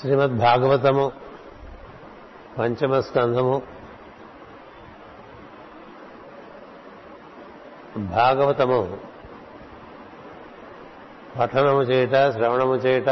శ్రీమద్ 0.00 0.36
భాగవతము 0.38 1.12
పంచమ 2.58 3.00
స్కంధము 3.00 3.62
భాగవతము 7.96 8.98
పఠనము 11.38 11.82
చేయుట 11.82 12.16
శ్రవణము 12.32 12.74
చేయుట 12.74 13.10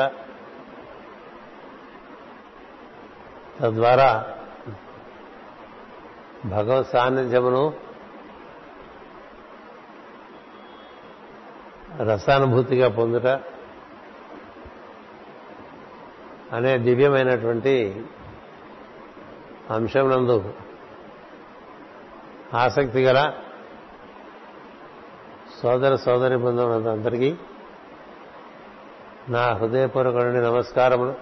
తద్వారా 3.61 4.11
భగవత్ 6.47 6.87
సాన్నిధ్యమును 6.87 7.63
రసానుభూతిగా 12.01 12.89
పొందుట 12.89 13.29
అనే 16.53 16.79
దివ్యమైనటువంటి 16.79 18.05
అంశమునందు 19.71 20.55
ఆసక్తి 22.55 23.05
గల 23.05 23.33
సోదర 25.63 25.95
సోదరి 25.95 26.37
బృందం 26.37 26.89
అందరికీ 26.91 27.37
నా 29.29 29.53
హృదయపూర్వకమైన 29.53 30.41
నమస్కారములు. 30.41 31.15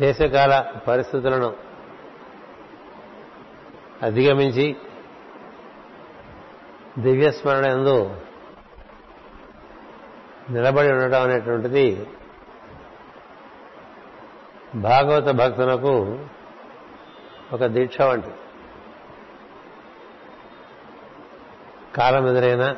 దేశకాల 0.00 0.72
పరిస్థితులను 0.88 1.54
అధిగమించి 4.02 4.76
దివ్యస్మరణ 6.98 7.64
ఎందు 7.64 8.16
నిలబడి 10.50 10.92
ఉండటం 10.92 11.22
అనేటువంటిది 11.22 12.06
భాగవత 14.74 15.28
భక్తులకు 15.30 16.18
ఒక 17.52 17.64
దీక్ష 17.66 18.00
వంటి 18.00 18.32
కాలం 21.96 22.28
ఎదురైనా 22.28 22.76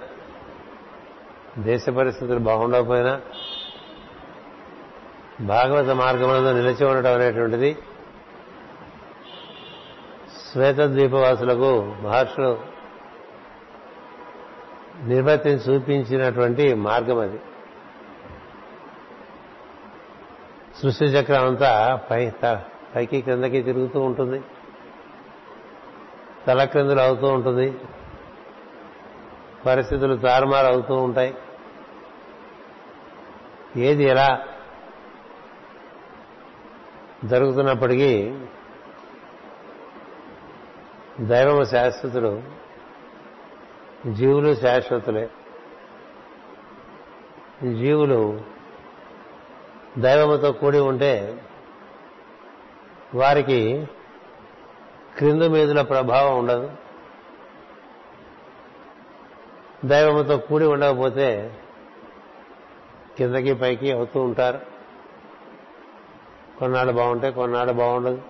దేశ 1.59 1.89
పరిస్థితులు 1.89 2.39
బాగుండకపోయినా 2.39 3.21
భాగవత 5.41 5.91
మార్గంలో 5.97 6.53
నిలిచి 6.53 6.85
ఉండటం 6.85 7.13
అనేటువంటిది 7.13 7.77
శ్వేతద్వీపవాసులకు 10.53 11.71
మహర్షులు 12.03 12.59
నిర్వర్తించి 15.05 15.75
చూపించినటువంటి 15.75 16.75
మార్గం 16.75 17.19
అది. 17.19 17.39
సృష్టి 20.85 21.05
చక్రం 21.05 21.47
అంతా 21.47 22.01
పై 22.11 22.33
పైకి 22.95 23.21
క్రిందకి 23.21 23.63
తిరుగుతూ 23.63 24.01
ఉంటుంది. 24.01 24.43
తల 26.47 26.65
క్రిందులు 26.65 27.01
అవుతూ 27.01 27.27
ఉంటుంది. 27.27 27.81
పరిస్థితులు 29.67 30.17
తారుమారు 30.17 30.67
అవుతూ 30.67 30.95
ఉంటాయి. 30.95 31.35
ఏది 33.77 34.05
ఎలా 34.05 34.47
జరుగుతున్నప్పటికీ 37.25 38.39
దైవము 41.21 41.65
శాశ్వతుడు 41.65 42.43
జీవులు 44.13 44.55
శాశ్వతులే. 44.55 45.31
జీవులు 47.73 48.54
దైవముతో 49.99 50.53
కూడి 50.53 50.79
ఉంటే 50.79 51.45
వారికి 53.15 53.89
క్రింద 55.17 55.43
మీదుల 55.43 55.83
ప్రభావం 55.83 56.39
ఉండదు. 56.39 56.71
దైవముతో 59.85 60.39
కూడి 60.39 60.65
ఉండకపోతే 60.65 61.59
కిందకి 63.19 63.55
పైకి 63.55 63.93
అవుతూ 63.93 64.23
ఉంటారు. 64.23 64.61
కొన్నాళ్ళు 66.59 66.93
బాగుంటే 66.93 67.31
కొన్నాళ్ళు 67.31 67.73
బాగుండదు. 67.73 68.23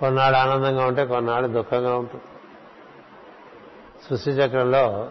కొన్నాళ్ళు 0.00 0.38
ఆనందంగా 0.38 0.86
ఉంటే 0.86 1.06
కొన్నాళ్ళు 1.06 1.48
దుఃఖంగా 1.48 1.96
ఉంటుంది. 1.96 2.24
సృష్టి 4.08 4.30
చక్రంలో 4.30 5.10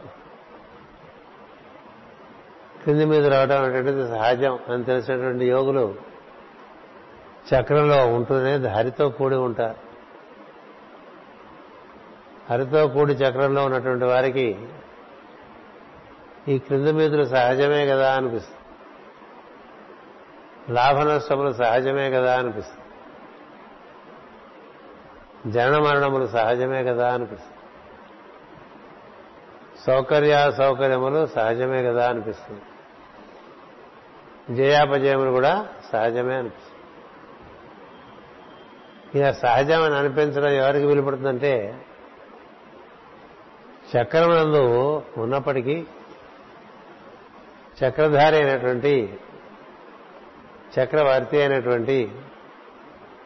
కింది 2.87 3.05
మీద 3.05 3.33
రావడం 3.33 3.63
అనేటువంటిది 3.63 4.07
సహజం. 4.07 4.59
అని 4.69 4.83
తెలిసినటువంటి 4.83 5.45
యోగులు 5.45 5.95
చక్రంలో 7.53 8.07
ఉంటూనే 8.07 8.55
హరితో 8.55 9.09
కూడి 9.09 9.35
ఉంటారు. 9.35 9.75
హరితో 12.53 12.87
కూడి 12.87 13.13
చక్రంలో 13.13 13.65
ఉన్నటువంటి 13.65 14.05
వారికి 14.05 14.67
ఈ 16.47 16.57
క్రింద 16.57 16.87
మీదులు 16.87 17.23
సహజమే 17.23 17.87
కదా 17.87 18.15
అనిపిస్తుంది. 18.15 18.57
లాభ 20.73 20.99
నష్టములు 20.99 21.53
సహజమే 21.53 22.11
కదా 22.11 22.39
అనిపిస్తుంది. 22.39 22.83
జనన 25.51 25.77
మరణములు 25.77 26.27
సహజమే 26.27 26.83
కదా 26.83 27.13
అనిపిస్తుంది. 27.13 27.57
సౌకర్య 29.85 30.51
సౌకర్యములు 30.57 31.25
సహజమే 31.25 31.83
కదా 31.83 32.09
అనిపిస్తుంది. 32.09 32.61
జయాపజయములు 34.55 35.31
కూడా 35.31 35.67
సహజమే 35.91 36.35
అనిపిస్తుంది. 36.35 36.73
ఇక 39.19 39.31
సహజమని 39.31 39.95
అనిపించడం 39.95 40.47
ఎవరికి 40.47 40.85
వీలుపడుతుందంటే 40.85 41.81
చక్రమునందు 43.97 45.03
ఉన్నప్పటికీ 45.17 45.85
చక్రధారి 47.83 48.35
అయినటువంటి 48.35 49.19
చక్రవర్తి 50.79 51.39
అయినటువంటి 51.39 52.11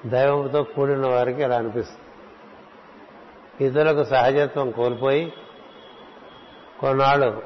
దైవంతో 0.05 0.63
కూడిన 0.63 1.07
వారికి 1.07 1.43
అలా 1.43 1.57
అనిపిస్తుంది. 1.57 2.01
ఇతరులకు 3.67 4.03
సహజత్వం 4.03 4.71
కోల్పోయి 4.71 5.33
కొన్నాళ్ళు 6.79 7.43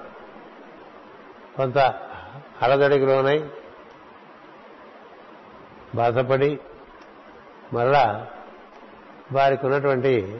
కొంత 1.57 1.77
అలదడికి 2.61 3.05
లోనై 3.05 3.43
బాధపడి 5.95 6.59
మరలా 7.73 8.27
వారికి 9.31 9.65
ఉన్నటువంటి 9.65 10.39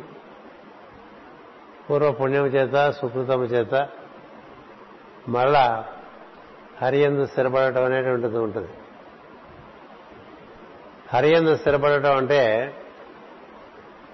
పూర్వపుణ్యం 1.90 2.46
చేత 2.46 2.90
సుకృతము 2.90 3.44
చేత 3.44 3.90
మరలా 5.30 5.86
హరియందు 6.82 7.26
స్థిరపడటం 7.26 7.84
అనేటువంటిది 7.84 8.38
ఉంటుంది. 8.38 8.68
హరియందు 11.14 11.56
స్థిరపడటం 11.56 12.18
అంటే 12.18 12.74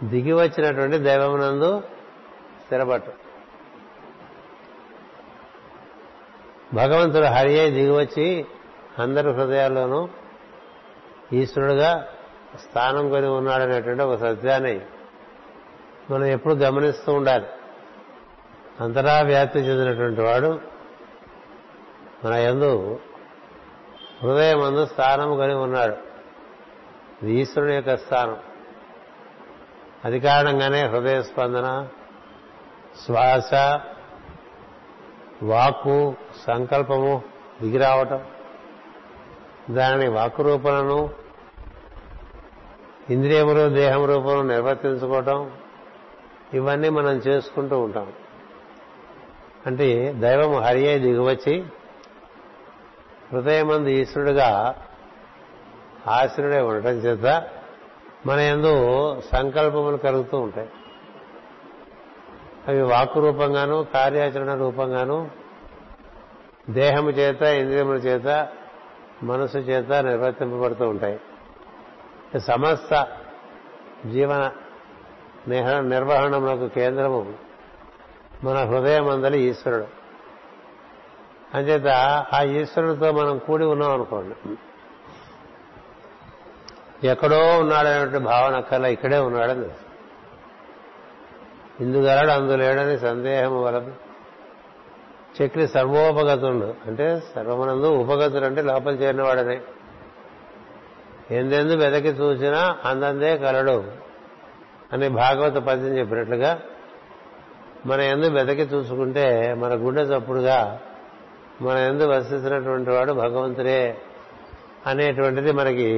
దిగి 0.03 0.34
వచ్చినటువంటి 0.34 0.97
దైవమునందు 0.97 1.81
స్థిరపడటం. 2.66 3.13
భగవంతుడు 6.73 7.25
హరి 7.25 7.69
దిగివచ్చి 7.69 8.46
అందరి 8.97 9.31
హృదయాల్లోనూ 9.34 10.08
ఈశ్వరుడుగా 11.34 12.08
స్థానం 12.56 13.09
కొని 13.09 13.28
ఉన్నాడనేటువంటి 13.28 14.03
ఒక 14.03 14.19
సత్యాన్ని 14.19 14.81
మనం 16.12 16.25
ఎప్పుడు 16.25 16.53
గమనిస్తూ 16.53 17.14
ఉండాలి. 17.14 17.46
అంతరా 18.80 19.22
వ్యాప్తి 19.22 19.59
చెందినటువంటి 19.59 20.22
వాడు 20.22 20.61
మన 22.26 22.34
ఎందు 22.34 23.00
హృదయం 24.23 24.61
అందు 24.61 24.85
స్థానం 24.85 25.38
కొని 25.38 25.53
ఉన్నాడు. 25.53 25.96
ఇది 27.23 27.34
ఈశ్వరుని 27.34 27.76
యొక్క 27.76 27.97
స్థానం. 27.97 28.38
అది 30.05 30.20
కారణంగానే 30.20 30.85
హృదయ 30.88 31.22
స్పందన 31.22 31.88
శ్వాస 33.05 33.53
వాక్కు 35.44 36.16
సంకల్పము 36.47 37.23
దిగిరావటం 37.61 38.26
దానిని 39.72 40.08
వాక్కు 40.08 40.44
రూపణను 40.44 41.21
ఇంద్రియములు 43.11 43.69
దేహం 43.69 44.05
రూపంలో 44.05 44.41
నిర్వర్తించుకోవటం 44.41 45.52
ఇవన్నీ 46.53 46.90
మనం 46.90 47.11
చేసుకుంటూ 47.11 47.79
ఉంటాం. 47.79 48.13
అంటే 49.66 50.13
దైవం 50.13 50.63
హరి 50.63 50.99
దిగువచ్చి 50.99 51.66
హృదయమందు 53.31 53.90
ఈశ్వరుడుగా 53.90 54.75
ఆశ్రుడే 56.08 56.61
ఉండటం 56.61 56.91
చేత 56.91 57.47
మన 58.25 58.40
ఎందు 58.40 58.73
సంకల్పములు 59.22 59.97
కలుగుతూ 59.97 60.40
ఉంటాయి. 60.40 60.69
అవి 62.67 62.81
వాక్కు 62.81 63.19
రూపంగాను 63.19 63.87
కార్యాచరణ 63.93 64.53
రూపంగాను 64.53 65.31
దేహము 66.69 67.09
చేత 67.09 67.41
ఇంద్రియముల 67.41 67.96
చేత 67.96 68.47
మనసు 69.23 69.57
చేత 69.57 69.91
నిర్వర్తింపబడుతూ 69.91 70.90
ఉంటాయి. 70.90 71.19
సమస్త 72.39 73.07
జీవన 74.05 74.51
నిర్వహణములకు 75.79 76.67
కేంద్రము 76.67 77.33
మన 78.43 78.57
హృదయం 78.57 79.09
అందలి 79.09 79.39
ఈశ్వరుడు. 79.39 79.87
అంచేత 81.53 81.87
ఆ 82.33 82.43
ఈశ్వరుడితో 82.43 83.11
మనం 83.11 83.37
కూడి 83.37 83.66
ఉన్నాం 83.66 83.91
అనుకోండి. 83.91 84.55
ఎక్కడో 87.07 87.59
ఉన్నాడనేటువంటి 87.59 88.17
భావన 88.17 88.59
కల్లా 88.59 88.87
ఇక్కడే 88.87 89.17
ఉన్నాడని 89.17 89.66
ఇందుగలడు 91.79 92.31
అందులేడని 92.31 92.99
సందేహం 92.99 93.63
వలదు. 93.63 93.93
చెక్కి 95.41 95.67
సర్వోపగతుండు. 95.67 96.75
అంటే 96.85 97.23
సర్వమనందు 97.35 97.87
ఉపగతుడు 97.87 98.45
అంటే 98.45 98.61
లోపల 98.61 98.93
చేరినవాడనే. 98.95 99.61
ఎందెందు 101.31 101.73
వెదకి 101.75 102.09
చూసినా 102.09 102.61
అందందే 102.85 103.37
కలడు 103.37 103.83
అని 104.93 105.09
భాగవత 105.09 105.57
పద్యం 105.57 105.93
చెప్పినట్లుగా 105.97 106.59
మన 107.85 107.99
ఎందు 108.01 108.28
వెదకి 108.28 108.61
చూసుకుంటే 108.61 109.55
మన 109.55 109.73
గుండె 109.73 110.01
చప్పుడుగా 110.01 110.79
మన 111.61 111.78
ఎందు 111.78 112.03
వసిస్తున్నటువంటి 112.07 112.89
వాడు 112.89 113.13
భగవంతుడే 113.13 113.81
అనేటువంటిది 114.85 115.51
మనకి 115.51 115.89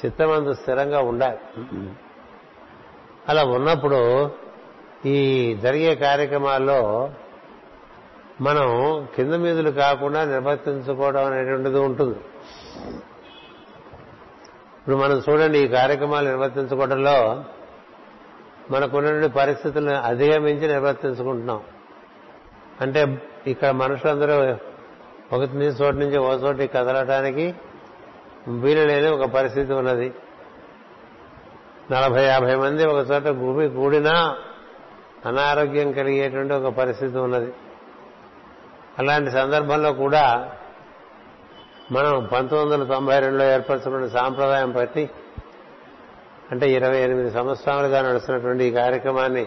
చిత్తమందు 0.00 0.52
స్థిరంగా 0.54 1.00
ఉండాలి. 1.00 1.38
అలా 3.28 3.42
ఉన్నప్పుడు 3.44 4.00
ఈ 5.06 5.18
జరిగే 5.54 5.94
కార్యక్రమాల్లో 5.94 7.10
మనం 8.40 8.68
కింద 9.16 9.34
మీదులు 9.34 9.70
కాకుండా 9.70 10.24
నిర్వర్తించుకోవడం 10.24 11.24
అనేటువంటిది 11.24 11.78
ఉంటుంది. 11.78 12.18
ఇప్పుడు 14.80 14.96
మనం 14.96 15.22
చూడండి 15.28 15.58
ఈ 15.58 15.68
కార్యక్రమాలు 15.68 16.28
నిర్వర్తించుకోవడంలో 16.28 17.44
మనకున్నటువంటి 18.70 19.28
పరిస్థితులను 19.28 19.96
అధిగమించి 19.96 20.68
నిర్వర్తించుకుంటున్నాం. 20.68 21.60
అంటే 22.80 23.22
ఇక్కడ 23.46 23.70
మనుషులందరూ 23.70 24.34
ఒక 25.36 25.42
చోటు 25.82 25.96
నుంచి 25.96 26.18
ఒక 26.18 26.42
చోటి 26.42 26.66
కదలటానికి 26.66 27.54
వీలు 28.48 28.86
లేని 28.86 29.08
ఒక 29.08 29.24
పరిస్థితి 29.24 29.72
ఉన్నది. 29.72 30.14
నలభై 31.90 32.24
యాభై 32.24 32.54
మంది 32.54 32.86
ఒక 32.86 33.10
చోట 33.10 33.22
భూమి 33.22 33.68
కూడినా 33.68 34.36
అనారోగ్యం 35.26 35.92
కలిగేటువంటి 35.92 36.54
ఒక 36.54 36.72
పరిస్థితి 36.72 37.18
ఉన్నది. 37.18 37.52
అలాంటి 38.98 39.30
సందర్భంలో 39.30 39.92
కూడా 39.92 40.52
మనం 41.92 42.28
పంతొమ్మిది 42.32 42.82
వందల 42.82 42.94
తొంభై 42.94 43.20
రెండులో 43.20 43.44
ఏర్పరచుకున్న 43.44 44.08
సాంప్రదాయం 44.08 44.72
బట్టి 44.72 45.10
అంటే 46.50 46.70
ఇరవై 46.70 46.98
ఎనిమిది 47.00 47.30
సంవత్సరాలుగా 47.30 48.02
నడుస్తున్నటువంటి 48.02 48.64
ఈ 48.64 48.70
కార్యక్రమాన్ని 48.70 49.46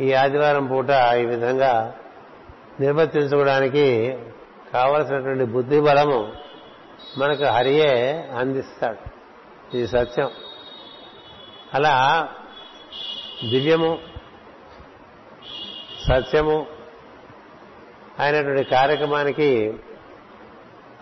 ఈ 0.00 0.12
ఆదివారం 0.12 0.66
పూట 0.66 0.90
ఈ 0.90 1.24
విధంగా 1.24 1.94
నిర్వర్తించుకోవడానికి 2.80 4.18
కావలసినటువంటి 4.72 5.44
బుద్ధి 5.44 5.80
బలము 5.80 6.32
మనకు 7.18 7.44
హరియే 7.44 8.28
అందిస్తాడు. 8.38 8.98
ఇది 9.76 9.88
సత్యం. 9.88 10.30
అలా 11.74 12.28
దివ్యము 13.50 13.98
సత్యము 16.08 16.66
అయినటువంటి 18.18 18.64
కార్యక్రమానికి 18.64 19.74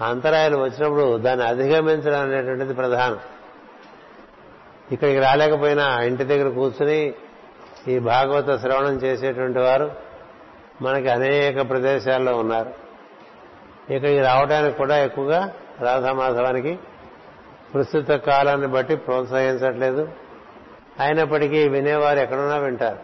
అంతరాయాలు 0.01 0.57
వచ్చినప్పుడు 0.57 1.17
దాన్ని 1.17 1.47
అధిగమించడం 1.47 2.21
అనేటువంటిది 2.21 2.75
ప్రధానం. 2.75 3.19
ఇక్కడికి 4.93 5.21
రాలేకపోయినా 5.21 6.03
ఇంటి 6.03 6.25
దగ్గర 6.25 6.55
కూర్చుని 6.55 7.15
ఈ 7.89 7.99
భాగవత 7.99 8.61
శ్రవణం 8.61 8.95
చేసేటువంటి 8.97 9.59
వారు 9.59 9.91
మనకి 10.83 11.09
అనేక 11.09 11.69
ప్రదేశాల్లో 11.69 12.37
ఉన్నారు. 12.37 12.71
ఇక్కడికి 13.93 14.21
రావడానికి 14.21 14.77
కూడా 14.77 14.99
ఎక్కువగా 14.99 15.53
రాధామాధవానికి 15.81 16.79
ప్రస్తుత 17.75 18.11
కాలాన్ని 18.11 18.67
బట్టి 18.67 18.97
ప్రోత్సహించట్లేదు. 18.97 20.09
అయినప్పటికీ 21.01 21.69
వినేవారు 21.69 22.19
ఎక్కడున్నా 22.19 22.57
వింటారు. 22.57 22.99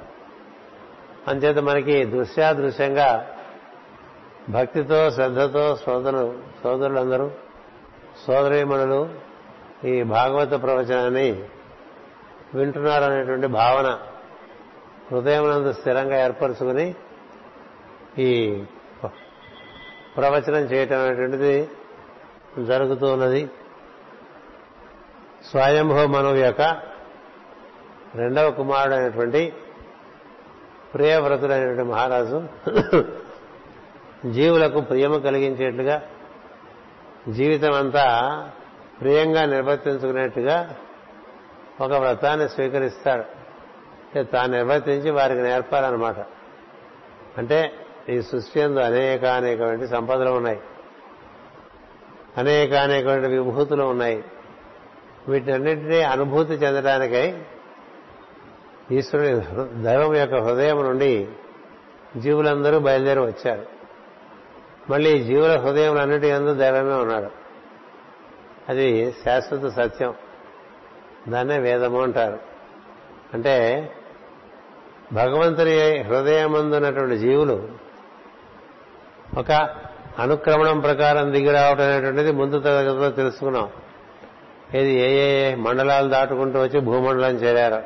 అంచేత 1.31 1.58
మనకి 1.58 2.05
దృశ్యాదృశ్యంగా 2.05 3.33
భక్తితో 4.49 5.11
శ్రద్ధతో 5.11 5.76
సోదరు 5.76 6.38
సోదరులందరూ 6.62 7.31
సోదరీమణులు 8.26 9.08
ఈ 9.88 10.02
భాగవత 10.02 10.62
ప్రవచనాన్ని 10.62 11.43
వింటున్నారనేటువంటి 12.55 13.46
భావన 13.46 13.99
హృదయమునందు 15.12 15.73
స్థిరంగా 15.73 16.25
ఏర్పరచుకుని 16.25 16.94
ఈ 18.19 18.62
ప్రవచనం 20.17 20.58
చేయటం 20.58 21.00
అనేటువంటిది 21.00 21.69
జరుగుతూ 22.64 23.12
ఉన్నది. 23.12 23.49
స్వయంభవ 25.50 26.06
మనవు 26.06 26.35
యొక్క 26.35 26.62
రెండవ 28.14 28.50
కుమారుడు 28.50 28.94
అయినటువంటి 28.94 29.52
ప్రియవ్రతుడైనటువంటి 30.94 31.82
మహారాజు 31.82 32.43
జీవులకు 34.31 34.81
ప్రియము 34.81 35.19
కలిగించేట్లుగా 35.19 36.03
జీవితం 37.29 37.73
అంతా 37.73 38.31
ప్రియంగా 39.00 39.47
నిర్వర్తించుకునేట్టుగా 39.47 40.76
ఒక 41.81 41.93
వ్రతాన్ని 41.93 42.49
స్వీకరిస్తాడు. 42.49 43.21
అంటే 43.21 44.23
తాను 44.23 44.53
నిర్వర్తించి 44.53 45.11
వారికి 45.11 45.41
నేర్పాలన్నమాట. 45.41 46.17
అంటే 47.38 47.73
ఈ 48.09 48.23
సృష్టి 48.23 48.61
ఎందు 48.61 48.81
అనేక 48.81 49.25
అనేకమైన 49.25 49.87
సంపదలు 49.87 50.31
ఉన్నాయి. 50.31 50.61
అనేక 52.38 52.73
అనేకమైన 52.73 53.27
విభూతులు 53.27 53.85
ఉన్నాయి. 53.85 54.25
వీటన్నింటినీ 55.29 56.03
అనుభూతి 56.03 56.53
చెందడానికై 56.53 57.43
ఈశ్వరుని 58.93 59.41
దైవం 59.82 60.17
యొక్క 60.17 60.35
హృదయం 60.35 60.82
నుండి 60.82 61.29
జీవులందరూ 62.17 62.79
బయలుదేరి 62.79 63.20
వచ్చారు. 63.20 63.83
మళ్ళీ 64.91 65.19
జీవుల 65.19 65.56
హృదయం 65.56 65.98
అన్నిటి 65.98 66.26
ఎందు 66.26 66.55
దైవమే 66.55 66.94
ఉన్నాడు 66.94 67.31
అది 68.69 69.14
శాశ్వత 69.24 69.72
సత్యం. 69.72 70.14
దాన్నే 71.29 71.58
వేదము 71.58 72.03
అంటారు. 72.03 72.38
అంటే 73.34 73.91
భగవంతుని 75.12 76.03
హృదయమందున్నటువంటి 76.03 77.19
జీవులు 77.19 77.69
ఒక 79.38 79.70
అనుక్రమణం 80.19 80.81
ప్రకారం 80.81 81.32
దిగి 81.32 81.53
రావటం 81.53 81.84
అనేటువంటిది 81.84 82.32
ముందు 82.32 82.60
తరగతిలో 82.60 83.10
తెలుసుకున్నాం. 83.10 83.69
ఇది 84.74 84.93
ఏ 84.93 85.08
ఏ 85.12 85.55
మండలాలు 85.55 86.08
దాటుకుంటూ 86.08 86.62
వచ్చి 86.62 86.81
భూమండలం 86.81 87.31
చేరారు. 87.31 87.82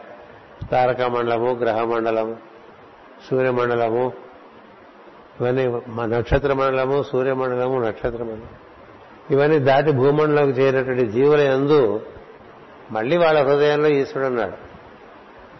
తారక 0.66 1.02
మండలము 1.02 1.54
గ్రహ 1.54 1.84
మండలము 1.84 2.36
సూర్యమండలము 3.30 4.27
ఇవన్నీ 5.40 5.66
నక్షత్ర 6.16 6.52
మండలము 6.52 7.02
సూర్యమండలము 7.02 7.80
నక్షత్ర 7.80 8.22
మండలం 8.22 8.48
ఇవన్నీ 9.30 9.58
దాటి 9.58 9.92
భూమండలంకి 9.92 10.60
చేరినటువంటి 10.60 11.06
జీవుల 11.06 11.40
ఎందు 11.40 12.06
మళ్ళీ 12.90 13.16
వాళ్ళ 13.16 13.42
హృదయంలో 13.42 13.88
ఈశ్వరుడు 13.88 14.26
అన్నాడు. 14.26 14.68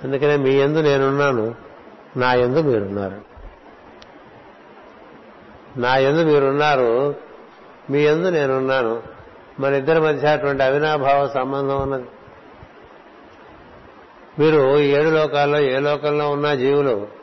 అందుకనే 0.05 0.37
మీ 0.37 0.51
ఎందు 0.51 0.79
నేనున్నాను 0.79 1.55
నా 2.17 2.35
ఎందు 2.35 2.63
మీరున్నారు. 2.63 3.21
నా 5.81 5.97
ఎందు 5.97 6.33
మీరున్నారు 6.33 7.15
మీ 7.91 8.03
ఎందు 8.03 8.29
నేనున్నాను. 8.29 9.03
మన 9.61 9.75
ఇద్దరి 9.75 10.01
మధ్య 10.01 10.29
అటువంటి 10.29 10.63
అవినాభావ 10.63 11.29
సంబంధం 11.29 11.83
ఉన్నది. 11.83 12.05
మీరు 14.39 14.79
ఏడు 14.79 15.09
లోకాల్లో 15.09 15.59
ఏ 15.61 15.79
లోకంలో 15.79 16.31
ఉన్న 16.31 16.55
జీవులు 16.55 17.18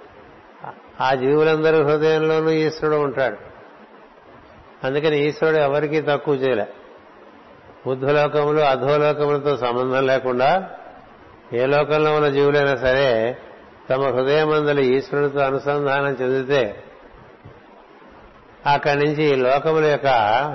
ఆ 1.02 1.14
జీవులందరి 1.14 1.84
హృదయంలోనూ 1.84 2.50
ఈశ్వరుడు 2.50 2.98
ఉంటాడు. 2.98 3.38
అందుకని 4.84 5.26
ఈశ్వరుడు 5.26 5.58
ఎవరికీ 5.58 6.02
తక్కువ 6.02 6.36
చేయలే. 6.36 6.68
బుద్ధలోకములు 7.88 8.60
అధోలోకములతో 8.60 9.58
సంబంధం 9.58 10.08
లేకుండా 10.08 10.70
ఏ 11.54 11.66
లోకంలో 11.66 12.16
ఉన్న 12.16 12.30
జీవులైనా 12.30 12.76
సరే 12.76 13.38
తమ 13.90 14.02
హృదయమందలి 14.02 14.86
ఈశ్వరుడితో 14.86 15.40
అనుసంధానం 15.40 16.18
చెందితే 16.22 16.84
అక్కడి 18.66 19.06
నుంచి 19.06 19.24
ఈ 19.24 19.36
లోకముల 19.36 19.86
యొక్క 19.86 20.08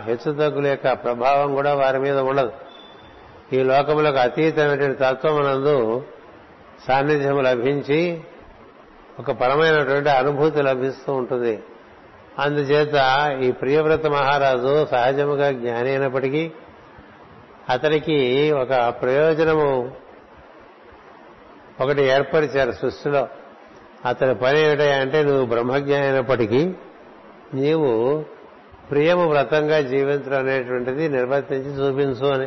హెచ్చుతగ్గుల 0.07 0.67
యొక్క 0.67 0.93
ప్రభావం 0.93 1.55
కూడా 1.55 1.75
వారి 1.75 1.99
మీద 1.99 2.19
ఉండదు. 2.19 2.53
ఈ 3.53 3.63
లోకములకు 3.63 4.17
అతీతమైనటువంటి 4.17 4.99
తత్వమునందు 4.99 6.05
సాన్నిధ్యం 6.89 7.43
లభించి 7.43 8.21
ఒక 9.21 9.31
పరమైనటువంటి 9.31 10.11
అనుభూతి 10.11 10.63
లభిస్తూ 10.63 11.13
ఉంటుంది. 11.13 11.63
అందుచేత 12.39 12.95
ఈ 13.43 13.53
ప్రియవ్రత 13.53 14.07
మహారాజు 14.07 14.87
సహజముగా 14.87 15.51
జ్ఞాని 15.51 15.91
అయినప్పటికీ 15.91 16.53
అతనికి 17.69 18.53
ఒక 18.53 18.95
ప్రయోజనము 19.03 19.93
ఒకటి 21.81 22.03
ఏర్పరిచారు 22.03 22.73
సృష్టిలో. 22.73 23.29
అతని 24.05 24.35
పని 24.35 24.61
ఏమిటంటే 24.61 25.23
నువ్వు 25.23 25.47
బ్రహ్మజ్ఞాని 25.47 26.07
అయినప్పటికీ 26.07 26.75
నీవు 27.55 28.25
ప్రియము 28.91 29.29
వ్రతంగా 29.29 29.81
జీవించడం 29.81 30.39
అనేటువంటిది 30.39 31.09
నిర్వర్తించి 31.09 31.71
చూపించు 31.71 32.27
అని. 32.27 32.47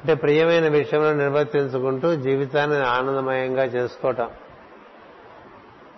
అంటే 0.00 0.14
ప్రియమైన 0.14 0.68
విషయంలో 0.68 1.12
నిర్వర్తించుకుంటూ 1.12 2.16
జీవితాన్ని 2.16 2.78
ఆనందమయంగా 2.78 3.64
చేసుకోవటం. 3.64 4.30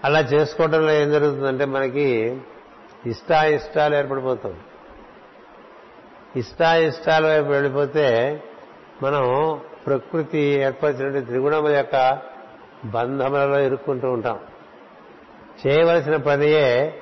అలా 0.04 0.20
చేసుకోవడంలో 0.20 0.92
ఏం 0.92 1.10
జరుగుతుందంటే 1.10 1.64
మనకి 1.64 2.40
ఇష్టాయిష్టాలు 3.06 3.94
ఏర్పడిపోతుంది 3.94 4.58
ఇష్టాయిష్టాల 6.36 7.26
వైపు 7.26 7.48
వెళ్ళిపోతే 7.48 8.40
మనం 9.02 9.60
ప్రకృతి 9.86 10.38
ఏర్పరిచినటువంటి 10.38 11.26
త్రిగుణముల 11.26 11.72
యొక్క 11.72 12.18
బంధములలో 12.84 13.58
ఇరుక్కుంటూ 13.58 14.12
ఉంటాం. 14.12 14.38
చేయవలసిన 15.66 16.16
పనియే 16.16 17.00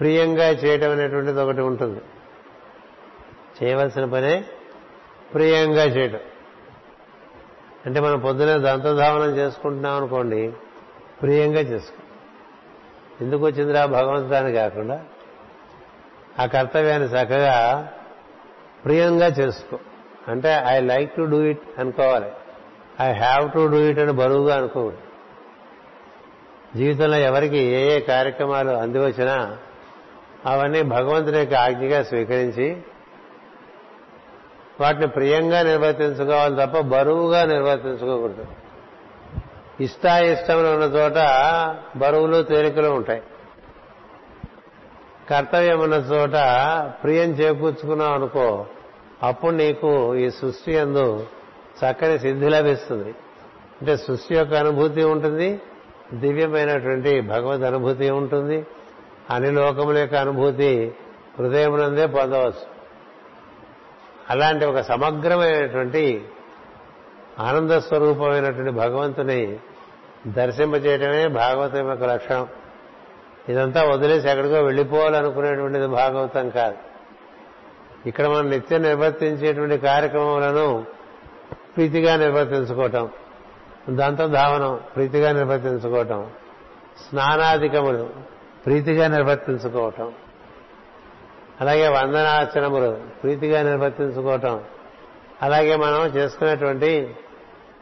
ప్రియంగా 0.00 0.48
చేయటం 0.50 0.90
అనేటువంటిది 0.90 1.40
ఒకటి 1.40 1.60
ఉంటుంది. 1.60 2.00
చేయవలసిన 3.62 4.04
పనే 4.04 4.44
ప్రియంగా 5.34 5.84
చేయటం. 5.84 6.18
అంటే 7.86 8.00
మనం 8.00 8.18
పొద్దునే 8.18 8.58
దంతధావనం 8.58 9.36
చేసుకుంటున్నాం 9.36 9.96
అనుకోండి 9.96 10.52
ప్రియంగా 11.22 11.60
చేసుకో 11.60 11.99
ఎందుకు 13.20 13.44
వచ్చిందిరా 13.44 13.86
భగవంతుడాన్ని 13.86 14.52
కాకుండా? 14.52 15.04
ఆ 16.40 16.46
కర్తవ్యాన్ని 16.46 17.08
చక్కగా 17.08 17.88
ప్రియంగా 18.84 19.26
చేసుకో. 19.26 19.78
అంటే 20.28 20.62
I 20.66 20.80
like 20.80 21.16
to 21.16 21.22
do 21.22 21.42
it 21.42 21.60
అనుకోవాలి. 21.78 22.30
I 23.00 23.12
have 23.12 23.52
to 23.52 23.66
do 23.66 23.76
it 23.76 23.98
అని 23.98 24.12
బరువుగా 24.12 24.56
అనుకోకూడదు. 24.56 24.98
జీవితంలో 26.76 27.16
ఎవరికి 27.16 27.58
ఏ 27.58 27.96
ఏ 27.96 28.00
కార్యక్రమాలు 28.00 28.70
అందివచ్చినా 28.70 29.58
అవన్నీ 30.46 30.82
భగవంతుని 30.82 31.38
యొక్క 31.38 31.54
ఆజ్ఞగా 31.54 32.02
స్వీకరించి 32.02 32.76
వాటిని 34.80 35.06
ప్రియంగా 35.06 35.62
నిర్వర్తించుకోవాలి 35.62 36.56
తప్ప 36.56 36.78
బరువుగా 36.78 37.44
నిర్వర్తించుకోకూడదు. 37.44 38.46
ఇష్టాయిష్టములు 39.80 40.68
ఉన్న 40.68 40.84
చోట 40.84 41.14
బరువులు 41.96 42.42
తేలికలు 42.42 42.88
ఉంటాయి. 42.88 43.22
కర్తవ్యం 45.30 45.80
ఉన్న 45.80 45.94
చోట 45.94 46.32
ప్రియం 47.02 47.30
చేకూర్చుకున్నావు 47.30 48.14
అనుకో 48.14 48.66
అప్పుడు 49.22 49.50
నీకు 49.50 50.14
ఈ 50.14 50.30
సృష్టి 50.30 50.78
అందు 50.78 51.26
చక్కని 51.78 52.18
సిద్ధి 52.18 52.48
లభిస్తుంది. 52.48 53.10
అంటే 53.80 53.96
సృష్టి 53.96 54.34
యొక్క 54.34 54.54
అనుభూతి 54.54 55.04
ఉంటుంది 55.04 55.60
దివ్యమైనటువంటి 56.14 57.20
భగవద్ 57.20 57.60
అనుభూతి 57.60 58.10
ఉంటుంది 58.10 58.66
అన్ని 59.30 59.50
లోకముల 59.50 59.98
యొక్క 59.98 60.14
అనుభూతి 60.14 60.94
హృదయమునందే 61.38 62.06
పొందవచ్చు. 62.06 62.80
అలాంటి 64.30 64.64
ఒక 64.64 64.80
సమగ్రమైనటువంటి 64.80 66.24
ఆనంద 67.38 67.70
స్వరూపమైనటువంటి 67.70 68.70
భగవంతుని 68.70 69.58
దర్శింపజేయటమే 70.26 71.28
భాగవతం 71.28 71.88
యొక్క 71.88 72.04
లక్షణం. 72.04 72.48
ఇదంతా 73.48 73.84
వదిలేసి 73.84 74.28
ఎక్కడికో 74.28 74.54
వెళ్ళిపోవాలనుకునేటువంటిది 74.54 75.86
భాగవతం 75.86 76.50
కాదు. 76.50 76.74
ఇక్కడ 78.06 78.26
మనం 78.26 78.50
నిత్యం 78.50 78.82
నిర్వర్తించేటువంటి 78.82 79.78
కార్యక్రమాలను 79.78 80.84
ప్రీతిగా 81.76 82.16
నిర్వర్తించుకోవటం 82.16 83.08
దంతధావనం 83.90 84.80
ప్రీతిగా 84.96 85.32
నిర్వర్తించుకోవటం 85.32 86.30
స్నానాధికములు 87.08 88.10
ప్రీతిగా 88.66 89.06
నిర్వర్తించుకోవటం 89.06 90.12
అలాగే 91.60 91.88
వందనాచనములు 91.88 93.00
ప్రీతిగా 93.22 93.62
నిర్వర్తించుకోవటం 93.62 94.64
అలాగే 95.42 95.76
మనం 95.76 96.06
చేసుకునేటువంటి 96.06 97.14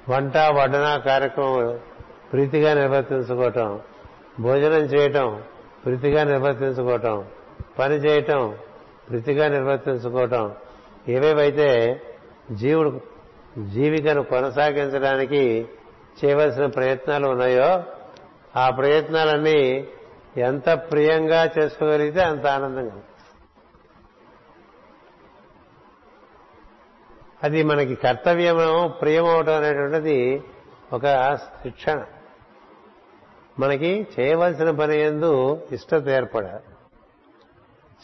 వంట 0.08 0.36
వడ్డన 0.36 1.02
కార్యక్రమములు 1.06 1.87
ప్రీతిగా 2.32 2.74
నిర్వర్తించుకోవటం 2.74 3.80
భోజనం 4.40 4.84
చేయటం 4.84 5.42
ప్రీతిగా 5.84 6.24
నిర్వర్తించుకోవటం 6.24 7.24
పని 7.78 7.94
చేయటం 7.94 8.56
ప్రీతిగా 9.08 9.48
నిర్వర్తించుకోవటం. 9.48 10.54
ఏవేవైతే 11.08 11.68
జీవుడు 12.52 13.00
జీవికను 13.68 14.22
కొనసాగించడానికి 14.22 15.68
చేయవలసిన 16.18 16.66
ప్రయత్నాలు 16.66 17.28
ఉన్నాయో 17.28 17.82
ఆ 18.56 18.70
ప్రయత్నాలన్నీ 18.70 19.88
ఎంత 20.36 20.68
ప్రియంగా 20.68 21.50
చేసుకోగలిగితే 21.58 22.20
అంత 22.22 22.46
ఆనందంగా 22.46 23.02
అది 27.42 27.62
మనకి 27.62 27.94
కర్తవ్యం 27.94 28.56
ప్రియమవటం 29.00 29.54
అనేటువంటిది 29.54 30.42
ఒక 30.92 31.36
శిక్షణ. 31.36 32.04
మనకి 33.58 34.06
చేయవలసిన 34.20 34.70
పని 34.70 35.00
ఎందు 35.00 35.62
ఇష్టత 35.72 36.08
ఏర్పడాలి. 36.08 36.62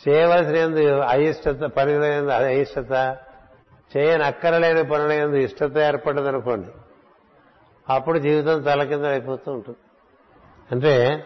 చేయవలసిన 0.08 0.56
ఎందు 0.56 1.00
అయిష్టత 1.00 1.54
పనుల 1.54 2.04
ఎందు 2.04 2.30
అయిష్టత 2.30 3.16
చేయని 3.96 4.24
అక్కరలేని 4.24 4.84
పనుల 4.84 5.12
ఎందు 5.12 5.36
ఇష్టత 5.36 5.78
ఏర్పడదనుకోండి. 5.78 6.68
అప్పుడు 7.88 8.18
జీవితం 8.18 8.62
తలకింద 8.62 9.04
అయిపోతూ 9.04 9.52
ఉంటుంది. 9.52 9.78
అంటే 10.72 11.24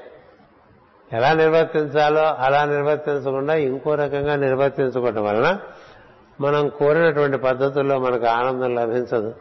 ఎలా 1.12 1.32
నిర్వర్తించాలో 1.32 2.22
అలా 2.22 2.64
నిర్వర్తించకుండా 2.64 3.54
ఇంకో 3.54 3.94
రకంగా 3.94 4.36
నిర్వర్తించుకోవటం 4.36 5.24
వలన 5.24 5.58
మనం 6.40 6.68
కోరినటువంటి 6.68 7.38
పద్ధతుల్లో 7.38 7.98
మనకు 7.98 8.26
ఆనందం 8.26 8.74
లభించదు. 8.74 9.34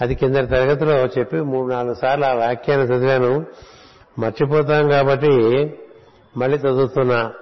అది 0.00 0.14
కిందటి 0.14 0.46
తరగతిలో 0.46 0.92
చెప్పి 0.92 1.36
మూడు 1.36 1.72
నాలుగు 1.72 1.94
సార్లు 1.94 2.24
ఆ 2.24 2.32
వాక్యాన్ని 2.32 2.86
చదివాను. 2.86 3.46
మర్చిపోతాం 4.18 4.88
కాబట్టి 4.88 5.30
మళ్ళీ 6.36 6.58
చదువుతున్నా. 6.58 7.32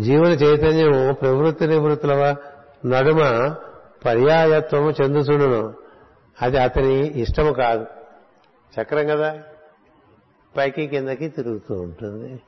జీవన 0.00 0.26
చైతన్యం 0.26 1.14
ప్రవృత్తి 1.14 1.66
నివృత్తుల 1.66 2.36
నడుమ 2.86 3.54
పర్యాయత్వము 4.06 4.90
చెందుచుండును. 4.90 5.74
అది 6.42 6.58
అతని 6.58 7.20
ఇష్టము 7.20 7.52
కాదు. 7.52 7.86
చక్రం 8.80 9.06
కదా? 9.06 9.38
పైకి 10.56 10.86
కిందకి 10.86 11.28
తిరుగుతూ 11.28 11.74
ఉంటుంది. 11.74 12.40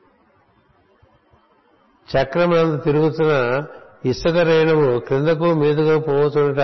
చక్రం 2.16 2.76
తిరుగుతున్న 2.76 3.64
ఇసుక 4.08 4.36
రేణువు 4.36 4.98
క్రిందకు 4.98 5.44
మీదుగా 5.44 6.00
పోతుంట 6.00 6.58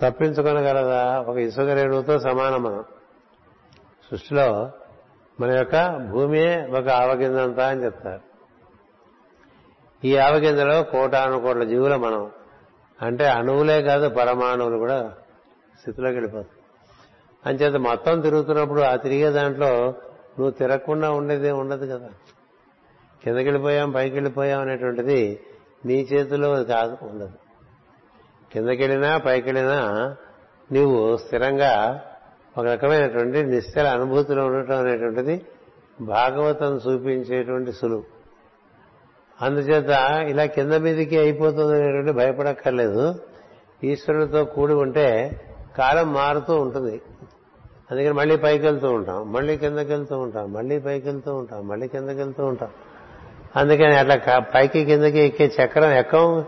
తప్పించుకొనగలదా? 0.00 1.24
ఒక 1.28 1.36
ఇసుక 1.36 1.64
రేణువుతో 1.64 2.18
సమానం 2.18 2.62
మనం 2.62 2.84
సృష్టిలో 4.10 4.70
మన 5.40 5.50
యొక్క 5.50 5.96
భూమియే 5.96 6.68
ఒక 6.70 6.88
ఆవగింజంతా 6.88 7.68
అని 7.68 7.84
చెప్తారు. 7.84 8.20
ఈ 10.06 10.16
ఆవగింజలో 10.16 10.82
కోటాను 10.82 11.40
కోట్ల 11.40 11.64
జీవుల 11.64 11.96
మనం. 11.96 12.30
అంటే 13.02 13.28
అణువులే 13.28 13.82
కాదు 13.82 14.08
పరమాణువులు 14.08 14.76
కూడా 14.76 15.12
స్థితిలోకి 15.80 16.14
వెళ్ళిపోతాయి. 16.14 16.62
అంచేత 17.46 17.74
మొత్తం 17.74 18.20
తిరుగుతున్నప్పుడు 18.20 18.80
ఆ 18.80 18.96
తిరిగే 18.96 19.30
దాంట్లో 19.30 19.76
నువ్వు 20.38 20.50
తిరగకుండా 20.50 21.10
ఉండేదే 21.10 21.50
ఉండదు 21.50 21.86
కదా. 21.86 22.08
కిందకి 23.24 23.44
వెళ్ళిపోయాం 23.44 23.90
పైకి 23.90 24.14
వెళ్ళిపోయాం 24.14 24.60
అనేటువంటిది 24.60 25.40
నీ 25.84 25.94
చేతిలో 25.94 26.64
కాదు 26.64 26.96
ఉండదు. 27.02 27.32
కిందకెళ్ళినా 28.52 29.18
పైకెళ్ళినా 29.18 30.16
నీవు 30.72 31.16
స్థిరంగా 31.16 32.04
ఒక 32.58 32.66
రకమైనటువంటి 32.66 33.42
నిశ్చల 33.42 33.86
అనుభూతిలో 33.86 34.46
ఉండటం 34.46 34.78
అనేటువంటిది 34.78 35.40
భాగవతం 36.00 36.76
చూపించేటువంటి 36.76 37.72
సులువు. 37.72 38.04
అందుచేత 39.42 39.88
ఇలా 40.28 40.44
కింద 40.44 40.72
మీదకి 40.72 41.18
అయిపోతుంది 41.18 41.82
అనేటువంటి 41.82 42.12
భయపడక్కర్లేదు. 42.12 43.14
ఈశ్వరుడితో 43.84 44.44
కూడి 44.44 44.74
ఉంటే 44.74 45.40
కాలం 45.78 46.12
మారుతూ 46.12 46.60
ఉంటుంది. 46.60 47.00
అందుకని 47.90 48.12
మళ్ళీ 48.12 48.36
పైకి 48.36 48.64
వెళ్తూ 48.64 48.92
ఉంటాం. 48.92 49.32
మళ్ళీ 49.32 49.56
కిందకి 49.56 49.92
వెళ్తూ 49.92 50.18
ఉంటాం. 50.18 50.52
మళ్ళీ 50.52 50.78
పైకి 50.78 51.08
వెళ్తూ 51.08 51.34
ఉంటాం. 51.34 51.68
మళ్ళీ 51.68 51.88
కిందకి 51.88 52.18
వెళ్తూ 52.18 52.44
ఉంటాం. 52.44 52.68
అందుకని 53.56 53.96
అట్లా 53.96 54.38
పైకి 54.38 54.84
కిందకి 54.84 55.18
ఎక్కే 55.18 55.52
చక్రం 55.64 55.90
ఎక్కం? 55.90 56.44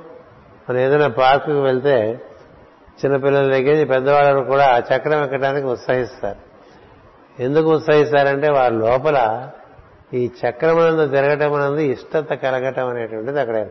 మనం 0.71 0.79
ఏదైనా 0.79 1.09
పార్కుకి 1.09 1.61
వెళ్తే 1.61 2.21
చిన్నపిల్లల 3.01 3.47
దగ్గర 3.53 3.87
పెద్దవాళ్ళను 3.87 4.45
కూడా 4.45 4.67
ఆ 4.67 4.79
చక్రం 4.79 5.25
ఎక్కడానికి 5.25 5.67
ఉత్సాహిస్తారు. 5.67 6.41
ఎందుకు 7.43 7.75
ఉత్సహిస్తారంటే 7.75 8.51
వారి 8.51 8.75
లోపల 8.75 9.49
ఈ 10.15 10.31
చక్రమునందు 10.41 11.07
తిరగటం 11.07 11.53
అనందు 11.55 11.79
ఇష్టత 11.79 12.35
కలగటం 12.35 12.89
అనేటువంటిది 12.89 13.41
అక్కడ 13.41 13.67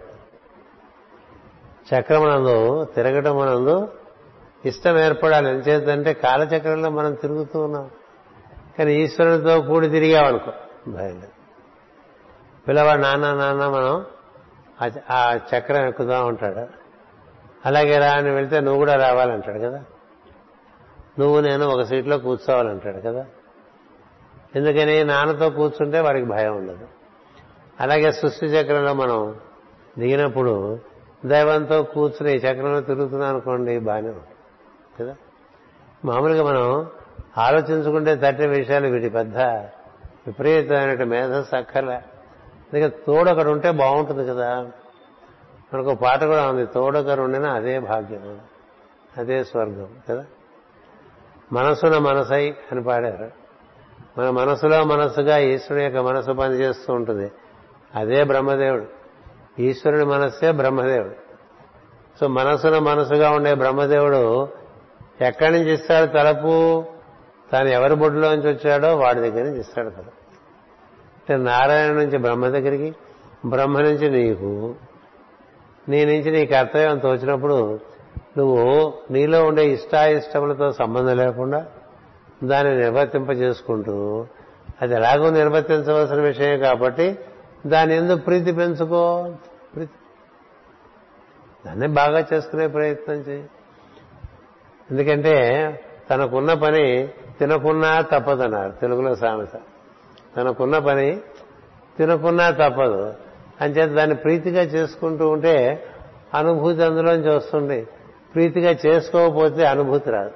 చక్రమునందు 1.92 2.86
తిరగటం 2.96 3.40
అనందు 3.40 3.88
ఇష్టం 4.66 5.00
ఏర్పడాలి. 5.00 5.50
ఎంచేతంటే 5.50 6.14
కాలచక్రంలో 6.14 6.90
మనం 6.90 7.14
తిరుగుతూ 7.14 7.60
ఉన్నాం. 7.60 7.90
కానీ 8.78 8.94
ఈశ్వరునితో 8.94 9.62
కూడి 9.62 9.90
తిరిగామనుకో 9.90 10.52
భయం 10.88 11.22
పిల్లవాడు 12.68 13.02
నాన్న 13.02 13.34
నాన్న 13.34 13.68
మనం 13.68 14.06
ఆ 15.12 15.40
చక్రం 15.52 15.88
ఎక్కుతా 15.88 16.24
ఉంటాడు 16.24 16.79
అలాగే 17.66 17.98
రా 17.98 18.12
అని 18.12 18.30
వెళ్తే 18.30 18.60
నువ్వు 18.60 18.80
కూడా 18.80 18.96
రావాలంటాడు 18.96 19.60
కదా. 19.60 19.84
నువ్వు 21.20 21.40
నేను 21.40 21.66
ఒక 21.68 21.82
సీట్లో 21.82 22.18
కూర్చోవాలంటాడు 22.18 22.98
కదా. 22.98 23.26
ఎందుకని 24.56 25.04
నాన్నతో 25.04 25.50
కూర్చుంటే 25.50 26.00
వాడికి 26.00 26.26
భయం 26.26 26.58
ఉండదు. 26.58 26.88
అలాగే 27.80 28.12
సృష్టి 28.12 28.46
చక్రంలో 28.46 28.94
మనం 28.94 29.36
దిగినప్పుడు 30.00 30.80
దైవంతో 31.26 31.84
కూర్చుని 31.84 32.36
చక్రంలో 32.36 32.82
తిరుగుతున్నాం 32.82 33.30
అనుకోండి 33.30 33.80
బాగానే 33.80 34.08
ఉంటుంది. 34.08 34.30
కదా? 35.00 35.16
మామూలుగా 36.06 36.44
మనం 36.44 36.88
ఆలోచించుకుంటే 37.38 38.16
తట్టే 38.16 38.48
విషయాలు 38.48 38.88
వీటి 38.88 39.10
పెద్ద 39.10 39.38
విపరీతమైన 40.28 41.04
మేధస్సు 41.04 41.56
అక్కర్లే. 41.56 41.96
అందుకే 41.96 42.90
తోడు 42.90 43.30
అక్కడ 43.30 43.48
ఉంటే 43.48 43.72
బాగుంటుంది 43.72 44.30
కదా. 44.30 44.72
మనకు 45.74 45.96
పాట 45.96 46.24
కూడా 46.24 46.50
ఉంది 46.50 46.66
తోడొకరు 46.66 47.22
ఉండిన 47.22 47.46
అదే 47.48 47.80
భాగ్యం 47.80 48.40
అదే 49.18 49.44
స్వర్గం 49.44 49.88
కదా? 50.10 50.26
మనసున 51.54 51.98
మనసై 51.98 52.56
అని 52.72 52.84
పాడారు. 52.84 53.32
మన 54.18 54.30
మనసులో 54.30 54.84
మనస్సుగా 54.84 55.38
ఈశ్వరుని 55.38 55.84
యొక్క 55.86 55.98
మనసు 55.98 56.32
పనిచేస్తూ 56.32 56.94
ఉంటుంది. 56.94 57.32
అదే 57.96 58.24
బ్రహ్మదేవుడు. 58.24 58.86
ఈశ్వరుని 59.62 60.06
మనస్సే 60.06 60.52
బ్రహ్మదేవుడు. 60.52 61.16
సో 62.20 62.28
మనసున 62.28 62.78
మనసుగా 62.78 63.32
ఉండే 63.32 63.54
బ్రహ్మదేవుడు 63.54 64.50
ఎక్కడి 65.22 65.52
నుంచి 65.52 65.74
ఇస్తాడు 65.74 66.12
తలపు? 66.12 66.86
తాను 67.52 67.68
ఎవరి 67.68 67.96
బొడ్డులోంచి 67.96 68.54
వచ్చాడో 68.54 68.98
వాడి 68.98 69.20
దగ్గర 69.20 69.44
నుంచి 69.44 69.60
ఇస్తాడు 69.60 69.90
కదా 69.90 70.12
అంటే 71.20 71.38
నారాయణ 71.38 71.92
నుంచి 71.92 72.18
బ్రహ్మ 72.18 72.48
దగ్గరికి 72.48 72.96
బ్రహ్మ 73.46 73.80
నుంచి 73.80 74.10
నీకు. 74.10 74.76
నీ 75.90 76.06
నుంచి 76.06 76.32
నీ 76.32 76.46
కర్తవ్యం 76.46 76.98
తోచినప్పుడు 76.98 77.80
నువ్వు 78.38 78.94
నీలో 79.12 79.46
ఉండే 79.46 79.70
ఇష్టాయిష్టములతో 79.70 80.72
సంబంధం 80.72 81.18
లేకుండా 81.18 81.66
దాన్ని 82.44 82.78
నిర్వర్తింపజేసుకుంటూ 82.78 84.26
అది 84.82 84.94
ఎలాగో 84.94 85.30
నిర్వర్తించవలసిన 85.30 86.22
విషయం 86.22 86.60
కాబట్టి 86.60 87.20
దాని 87.68 87.96
ఎందుకు 87.96 88.20
ప్రీతి 88.20 88.52
పెంచుకో. 88.52 89.34
దాన్ని 91.66 91.88
బాగా 91.88 92.26
చేసుకునే 92.34 92.68
ప్రయత్నం 92.68 93.16
చేయి. 93.16 93.50
ఎందుకంటే 94.92 95.36
తనకున్న 96.10 96.54
పని 96.54 97.10
తినకున్నా 97.40 98.02
తప్పదన్నారు 98.02 98.72
తెలుగులో 98.72 99.16
సామెత. 99.16 99.60
తనకున్న 100.38 100.80
పని 100.80 101.22
తినకున్నా 101.98 102.50
తప్పదు. 102.50 103.14
అంచేత 103.62 103.90
దాన్ని 103.90 104.16
ప్రీతిగా 104.16 104.62
చేసుకుంటూ 104.62 105.30
ఉంటే 105.30 105.86
అనుభూతి 106.34 106.84
అందులోంచి 106.84 107.36
వస్తుంది. 107.36 107.88
ప్రీతిగా 108.36 108.76
చేసుకోకపోతే 108.86 109.66
అనుభూతి 109.66 110.12
రాదు. 110.12 110.32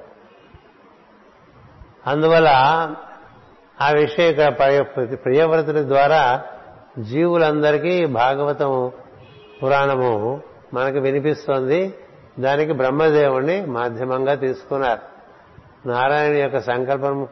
అందువల్ల 2.06 2.48
ఆ 3.80 3.90
విషయ 3.90 4.50
ప్రియవ్రతుడి 5.14 5.82
ద్వారా 5.82 6.44
జీవులందరికీ 7.00 8.06
భాగవతం 8.06 8.92
పురాణము 9.62 10.42
మనకు 10.74 10.98
వినిపిస్తోంది. 10.98 11.94
దానికి 12.40 12.72
బ్రహ్మదేవుణ్ణి 12.72 13.66
మాధ్యమంగా 13.66 14.34
తీసుకున్నారు. 14.34 15.14
నారాయణ 15.88 16.36
యొక్క 16.36 16.60
సంకల్పం 16.60 17.28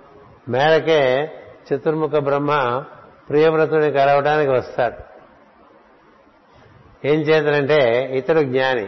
మేరకే 0.48 1.30
చతుర్ముఖ 1.72 2.10
బ్రహ్మ 2.10 2.84
ప్రియవ్రతుని 3.30 3.92
కలవడానికి 3.92 4.52
వస్తాడు. 4.52 5.11
ఏం 7.04 7.20
చేతనంటే 7.20 8.10
ఇతడు 8.16 8.40
జ్ఞాని. 8.40 8.86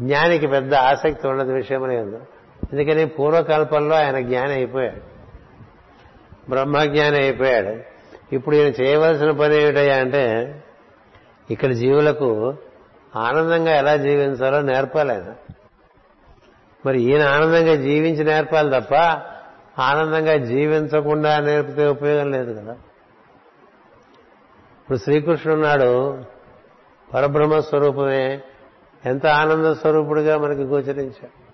జ్ఞానికి 0.00 0.46
పెద్ద 0.46 0.74
ఆసక్తి 0.74 1.28
ఉన్నది 1.28 1.52
విషయమనే 1.52 1.96
ఉంది 1.96 2.16
ఎందుకని 2.72 3.06
పూర్వకల్పంలో 3.06 3.96
ఆయన 3.96 4.20
జ్ఞాని 4.20 4.52
అయిపోయాడు. 4.52 5.18
బ్రహ్మజ్ఞాని 6.50 7.18
అయిపోయాడు. 7.18 7.98
ఇప్పుడు 8.34 8.56
ఈయన 8.56 8.82
చేయవలసిన 8.82 9.30
పని 9.30 9.62
ఏమిటయ్యా 9.62 9.96
అంటే 9.96 10.54
ఇక్కడ 11.50 11.72
జీవులకు 11.72 12.56
ఆనందంగా 13.16 13.76
ఎలా 13.76 13.96
జీవించాలో 13.96 14.60
నేర్పాలి 14.60 15.12
ఆయన. 15.12 15.34
మరి 16.86 17.02
ఈయన 17.02 17.22
ఆనందంగా 17.22 17.74
జీవించి 17.74 18.24
నేర్పాలి 18.24 18.80
తప్ప 18.80 18.94
ఆనందంగా 19.80 20.36
జీవించకుండా 20.36 21.40
నేర్పితే 21.40 21.86
ఉపయోగం 21.86 22.30
లేదు 22.30 22.60
కదా. 22.60 22.72
ఇప్పుడు 24.82 24.98
శ్రీకృష్ణున్నాడు 24.98 26.24
పరబ్రహ్మ 27.14 27.60
స్వరూపమే 27.60 28.40
ఎంత 29.04 29.26
ఆనంద 29.26 29.74
స్వరూపుడుగా 29.74 30.38
మనకి 30.38 30.62
గోచరించాడు. 30.62 31.48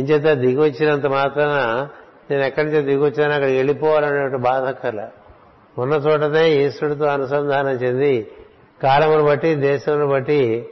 ఇంచేత 0.00 0.38
దిగి 0.38 0.60
వచ్చినంత 0.60 1.06
మాత్రాన 1.06 1.88
నేను 2.30 2.44
ఎక్కడి 2.44 2.66
నుంచి 2.66 2.82
దిగి 2.82 3.04
వచ్చానో 3.04 3.34
అక్కడికి 3.34 3.56
వెళ్ళిపోవాలనే 3.56 4.36
బాధకల 4.36 5.08
ఉన్న 5.78 5.94
చోటనే 5.94 6.50
ఈశ్వరుడితో 6.50 7.04
అనుసంధానం 7.04 7.70
చెంది 7.70 8.30
కాలమును 8.82 9.24
బట్టి 9.24 9.54
దేశమును 9.54 10.06
బట్టి 10.06 10.68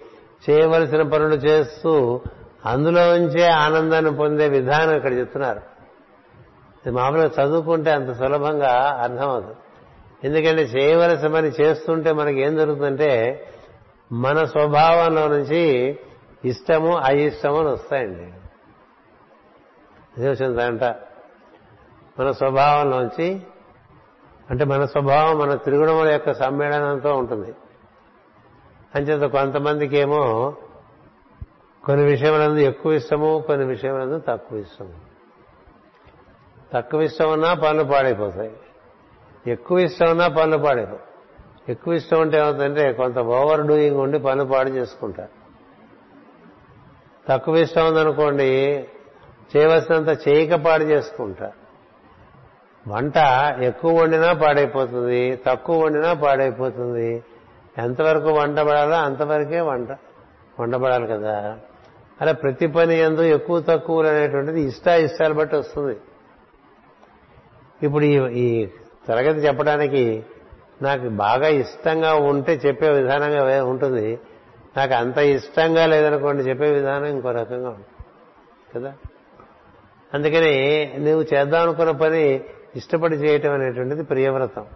చేయవలసిన 0.51 1.03
పనులు 1.03 1.35
చేస్తూ 1.35 2.21
అందులో 2.67 3.11
ఉంచే 3.11 3.47
ఆనందాన్ని 3.47 4.17
పొందే 4.17 4.49
విధానం 4.49 4.97
ఇక్కడ 4.97 5.13
చెప్తున్నారు. 5.13 5.61
మామూలుగా 6.91 7.45
చదువుకుంటే 7.45 7.91
అంత 7.91 8.13
సులభంగా 8.13 8.99
అర్థమవుతుంది 9.03 9.57
ఎందుకంటే 10.25 10.63
చేయవలసిన 10.63 11.29
పని 11.29 11.49
చేస్తుంటే 11.61 12.13
మనకి 12.13 12.41
ఏం 12.41 12.57
జరుగుతుందంటే 12.57 13.11
మన 14.13 14.45
స్వభావంలో 14.45 15.29
నుంచి 15.29 15.99
ఇష్టము 16.45 16.97
అయిష్టము 16.97 17.59
అని 17.59 17.69
వస్తాయండి. 17.69 18.33
అదే 20.17 20.29
వచ్చిందంట 20.29 20.85
మన 22.21 22.31
స్వభావంలోంచి 22.31 23.43
అంటే 24.51 24.65
మన 24.65 24.85
స్వభావం 24.85 25.39
మన 25.39 25.55
త్రిగుణముల 25.55 26.09
యొక్క 26.09 26.33
సమ్మేళనంతో 26.33 27.17
ఉంటుంది. 27.17 27.55
అంచేత 28.95 29.31
కొంతమందికి 29.31 29.97
ఏమో 29.97 30.55
కొన్ని 31.85 32.05
విషయములందు 32.05 32.59
ఎక్కువ 32.59 32.93
ఇష్టము 32.93 33.45
కొన్ని 33.47 33.67
విషయములందు 33.67 34.23
తక్కువ 34.29 34.59
ఇష్టము. 34.59 34.95
తక్కువ 36.73 37.03
ఇష్టం 37.03 37.33
ఉన్నా 37.33 37.55
పనులు 37.55 37.85
పాడైపోతాయి. 37.85 38.57
ఎక్కువ 39.47 39.79
ఇష్టం 39.79 40.11
ఉన్నా 40.11 40.29
పనులు 40.29 40.65
పాడైపోతాయి. 40.65 41.08
ఎక్కువ 41.69 41.95
ఇష్టం 41.95 42.21
ఉంటే 42.21 42.39
ఏమవుతుందంటే 42.39 42.93
కొంత 42.93 43.19
ఓవర్ 43.19 43.67
డూయింగ్ 43.67 43.97
ఉండి 43.97 44.19
పనులు 44.19 44.45
పాడు 44.45 44.71
చేసుకుంటారు 44.71 45.39
తక్కువ 47.29 47.57
ఇష్టం 47.57 47.87
ఉందనుకోండి 47.87 48.49
చేయవలసినంత 49.57 50.29
చేయక 50.29 50.55
పాడు 50.55 50.85
చేసుకుంటా. 50.85 51.53
వంట 52.89 53.17
ఎక్కువ 53.63 54.01
వండినా 54.01 54.33
పాడైపోతుంది 54.33 55.37
తక్కువ 55.47 55.85
వండినా 55.85 56.13
పాడైపోతుంది. 56.13 57.25
ఎంతవరకు 57.79 58.31
వంట 58.31 58.59
పడాలో 58.59 58.95
అంతవరకే 58.95 59.61
వంట 59.61 59.89
వండబడాలి 60.61 61.07
కదా. 61.07 61.59
అలా 62.21 62.33
ప్రతి 62.33 62.67
పని 62.67 62.99
ఎందు 62.99 63.23
ఎక్కువ 63.23 63.61
తక్కువలు 63.61 64.09
అనేటువంటిది 64.09 64.61
ఇష్ట 64.61 64.87
ఇష్టాలు 64.87 65.35
బట్టి 65.35 65.57
వస్తుంది. 65.57 65.97
ఇప్పుడు 67.83 68.05
ఈ 68.05 68.67
తరగతి 69.09 69.39
చెప్పడానికి 69.39 70.25
నాకు 70.83 71.09
బాగా 71.09 71.49
ఇష్టంగా 71.49 72.15
ఉంటే 72.15 72.53
చెప్పే 72.53 72.89
విధానంగా 72.89 73.65
ఉంటుంది. 73.65 74.19
నాకు 74.77 74.95
అంత 74.95 75.19
ఇష్టంగా 75.19 75.87
లేదనుకోండి 75.87 76.43
చెప్పే 76.43 76.71
విధానం 76.71 77.05
ఇంకో 77.05 77.31
రకంగా 77.31 77.69
ఉంటుంది. 77.69 78.05
కదా? 78.75 78.95
అందుకని 80.15 80.93
నువ్వు 80.99 81.35
చేద్దాం 81.35 81.63
అనుకున్న 81.63 81.91
పని 81.91 82.45
ఇష్టపడి 82.77 83.17
చేయటం 83.17 83.53
అనేటువంటిది 83.53 84.03
ప్రియవ్రతం. 84.03 84.67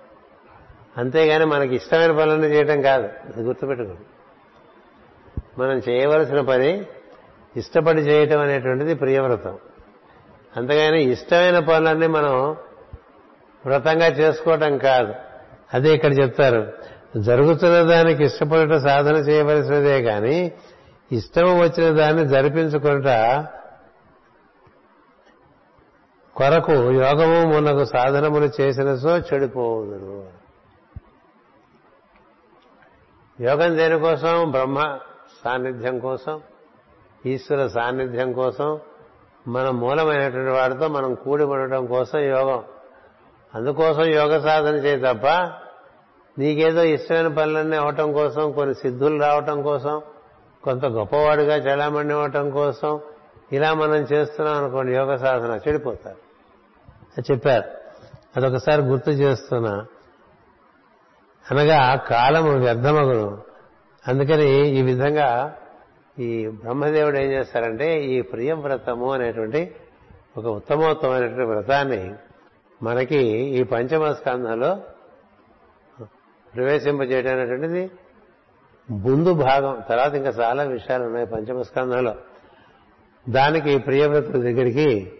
అంతేగాని 0.97 1.45
మనకి 1.45 1.75
ఇష్టమైన 1.75 2.11
పనులను 2.11 2.45
చేయటం 2.45 2.83
కాదు. 2.83 3.05
అది 3.05 3.43
గుర్తుపెట్టుకోండి. 3.43 4.03
మనం 5.59 5.83
చేయవలసిన 5.88 6.41
పని 6.41 6.87
ఇష్టపడి 7.57 8.01
చేయటం 8.01 8.41
అనేటువంటిది 8.41 8.95
ప్రియవ్రతం. 8.95 9.59
అంతేగాని 10.57 11.03
ఇష్టమైన 11.03 11.59
పనులన్నీ 11.59 12.07
మనం 12.07 12.57
వ్రతంగా 13.67 14.07
చేసుకోవటం 14.07 14.79
కాదు. 14.79 15.15
అదే 15.75 15.95
ఇక్కడ 15.95 16.19
చెప్తారు. 16.19 16.73
జరుగుతున్న 17.17 17.83
దానికి 17.83 18.25
ఇష్టపడట 18.25 18.77
సాధన 18.77 19.17
చేయవలసినదే 19.17 20.03
కానీ 20.03 20.53
ఇష్టం 21.13 21.61
వచ్చిన 21.61 21.97
దాన్ని 21.97 22.29
జరిపించుకుంట 22.29 23.05
కొరకు 26.37 26.73
యోగము 26.73 27.55
మునకు 27.55 27.85
సాధనములు 27.85 28.51
చేసిన 28.61 28.97
సో 28.97 29.19
చెడిపోవుదురు. 29.19 30.43
యోగం 33.43 33.77
దేనికోసం? 33.77 34.51
బ్రహ్మ 34.51 34.99
సాన్నిధ్యం 35.45 35.99
కోసం 35.99 36.41
ఈశ్వర 37.27 37.67
సాన్నిధ్యం 37.67 38.33
కోసం 38.33 38.81
మన 39.49 39.71
మూలమైనటువంటి 39.71 40.51
వాడితో 40.51 40.89
మనం 40.89 41.15
కూడి 41.15 41.45
ఉండటం 41.45 41.87
కోసం 41.87 42.19
యోగం. 42.19 42.63
అందుకోసం 43.55 44.05
యోగ 44.05 44.41
సాధన 44.41 44.75
చేయి 44.75 45.01
తప్ప 45.01 45.27
నీకేదో 46.38 46.83
ఇష్టమైన 46.83 47.29
పనులన్నీ 47.29 47.77
అవటం 47.77 48.12
కోసం 48.12 48.53
కొన్ని 48.53 48.75
సిద్ధులు 48.75 49.23
రావటం 49.23 49.62
కోసం 49.62 50.03
కొంత 50.64 50.87
గొప్పవాడిగా 50.87 51.57
చలామణి 51.57 52.12
అవ్వటం 52.12 52.51
కోసం 52.51 53.01
ఇలా 53.53 53.75
మనం 53.75 53.95
చేస్తున్నాం 53.95 54.57
అనుకోండి 54.57 54.95
యోగ 54.95 55.16
సాధన 55.16 55.61
చెడిపోతారు. 55.68 56.16
చెప్పారు. 57.33 57.64
అదొకసారి 58.37 58.83
గుర్తు 58.83 59.11
చేస్తున్నా. 59.11 59.87
అనగా 61.51 61.95
కాలము 61.95 62.59
వ్యర్థమగును. 62.59 63.38
అందుకని 64.09 64.68
ఈ 64.68 64.83
విధంగా 64.83 65.55
ఈ 66.18 66.47
బ్రహ్మదేవుడు 66.47 67.18
ఏం 67.18 67.33
చేస్తారంటే 67.33 68.05
ఈ 68.05 68.21
ప్రియవ్రతము 68.21 69.12
అనేటువంటి 69.12 69.75
ఒక 70.37 70.47
ఉత్తమోత్తమైనటువంటి 70.47 71.42
వ్రతాన్ని 71.42 72.14
మనకి 72.83 73.18
ఈ 73.31 73.62
పంచమ 73.62 74.12
స్కంధంలో 74.12 74.81
ప్రవేశింపజేయడం 76.55 77.33
అనేటువంటిది 77.33 77.91
ముందు 78.91 79.35
భాగం 79.35 79.83
తర్వాత 79.88 80.15
ఇంకా 80.15 80.29
చాలా 80.29 80.62
విషయాలు 80.62 81.05
ఉన్నాయి 81.05 81.27
పంచమస్కంధంలో. 81.27 82.15
దానికి 83.29 83.79
ప్రియవ్రతుల 83.79 84.43
దగ్గరికి 84.43 85.12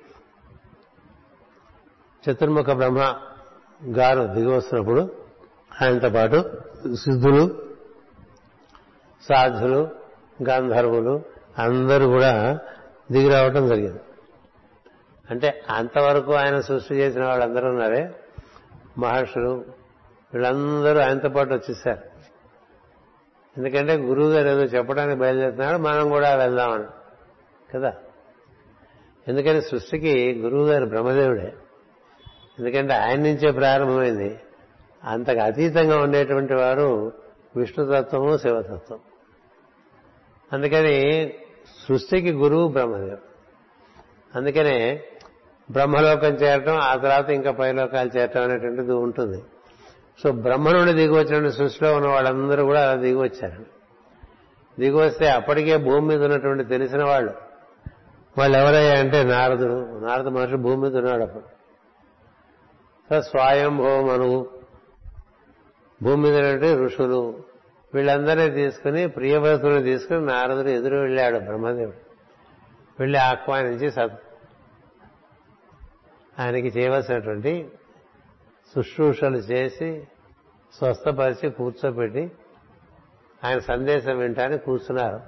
చతుర్ముఖ 2.25 2.71
బ్రహ్మ 2.71 3.17
గారు 3.85 4.23
దిగి 4.35 4.47
వస్తున్నప్పుడు 4.47 5.17
ఆయనతో 5.83 6.11
పాటు 6.11 6.45
సిద్ధులు 6.95 7.63
సాధులు 9.23 9.89
గంధర్వులు 10.49 11.23
అందరూ 11.59 12.07
కూడా 12.07 12.59
దిగి 13.13 13.29
రావటం 13.29 13.69
జరిగింది. 13.69 14.01
అంటే 15.31 15.63
అంతవరకు 15.71 16.33
ఆయన 16.33 16.61
సృష్టి 16.61 16.95
చేసిన 16.95 17.25
వాళ్ళందరూ 17.25 17.69
ఉన్నారే? 17.69 18.15
మహర్షులు 18.99 19.65
వీళ్ళందరూ 20.35 21.01
ఆయనతో 21.01 21.29
పాటు 21.29 21.55
వచ్చేసారు. 21.55 22.13
ఎందుకంటే 23.59 23.97
గురువు 23.97 24.31
గారు 24.31 24.49
ఏదో 24.49 24.63
చెప్పడానికి 24.63 25.21
బయలుదేరుతున్నాడు 25.21 25.79
మనం 25.79 26.09
కూడా 26.09 26.35
వెళ్దామని. 26.35 26.85
కదా? 27.75 27.93
ఎందుకని 29.29 29.63
సృష్టికి 29.63 30.35
గురువు 30.35 30.67
గారు 30.67 30.87
బ్రహ్మదేవుడే. 30.87 31.53
ఎందుకంటే 32.59 32.95
ఆయన 32.95 33.19
నుంచే 33.19 33.51
ప్రారంభమైంది. 33.51 34.41
అంతకు 35.05 35.41
అతీతంగా 35.41 35.99
ఉండేటువంటి 35.99 36.55
వారు 36.55 37.13
విష్ణుతత్వము 37.57 38.39
శివతత్వం. 38.39 38.99
అందుకని 40.53 41.29
సృష్టికి 41.89 42.33
గురువు 42.33 42.69
బ్రహ్మదేవుడు. 42.69 43.33
అందుకనే 44.39 45.05
బ్రహ్మలోకం 45.71 46.35
చేరటం 46.35 46.77
ఆ 46.77 46.97
తర్వాత 46.97 47.31
ఇంకా 47.31 47.51
పైలోకాలు 47.51 48.11
చేరటం 48.17 48.43
అనేటువంటిది 48.43 48.93
ఉంటుంది. 48.93 49.43
సో 50.19 50.33
బ్రహ్మ 50.33 50.71
నుండి 50.71 50.93
దిగి 50.93 51.53
సృష్టిలో 51.53 51.97
ఉన్న 51.97 52.09
వాళ్ళందరూ 52.09 52.65
కూడా 52.65 52.91
అలా 52.91 53.01
దిగి 53.01 53.15
వచ్చారు 53.15 53.67
దిగి 54.81 54.95
వస్తే 54.95 55.31
అప్పటికే 55.31 55.77
భూమి 55.77 56.09
మీద 56.09 56.25
ఉన్నటువంటి 56.25 56.65
తెలిసిన 56.65 57.05
వాళ్ళు. 57.05 57.33
వాళ్ళు 58.39 58.59
ఎవరయ్యా 58.59 58.99
అంటే 58.99 59.25
నారదుడు. 59.25 60.01
నారద 60.07 60.29
మహర్షి 60.29 60.57
భూమి 60.57 60.77
మీద 60.77 60.97
ఉన్నాడు 60.97 61.23
అప్పుడు. 61.23 61.45
సో 63.25 63.39
అనువు 63.41 64.49
భూమి 66.03 66.23
మీద 66.23 66.37
ఉన్నటువంటి 66.37 66.85
ఋషులు. 66.85 67.45
వీళ్ళందరినీ 67.95 68.51
తీసుకుని 68.51 69.09
ప్రియవ్రతుని 69.09 69.83
తీసుకుని 69.83 70.27
నారదుడు 70.27 70.69
ఎదురు 70.69 70.97
వెళ్ళాడు 70.97 71.39
బ్రహ్మదేవుడు. 71.39 72.13
వెళ్ళి 73.01 73.19
ఆహ్వానించి 73.19 73.91
సత్ 73.91 74.21
ఆయనకి 76.39 76.67
చేయవలసినటువంటి 76.67 77.69
శుశ్రూషలు 78.75 79.37
చేసి 79.37 79.89
స్వస్థపరిచి 80.75 81.51
కూర్చోబెట్టి 81.51 82.33
ఆయన 83.45 83.59
సందేశం 83.59 84.19
వింటానికి 84.19 84.65
కూర్చున్నారు. 84.65 85.21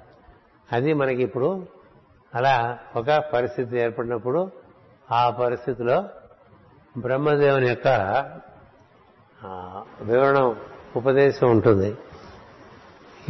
అది 0.71 0.93
మనకి 0.93 1.21
ఇప్పుడు 1.23 1.49
అలా 2.35 2.77
ఒక 2.95 3.09
పరిస్థితి 3.33 3.77
ఏర్పడినప్పుడు 3.77 4.51
ఆ 5.11 5.29
పరిస్థితిలో 5.29 6.03
బ్రహ్మదేవుని 6.97 7.67
యొక్క 7.67 7.87
వివరణం 10.01 10.55
ఉపదేశం 10.95 11.51
ఉంటుంది. 11.51 11.95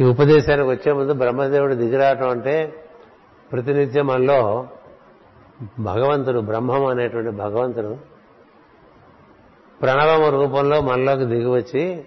ఈ 0.00 0.04
ఉపదేశానికి 0.04 0.68
వచ్చే 0.68 0.92
ముందు 0.92 1.12
బ్రహ్మదేవుడు 1.12 1.74
దిగిరావటం 1.74 2.28
అంటే 2.28 2.86
ప్రతినిత్యం 3.52 4.06
మనలో 4.06 4.68
భగవంతుడు 5.80 6.40
బ్రహ్మం 6.40 6.86
అనేటువంటి 6.86 7.30
భగవంతుడు 7.30 8.15
ప్రణవము 9.82 10.30
రూపంలో 10.30 10.80
మనలోకి 10.80 11.24
దిగివచ్చి 11.24 12.04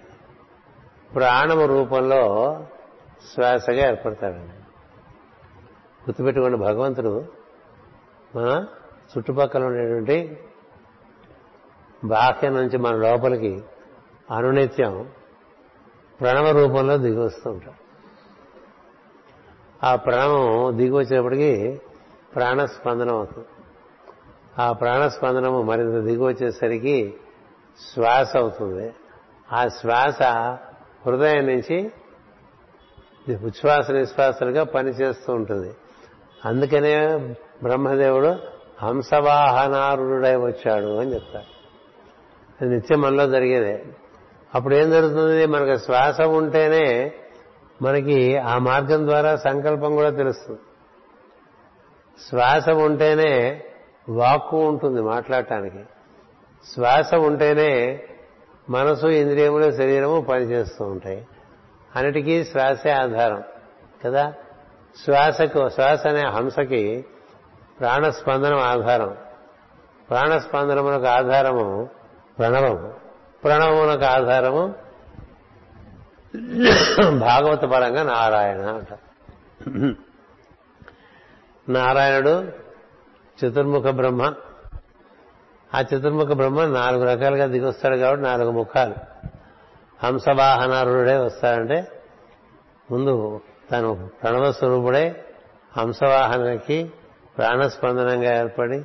ప్రాణము 1.14 1.66
రూపంలో 1.66 2.22
శ్వాసగా 3.34 3.88
ఏర్పడతాడండి. 3.88 4.52
గుర్తుపెట్టుకోండి 6.00 6.58
భగవంతుడు 6.58 7.24
మన 8.36 8.66
చుట్టుపక్కల 9.18 9.64
ఉండేటువంటి 9.64 10.38
బాహ్యం 12.04 12.54
నుంచి 12.54 12.78
మన 12.78 12.96
లోపలికి 12.96 13.62
అనునిత్యం 14.30 15.10
ప్రణవ 16.20 16.50
రూపంలో 16.50 16.96
దిగి 16.96 17.18
వస్తూ 17.18 17.50
ఉంటాడు. 17.50 17.80
ఆ 19.86 19.96
ప్రణవం 19.96 20.76
దిగి 20.78 20.90
వచ్చినప్పటికీ 20.90 21.80
ప్రాణస్పందనం 22.34 23.14
అవుతుంది. 23.14 23.48
ఆ 24.58 24.72
ప్రాణస్పందనము 24.72 25.62
మరింత 25.62 26.04
దిగి 26.04 26.22
వచ్చేసరికి 26.22 27.14
శ్వాస 27.94 28.36
అవుతుంది. 28.36 28.94
ఆ 29.52 29.68
శ్వాస 29.68 30.22
హృదయం 31.06 31.46
నుంచి 31.46 31.92
ఉచ్ఛ్వాస 33.34 33.90
నిశ్వాసలుగా 33.90 34.64
పనిచేస్తూ 34.64 35.32
ఉంటుంది. 35.32 35.74
అందుకనే 36.44 37.16
బ్రహ్మదేవుడు 37.62 38.36
హంసవాహనారుడై 38.82 40.36
వచ్చాడు 40.36 40.96
అని 40.98 41.14
చెప్తారు. 41.14 41.60
అది 42.60 42.74
నిత్యం 42.74 43.00
మనలో 43.00 43.28
జరిగేదే. 43.28 43.84
అప్పుడు 44.54 44.74
ఏం 44.74 44.90
జరుగుతుంది? 44.90 45.46
మనకు 45.46 45.78
శ్వాస 45.78 46.20
ఉంటేనే 46.20 47.12
మనకి 47.82 48.36
ఆ 48.36 48.58
మార్గం 48.58 49.06
ద్వారా 49.06 49.36
సంకల్పం 49.36 49.94
కూడా 49.94 50.10
తెలుస్తుంది. 50.10 50.60
శ్వాస 52.28 52.68
ఉంటేనే 52.68 53.64
వాక్కు 54.08 54.68
ఉంటుంది 54.68 55.02
మాట్లాడటానికి. 55.02 55.84
శ్వాస 56.64 57.14
ఉంటేనే 57.14 58.04
మనసు 58.70 59.06
ఇంద్రియములు 59.06 59.72
శరీరము 59.72 60.20
పనిచేస్తూ 60.20 60.84
ఉంటాయి. 60.84 61.26
అన్నిటికీ 61.96 62.44
శ్వాసే 62.44 62.90
ఆధారం 62.90 63.42
కదా? 64.04 64.34
శ్వాసకు 65.04 65.68
శ్వాస 65.68 66.06
అనే 66.06 66.26
హంసకి 66.26 67.04
ప్రాణస్పందనం 67.80 68.58
ఆధారం. 68.58 69.16
ప్రాణస్పందనమునకు 70.10 71.06
ఆధారము 71.06 71.88
ప్రణవము. 72.38 72.94
ప్రణవమునకు 73.44 74.04
ఆధారము 74.04 74.74
భాగవత 77.18 77.60
పరంగా 77.60 78.02
నారాయణ 78.02 78.60
అంట. 78.60 78.98
నారాయణుడు 81.68 82.44
చతుర్ముఖ 83.40 83.82
బ్రహ్మ 83.82 84.34
ఆ 85.74 85.80
చతుర్ముఖ 85.80 86.26
బ్రహ్మ 86.26 86.64
నాలుగు 86.64 87.04
రకాలుగా 87.04 87.46
దిగొస్తాడు 87.46 87.96
కాబట్టి 87.96 88.24
నాలుగు 88.24 88.50
ముఖాలు. 88.50 88.94
హంసవాహనారుడే 90.06 91.16
వస్తాడంటే 91.16 91.88
ముందు 92.90 93.40
తను 93.70 94.10
ప్రణవ 94.22 94.52
స్వరూపుడై 94.52 95.14
హంసవాహనకి 95.76 96.92
ప్రాణస్పందనంగా 97.38 98.40
ఏర్పడి 98.40 98.80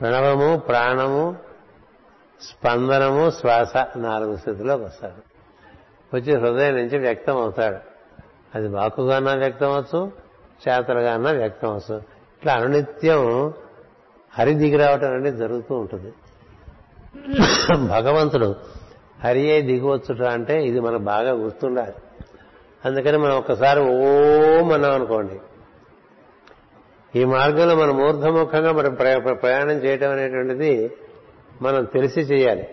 ప్రణవము 0.00 0.56
ప్రాణము 0.56 1.36
స్పందనము 2.42 3.30
శ్వాస 3.30 3.76
నాలుగు 3.96 4.36
స్థితిలోకి 4.36 4.84
వస్తాడు. 4.84 5.32
వచ్చి 6.16 6.36
హృదయం 6.36 6.76
నుంచి 6.76 6.98
వ్యక్తం 6.98 7.36
అవుతాడు. 7.36 7.78
అది 8.54 8.68
వాకుగానా 8.68 9.34
వ్యక్తం 9.34 9.70
అవచ్చు 9.70 10.12
చేతలుగానా 10.68 11.30
వ్యక్తం 11.30 11.70
అవచ్చు. 11.70 11.96
ఇట్లా 11.96 12.52
అనునిత్యం 12.52 13.52
హరి 14.38 14.54
దిగి 14.54 14.76
రావటం 14.76 15.12
అనేది 15.12 15.36
జరుగుతూ 15.36 15.74
ఉంటుంది. 15.74 16.12
భగవంతుడు 17.88 18.56
హరి 19.24 19.62
దిగువచ్చుట 19.62 20.22
అంటే 20.22 20.54
ఇది 20.64 20.80
మనకు 20.80 21.02
బాగా 21.02 21.32
గుర్తుండాలి. 21.32 21.94
అందుకని 22.84 23.18
మనం 23.18 23.34
ఒక్కసారి 23.36 23.80
ఓం 23.80 24.72
అన్నాం 24.72 24.94
అనుకోండి. 24.94 25.36
ఈ 27.20 27.24
మార్గంలో 27.24 27.74
మనం 27.76 27.94
మూర్ధముఖంగా 27.98 28.72
మనం 28.72 28.94
ప్రయాణం 29.34 29.78
చేయటం 29.84 30.10
అనేటువంటిది 30.10 30.96
మనం 31.62 31.84
తెలిసి 31.84 32.20
చేయాలి. 32.20 32.64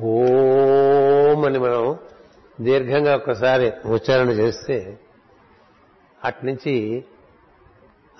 ఓం 0.00 1.44
అని 1.44 1.58
మనం 1.58 1.98
దీర్ఘంగా 2.60 3.16
ఒక్కసారి 3.16 3.72
ఉచ్చారణ 3.86 4.30
చేస్తే 4.30 4.98
అట్నుంచి 6.24 7.04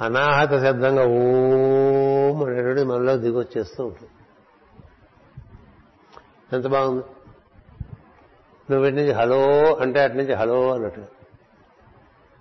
అనాహత 0.03 0.51
శబ్దంగా 0.51 1.03
ఓం 1.03 2.45
అనేటువంటి 2.45 2.85
మనలో 2.85 3.17
దిగొచ్చేస్తూ 3.17 3.85
ఉంటుంది. 3.85 4.11
ఎంత 6.57 6.67
బాగుంది? 6.67 7.05
నువ్వు 8.71 8.87
ఇటు 8.87 8.97
నుంచి 8.97 9.13
హలో 9.13 9.41
అంటే 9.81 10.01
అటు 10.01 10.15
నుంచి 10.15 10.35
హలో 10.35 10.75
అన్నట్టు. 10.75 11.03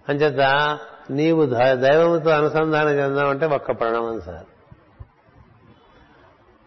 అంచేత 0.09 0.79
నీవు 1.09 1.45
దైవముతో 1.75 2.29
అనుసంధానం 2.29 2.89
చెందామంటే 2.89 3.45
ఒక్క 3.45 3.71
ప్రణామం 3.71 4.21
సార్. 4.21 4.45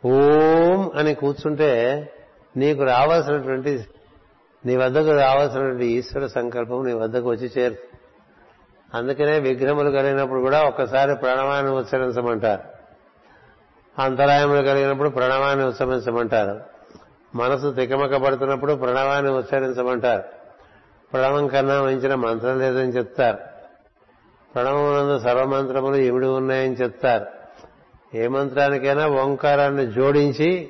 ఓం 0.07 0.91
అని 0.95 1.15
కూర్చుంటే 1.15 1.73
నీకు 2.57 2.83
రావాల్సినటువంటి 2.83 3.85
నీ 4.67 4.77
వద్దకు 4.77 5.13
రావాల్సినటువంటి 5.13 5.87
ఈశ్వర 5.87 6.27
సంకల్పం 6.27 6.87
నీ 6.87 6.93
వద్దకు 6.93 7.31
వచ్చి 7.31 7.51
చేరుతుంది. 7.59 7.94
అందుకనే 8.95 9.39
విగ్రహములు 9.39 9.91
కలిగినప్పుడు 9.91 10.41
కూడా 10.41 10.63
ఒక్కసారి 10.63 11.15
ప్రణవాన్ని 11.15 11.73
ఉచ్చరించమంటారు 11.73 12.63
అంతరాయములు 14.03 14.63
కలిగినప్పుడు 14.63 15.09
ప్రణవాన్ని 15.09 15.67
ఉచ్చరించమంటారు 15.67 16.61
మనసు 17.35 17.73
తికమకబడుతున్నప్పుడు 17.73 18.75
ప్రణవాన్ని 18.75 19.33
ఉచ్చరించమంటారు 19.33 20.45
ప్రణవం 21.13 21.47
కన్నా 21.47 21.83
మించిన 21.83 22.15
మంత్రం 22.15 22.59
లేదని 22.59 22.91
చెప్తారు. 22.91 23.39
ప్రణవమునందు 24.55 25.19
సర్వమంత్రములు 25.19 25.97
ఇమిడి 25.97 26.27
ఉన్నాయని 26.27 26.75
చెప్తారు. 26.75 27.27
ఏ 28.17 28.27
మంత్రానికైనా 28.27 29.07
ఓంకారాన్ని 29.07 29.87
జోడించి 29.87 30.69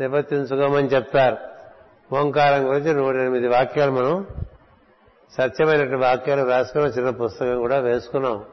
నివర్తించుకోమని 0.00 0.88
చెప్తారు. 0.88 1.36
ఓంకారం 2.14 2.68
గురించి 2.68 2.94
నూట 2.94 3.14
ఎనిమిది 3.14 3.48
వాక్యాలు 3.48 3.90
మనం 3.90 4.26
సత్యమైనటువంటి 5.36 5.96
వాక్యాలు 5.96 6.48
రాసుకున్న 6.48 6.86
చిన్న 6.86 7.10
పుస్తకం 7.10 7.58
కూడా 7.58 7.78
వేసుకున్నాం. 7.78 8.44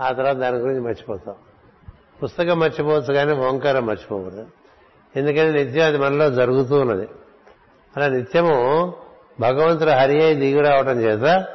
ఆ 0.00 0.12
తర్వాత 0.12 0.36
దాని 0.36 0.56
గురించి 0.56 0.80
మర్చిపోతాం. 0.80 1.34
పుస్తకం 2.22 2.58
మర్చిపోవచ్చు 2.58 3.14
కానీ 3.14 3.32
ఓంకారం 3.32 3.86
మర్చిపోకూడదు. 3.86 4.46
ఎందుకంటే 5.16 5.64
నిత్యం 5.64 5.86
అది 5.86 5.98
మనలో 5.98 6.30
జరుగుతూ 6.30 6.80
ఉన్నది. 6.80 7.08
అలా 7.96 8.08
నిత్యము 8.08 8.92
భగవంతుడు 9.40 9.90
హరి 9.90 10.24
అయి 10.24 10.34
దిగి 10.34 10.60
రావటం 10.60 11.00
చేత 11.00 11.46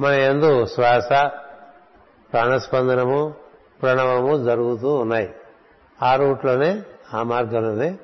మన 0.00 0.12
ఎందు 0.12 0.66
శ్వాస 0.66 1.08
ప్రాణస్పందనము 2.32 3.34
ప్రణవము 3.82 4.44
జరుగుతూ 4.44 4.94
ఉన్నాయి. 4.94 5.34
ఆ 6.02 6.16
రూట్లోనే 6.16 6.82
ఆ 7.14 7.22
మార్గంలోనే 7.22 7.98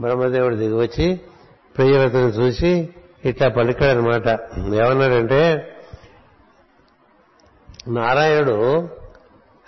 బ్రహ్మదేవుడు 0.00 0.54
దిగివచ్చి 0.54 1.20
ప్రియవతను 1.76 2.28
చూసి 2.28 2.94
ఇట్లా 3.28 3.48
పలికాడనమాట 3.48 4.28
ఏమన్నాడంటే 4.56 5.72
నారాయణుడు 7.88 8.88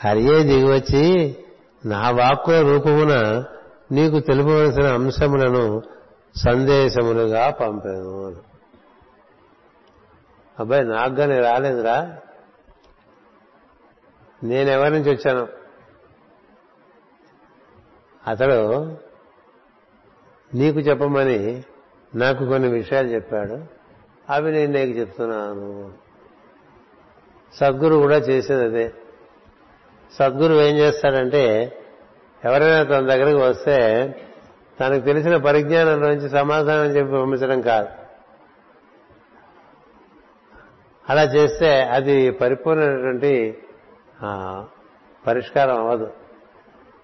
హరియే 0.04 0.42
దిగివచ్చి 0.42 1.36
నా 1.84 2.10
వాక్కుల 2.10 2.60
రూపమున 2.60 3.44
నీకు 3.92 4.20
తెలుపవలసిన 4.20 4.86
అంశములను 4.86 5.82
సందేశములుగా 6.36 7.50
పంపాను 7.50 8.36
అబ్బాయి 10.58 10.84
నాకుగా 10.84 11.26
నేను 11.26 11.42
రాలేదురా. 11.42 12.16
నేనెవరి 14.44 14.90
నుంచి 14.90 15.10
వచ్చాను? 15.10 15.48
అతడు 18.26 18.96
నీకు 20.54 20.78
చెప్పమని 20.78 21.62
నాకు 22.14 22.46
కొన్ని 22.46 22.68
విషయాలు 22.68 23.08
చెప్పాడు. 23.08 23.58
అవి 24.30 24.52
నేను 24.52 24.72
నీకు 24.72 24.98
చెప్తున్నాను. 24.98 25.92
సద్గురు 27.54 27.94
కూడా 27.94 28.16
చేసేది 28.16 28.64
అదే. 28.64 28.92
సద్గురు 30.12 30.54
ఏం 30.54 30.76
చేస్తాడంటే 30.76 31.76
ఎవరైనా 32.44 32.82
తన 32.82 33.06
దగ్గరకు 33.06 33.38
వస్తే 33.38 33.76
తనకు 34.80 35.00
తెలిసిన 35.00 35.36
పరిజ్ఞానం 35.36 36.00
నుంచి 36.00 36.28
సమాధానం 36.28 36.90
చెప్పి 36.90 37.12
పంపించడం 37.12 37.60
కాదు. 37.60 37.88
అలా 41.08 41.22
చేస్తే 41.22 41.82
అది 41.82 42.30
పరిపూర్ణమైనటువంటి 42.30 43.58
పరిష్కారం 45.26 45.76
అవ్వదు. 45.76 46.12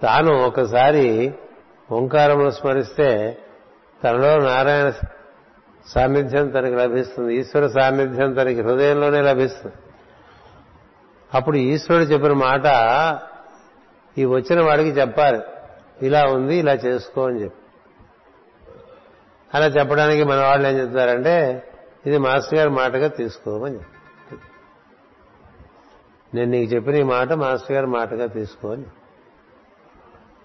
తాను 0.02 0.46
ఒకసారి 0.46 1.34
ఓంకారమును 1.92 2.50
స్మరిస్తే 2.50 3.38
తనలో 4.04 4.38
నారాయణ 4.38 4.92
సాన్నిధ్యం 5.86 6.50
తనకి 6.50 6.76
లభిస్తుంది. 6.76 7.34
ఈశ్వర 7.34 7.66
సాన్నిధ్యం 7.66 8.32
తనకి 8.32 8.60
హృదయంలోనే 8.60 9.20
లభిస్తుంది. 9.20 9.74
అప్పుడు 11.34 11.56
ఈశ్వరుడు 11.56 12.06
చెప్పిన 12.06 12.32
మాట 12.32 12.62
ఈ 14.18 14.24
వచ్చిన 14.24 14.62
వాడికి 14.62 14.90
చెప్పాలి. 14.90 15.40
ఇలా 16.02 16.24
ఉంది 16.24 16.56
ఇలా 16.56 16.72
చేసుకో 16.72 17.26
అని 17.26 17.42
చెప్పి. 17.44 17.58
అలా 19.54 19.66
చెప్పడానికి 19.66 20.24
మన 20.24 20.40
వాళ్ళు 20.40 20.68
ఏం 20.68 20.74
చెప్తారంటే 20.74 21.68
ఇది 22.06 22.18
మాస్టర్ 22.18 22.54
గారి 22.54 22.70
మాటగా 22.70 23.08
తీసుకోమని 23.08 23.78
నేను 26.34 26.50
నీకు 26.50 26.74
చెప్పిన 26.74 26.94
ఈ 26.94 27.02
మాట 27.02 27.32
మాస్టర్ 27.32 27.72
గారి 27.72 27.86
మాటగా 27.86 28.26
తీసుకోని 28.26 28.84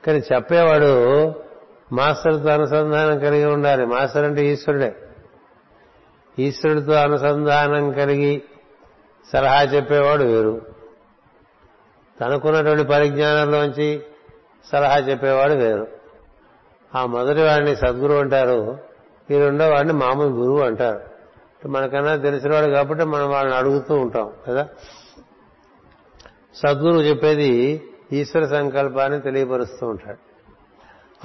కానీ 0.08 0.20
చెప్పేవాడు 0.20 0.92
మాస్టర్తో 1.92 2.50
అనుసంధానం 2.50 3.20
కలిగి 3.20 3.46
ఉండాలి. 3.46 3.86
మాస్టర్ 3.86 4.26
అంటే 4.26 4.46
ఈశ్వరుడే. 4.46 4.96
ఈశ్వరుడితో 6.40 6.92
అనుసంధానం 6.92 7.92
కలిగి 7.92 8.44
సలహా 9.34 9.64
చెప్పేవాడు 9.64 10.24
వేరు. 10.24 10.62
తనకున్నటువంటి 12.22 12.84
పరిజ్ఞానంలోంచి 12.84 14.04
సలహా 14.72 14.98
చెప్పేవాడు 14.98 15.54
వేరు. 15.54 15.88
ఆ 16.96 17.06
మొదటి 17.06 17.42
వాడిని 17.42 17.76
సద్గురు 17.76 18.14
అంటారు. 18.14 18.78
ఈ 19.32 19.38
రెండో 19.38 19.70
వాడిని 19.70 19.94
మామూలు 19.94 20.28
గురువు 20.28 20.60
అంటారు. 20.60 21.02
మనకన్నా 21.68 22.16
తెలిసినవాడు 22.16 22.66
కాబట్టి 22.66 23.06
మనం 23.06 23.30
వాళ్ళని 23.30 23.56
అడుగుతూ 23.56 23.96
ఉంటాం 23.96 24.34
కదా? 24.48 24.68
సద్గురువు 26.56 27.02
చెప్పేది 27.02 27.84
ఈశ్వర 28.14 28.46
సంకల్పాన్ని 28.46 29.22
తెలియపరుస్తూ 29.22 29.88
ఉంటాడు. 29.88 30.29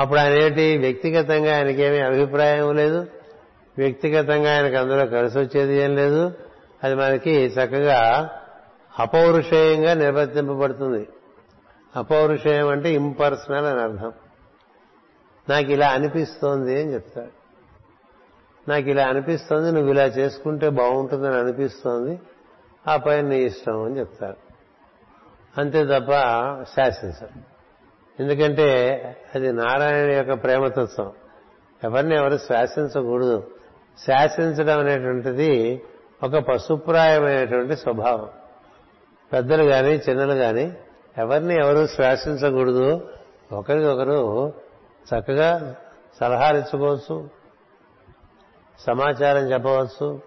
అప్పుడు 0.01 0.21
ఆయన 0.21 0.33
ఏంటి? 0.33 0.79
వ్యక్తిగతంగా 0.79 1.57
ఆయనకేమీ 1.57 1.99
అభిప్రాయం 1.99 2.77
లేదు. 2.77 3.07
వ్యక్తిగతంగా 3.79 4.57
ఆయనకు 4.57 4.77
అందులో 4.77 5.07
కలిసి 5.07 5.39
వచ్చేది 5.39 5.75
ఏం 5.75 5.97
లేదు. 5.97 6.33
అది 6.85 6.95
మనకి 6.95 7.31
చక్కగా 7.31 8.31
అపౌరుషేయంగా 8.99 9.95
నిర్వర్తింపబడుతుంది. 9.95 11.09
అపౌరుషేయం 11.97 12.69
అంటే 12.69 12.93
ఇంపర్సనల్ 12.93 13.67
అని 13.67 13.81
అర్థం. 13.81 14.13
నాకు 15.49 15.71
ఇలా 15.71 15.89
అనిపిస్తోంది 15.89 16.83
అని 16.83 16.95
చెప్తాడు. 16.95 17.45
నాకు 18.71 18.89
ఇలా 18.89 19.07
అనిపిస్తోంది 19.07 19.73
నువ్వు 19.73 19.91
ఇలా 19.91 20.05
చేసుకుంటే 20.05 20.69
బాగుంటుందని 20.69 21.35
అనిపిస్తోంది 21.35 22.21
ఆ 22.89 22.97
పైన 22.97 23.27
నీ 23.27 23.43
ఇష్టం 23.43 23.85
అని 23.85 23.99
చెప్తారు 23.99 24.37
అంతే 25.59 25.85
తప్ప 25.85 26.11
శాసించారు 26.77 27.54
ఎందుకంటే 28.21 28.69
అది 29.35 29.53
నారాయణ 29.53 30.11
యొక్క 30.11 30.33
ప్రేమతత్వం. 30.33 31.13
ఎవరిని 31.85 32.17
ఎవరు 32.17 32.37
శాసించకూడదు. 32.37 33.51
శాసించడం 34.07 34.79
అనేటువంటిది 34.79 35.83
ఒక 36.25 36.33
పశుప్రాయమైనటువంటి 36.33 37.77
స్వభావం. 37.77 38.29
పెద్దలు 39.33 39.65
కానీ 39.65 40.03
చిన్నలు 40.09 40.35
కానీ 40.35 40.77
ఎవరిని 41.19 41.55
ఎవరు 41.55 41.87
శ్వాసించకూడదు 41.87 43.09
ఒకరికొకరు 43.53 44.53
చక్కగా 45.11 45.75
సలహాలు 46.21 46.59
ఇచ్చుకోవచ్చు 46.59 47.29
సమాచారం 48.79 49.53
చెప్పవచ్చు. 49.53 50.21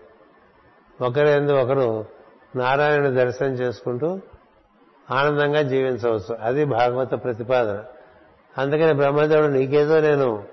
ఒకరి 1.02 1.30
ఎందు 1.30 1.52
ఒకరు 1.52 2.06
నారాయణ 2.56 3.10
దర్శనం 3.10 3.54
చేసుకుంటూ 3.54 4.20
ఆనందంగా 5.12 5.62
జీవించవచ్చు. 5.62 6.38
అది 6.42 6.66
భాగవత 6.66 7.12
ప్రతిపాదన. 7.12 7.84
అందుకని 8.58 8.94
బ్రహ్మదేవుడు 8.94 9.48
నీకేదో 9.48 10.02
నేను 10.02 10.44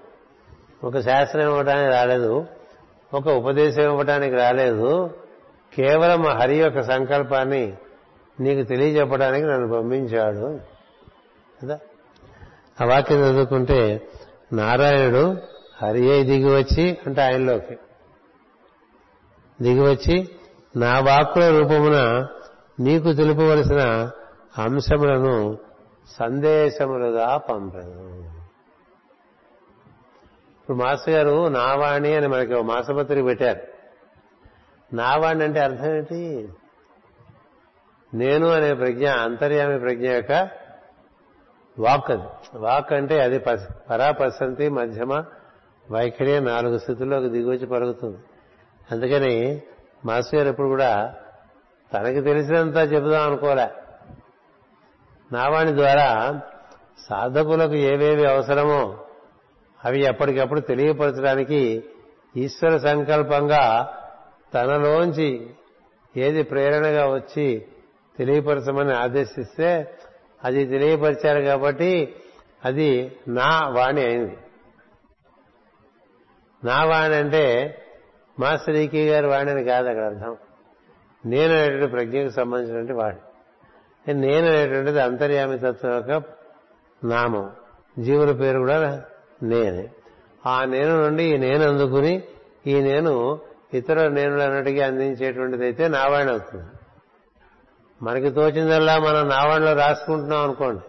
ఒక 0.85 0.99
శాస్త్రం 0.99 1.43
ఇవ్వటానికి 1.43 1.89
రాలేదు 1.89 2.47
ఒక 3.15 3.29
ఉపదేశం 3.29 3.83
ఇవ్వటానికి 3.83 4.37
రాలేదు 4.37 5.11
కేవలం 5.75 6.27
హరి 6.27 6.61
యొక్క 6.61 6.83
సంకల్పాన్ని 6.83 7.73
నీకు 8.41 8.69
తెలియజెప్పడానికి 8.69 9.47
నన్ను 9.47 9.73
పంపించాడు. 9.73 10.61
కదా? 11.63 11.79
ఆ 12.81 12.85
వాక్యం 12.85 13.19
చదువుకుంటే 13.19 14.09
నారాయణుడు 14.53 15.37
హరి 15.83 16.13
అయి 16.13 16.23
దిగి 16.23 16.55
వచ్చి 16.57 16.99
అంటే 17.07 17.23
ఆయనలోకి. 17.23 17.79
దిగివచ్చి 19.63 20.29
నా 20.77 21.01
వాక్కుల 21.01 21.59
రూపమున 21.59 22.27
నీకు 22.81 23.13
తెలుపవలసిన 23.13 24.11
అంశములను 24.59 25.59
సందేశములుగా 26.09 27.37
పంపను. 27.37 28.25
ఇప్పుడు 30.61 30.77
మాస్టర్ 30.77 31.15
గారు 31.15 31.49
నావాణి 31.49 32.15
అని 32.15 32.29
మనకి 32.29 32.55
ఒక 32.55 32.63
మాసపత్రిక 32.63 33.25
పెట్టారు. 33.25 33.61
నావాణి 34.97 35.45
అంటే 35.45 35.61
అర్థం 35.61 35.95
ఏంటి? 35.97 36.49
నేను 38.15 38.49
అనే 38.49 38.75
ప్రజ్ఞ 38.75 39.09
అంతర్యామి 39.09 39.79
ప్రజ్ఞ 39.79 40.11
యొక్క 40.11 40.49
వాక్ 41.79 42.11
అది. 42.11 42.23
వాక్ 42.55 42.93
అంటే 42.93 43.23
అది 43.23 43.39
పరాపసంతి 43.39 44.69
మధ్యమ 44.69 45.25
వైఖరి 45.91 46.41
నాలుగు 46.41 46.79
స్థితుల్లోకి 46.79 47.29
దిగువచ్చి 47.29 47.67
పలుకుతుంది 47.67 48.19
అందుకని 48.91 49.63
మాస్టర్ 50.05 50.35
గారు 50.35 50.49
ఎప్పుడు 50.49 50.69
కూడా 50.69 51.15
తనకి 51.95 52.21
తెలిసినంత 52.21 52.77
చెబుదాం 52.77 53.27
అనుకోలే. 53.27 53.84
నావాణి 55.35 55.73
ద్వారా 55.73 56.41
సాధకులకు 57.09 57.75
ఏవేవి 57.75 58.27
అవసరమో 58.27 59.07
అవి 59.85 60.01
ఎప్పటికప్పుడు 60.01 60.61
తెలియపరచడానికి 60.61 61.85
ఈశ్వర 62.37 62.77
సంకల్పంగా 62.79 63.95
తనలోంచి 64.55 65.51
ఏది 66.17 66.43
ప్రేరణగా 66.43 67.07
వచ్చి 67.07 67.67
తెలియపరచమని 68.19 68.95
ఆదేశిస్తే 68.95 69.95
అది 70.45 70.67
తెలియపరిచారు 70.67 71.41
కాబట్టి 71.41 72.17
అది 72.65 73.17
నా 73.29 73.69
వాణి 73.69 74.05
అయింది. 74.05 74.37
నా 76.65 76.85
వాణి 76.85 77.15
అంటే 77.15 77.45
మాస్టర్ 78.41 78.77
ఈకే 78.77 79.07
గారి 79.07 79.27
వాణి 79.27 79.51
అని 79.51 79.65
కాదు 79.65 79.89
అక్కడ 79.89 80.05
అర్థం. 80.05 80.37
నేను 81.27 81.55
అనేటువంటి 81.55 81.87
ప్రజ్ఞకు 81.87 82.29
సంబంధించినటువంటి 82.29 82.93
వాణి. 82.93 83.19
నేను 84.13 84.49
అనేటువంటిది 84.49 85.01
అంతర్యామి 85.01 85.59
తత్వం 85.59 85.95
యొక్క 85.95 86.23
నామం. 87.05 87.51
జీవుల 87.99 88.33
పేరు 88.33 88.59
కూడా 88.59 89.03
నేనే. 89.43 89.89
ఆ 90.47 90.65
నేను 90.65 91.05
నుండి 91.05 91.25
ఈ 91.25 91.37
నేను 91.37 91.69
అందుకుని 91.69 92.23
ఈ 92.67 92.81
నేను 92.81 93.41
ఇతర 93.75 94.09
నేనులు 94.09 94.43
అన్నటికీ 94.43 94.81
అందించేటువంటిది 94.81 95.65
అయితే 95.65 95.89
నావాణి 95.89 96.31
అవుతుంది. 96.31 96.65
మనకి 98.03 98.31
తోచిందల్లా 98.31 98.99
మనం 98.99 99.29
నావాణిలో 99.29 99.75
రాసుకుంటున్నాం 99.75 100.43
అనుకోండి. 100.43 100.83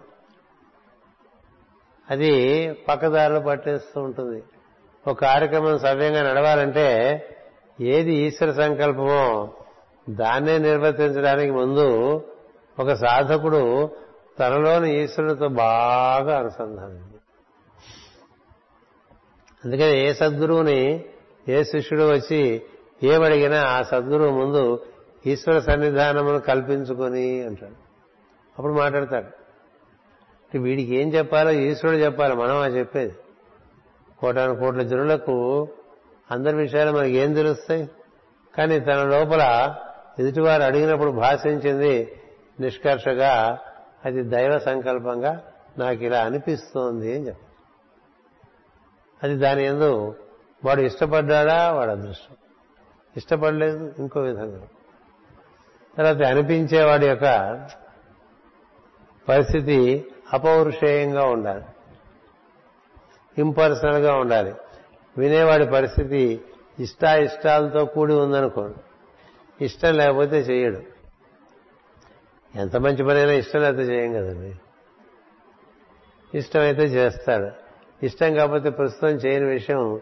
అది 2.10 2.73
పక్కదారులు 2.73 3.39
పట్టేస్తూ 3.39 4.01
ఉంటుంది. 4.01 4.43
ఒక 5.08 5.21
కార్యక్రమం 5.21 5.80
సవ్యంగా 5.80 6.30
నడవాలంటే 6.30 6.88
ఏది 7.82 8.13
ఈశ్వర 8.13 8.51
సంకల్పమో 8.51 9.54
దాన్నే 10.10 10.58
నిర్వర్తించడానికి 10.58 11.51
ముందు 11.51 12.21
ఒక 12.80 12.94
సాధకుడు 12.94 13.90
తనలోని 14.40 15.04
ఈశ్వరుడితో 15.04 15.48
బాగా 15.48 16.40
అనుసంధానం. 16.40 17.10
అందుకని 19.66 20.08
ఏ 20.08 20.14
సద్గురువుని 20.14 21.04
ఏ 21.48 21.64
శిష్యుడు 21.64 22.12
వచ్చి 22.12 22.62
ఏమడిగినా 23.04 23.62
ఆ 23.62 23.82
సద్గురువు 23.82 24.30
ముందు 24.30 24.86
ఈశ్వర 25.26 25.60
సన్నిధానమును 25.60 26.40
కల్పించుకొని 26.40 27.44
అంటాడు. 27.44 27.86
అప్పుడు 28.58 28.74
మాట్లాడతాడు. 28.74 29.46
వీడికి 30.58 30.96
ఏం 30.96 31.14
చెప్పాలో 31.14 31.52
ఈశ్వరుడు 31.52 32.00
చెప్పాలి 32.00 32.36
మనం 32.36 32.56
ఆ 32.56 32.68
చెప్పేది. 32.68 33.16
కోటాను 34.20 34.56
కోట్ల 34.56 34.82
జనులకు 34.82 35.68
అందరి 36.32 36.56
విషయాలు 36.56 36.98
మనకి 36.98 37.14
ఏం 37.14 37.34
తెలుస్తాయి? 37.34 37.90
కానీ 38.58 38.80
తన 38.80 39.04
లోపల 39.04 39.76
ఎదుటివారు 40.20 40.64
అడిగినప్పుడు 40.64 41.12
భాషించింది 41.12 42.22
నిష్కర్షగా 42.60 43.60
అది 44.06 44.24
దైవ 44.24 44.60
సంకల్పంగా 44.60 45.44
నాకు 45.78 46.04
ఇలా 46.04 46.20
అనిపిస్తోంది 46.20 47.15
అని 47.15 47.28
చెప్పారు. 47.28 47.46
అది 49.24 49.36
దాని 49.36 49.65
ఎందు 49.65 50.15
వాడు 50.65 50.82
ఇష్టపడ్డా 50.82 51.72
వాడు 51.72 51.91
అదృష్టం. 51.91 52.36
ఇష్టపడలేదు 53.18 53.94
ఇంకో 54.00 54.20
విధంగా. 54.20 54.68
తర్వాత 55.98 56.22
అనిపించేవాడి 56.22 57.08
యొక్క 57.08 57.70
పరిస్థితి 59.30 60.12
అపౌరుషేయంగా 60.34 61.26
ఉండాలి. 61.26 61.63
ఇంపర్సనల్గా 63.38 64.15
ఉండాలి. 64.15 64.54
వినేవాడి 65.18 65.65
పరిస్థితి 65.65 66.41
ఇష్టాయిష్టాలతో 66.80 67.86
కూడి 67.86 68.13
ఉందనుకోండి. 68.13 68.78
ఇష్టం 69.65 69.94
లేకపోతే 69.94 70.38
చేయడు. 70.39 70.95
ఎంత 72.56 72.78
మంచి 72.78 73.04
పనైనా 73.04 73.32
ఇష్టం 73.32 73.62
లేకపోతే 73.62 73.84
చేయం 73.84 74.13
కదండి. 74.13 74.56
ఇష్టమైతే 76.38 76.82
చేస్తాడు. 76.82 77.52
ఇష్టం 78.06 78.36
కాకపోతే 78.36 78.70
ప్రస్తుతం 78.70 79.08
చేయని 79.08 79.46
విషయం 79.46 80.02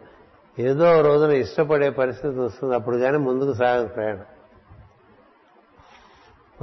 ఏదో 0.60 1.02
రోజున 1.02 1.32
ఇష్టపడే 1.32 1.90
పరిస్థితి 1.90 2.40
వస్తుంది. 2.40 2.76
అప్పుడు 2.76 2.98
కానీ 2.98 3.18
ముందుకు 3.18 3.54
సాగదు 3.54 3.88
ప్రయాణం. 3.88 4.26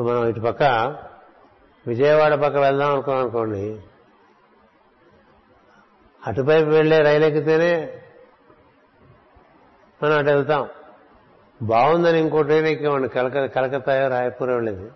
మనం 0.06 0.26
ఇటు 0.26 0.40
పక్క 0.40 0.62
విజయవాడ 1.86 2.34
పక్క 2.34 2.56
వెళ్దాం 2.56 2.92
అనుకున్నాం 2.92 3.22
అనుకోండి. 3.22 3.80
అటువైపు 6.26 6.68
వెళ్ళే 6.68 7.02
రైలు 7.02 7.24
ఎక్కితేనే 7.24 8.02
మనం 10.02 10.18
అటు 10.18 10.26
వెళ్తాం. 10.26 10.68
బాగుందని 11.62 12.20
ఇంకో 12.20 12.42
ట్రైన్ 12.42 12.66
ఎక్కేవాడిని 12.66 13.08
కలక 13.08 13.54
కలకత్తాయో 13.54 14.08
రాయపూర్ 14.08 14.50
వెళ్ళేది. 14.50 14.90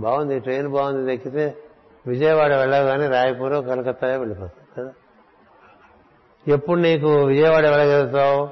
బాగుంది 0.00 0.40
ట్రైన్ 0.40 0.68
బాగుంది 0.68 1.14
ఎక్కితే 1.14 1.56
విజయవాడ 2.06 2.54
వెళ్ళగానే 2.54 3.08
రాయపూర్ 3.08 3.52
కలకత్తాయో 3.52 4.18
వెళ్ళిపోతాం 4.18 4.84
కదా? 4.84 4.92
ఎప్పుడు 6.48 6.80
నీకు 6.80 7.08
విజయవాడ 7.24 7.66
వెళ్ళగలుగుతావు? 7.66 8.48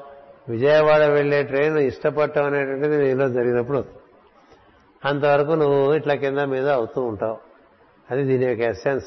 విజయవాడ 0.48 1.02
వెళ్ళే 1.04 1.42
ట్రైన్ 1.42 1.78
ఇష్టపడటం 1.78 2.44
అనేటువంటిది 2.44 2.96
నీలో 2.98 3.28
జరిగినప్పుడు 3.28 3.84
అంతవరకు 5.04 5.52
నువ్వు 5.52 5.94
ఇట్లా 5.94 6.14
కింద 6.14 6.38
మీద 6.38 6.68
అవుతూ 6.68 7.00
ఉంటావు. 7.02 7.38
అది 8.10 8.24
దీని 8.24 8.46
యొక్క 8.46 8.62
ఎస్సెన్స్ 8.62 9.04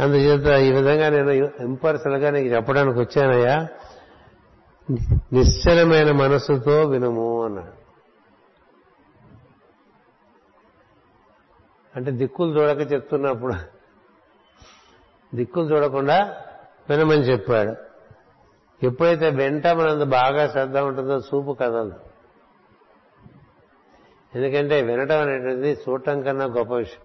అందుచేత 0.00 0.46
ఈ 0.46 0.72
విధంగా 0.72 1.08
నేను 1.08 1.30
ఇంపర్సనల్గా 1.60 2.30
నీకు 2.30 2.48
చెప్పడానికి 2.48 2.98
వచ్చానయ్యా. 2.98 3.66
నిశ్చలమైన 5.32 6.10
మనస్సుతో 6.12 6.82
వినుము 6.82 7.44
అన్నాడు. 7.44 7.85
అంటే 11.96 12.10
దిక్కులు 12.10 12.60
చూడక 12.60 12.92
చెప్తున్నప్పుడు 12.92 13.54
దిక్కులు 15.34 15.66
చూడకుండా 15.74 16.36
వినమని 16.90 17.22
చెప్పాడు. 17.22 17.72
ఎప్పుడైతే 18.82 19.30
వెంట 19.30 19.66
మనందు 19.66 20.04
బాగా 20.04 20.48
శ్రద్ధ 20.48 20.76
ఉంటుందో 20.76 21.16
చూపు 21.18 21.52
కదలదు. 21.52 21.98
ఎందుకంటే 24.34 24.82
వినటం 24.82 25.20
అనేటువంటిది 25.20 25.72
చూడటం 25.72 26.22
కన్నా 26.22 26.44
గొప్ప 26.44 26.74
విషయం. 26.74 27.02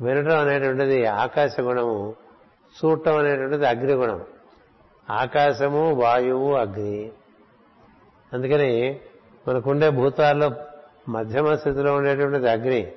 వినటం 0.00 0.38
అనేటువంటిది 0.38 1.06
ఆకాశ 1.06 1.60
గుణము 1.60 2.16
చూడటం 2.76 3.16
అనేటువంటిది 3.16 3.66
అగ్నిగుణం 3.66 4.20
ఆకాశము 5.10 5.94
వాయువు 5.94 6.52
అగ్ని. 6.54 7.12
అందుకని 8.32 9.00
మనకుండే 9.48 9.90
భూతాల్లో 9.90 10.50
మధ్యమ 11.08 11.54
స్థితిలో 11.54 11.94
ఉండేటువంటిది 11.94 12.50
అగ్ని. 12.50 12.92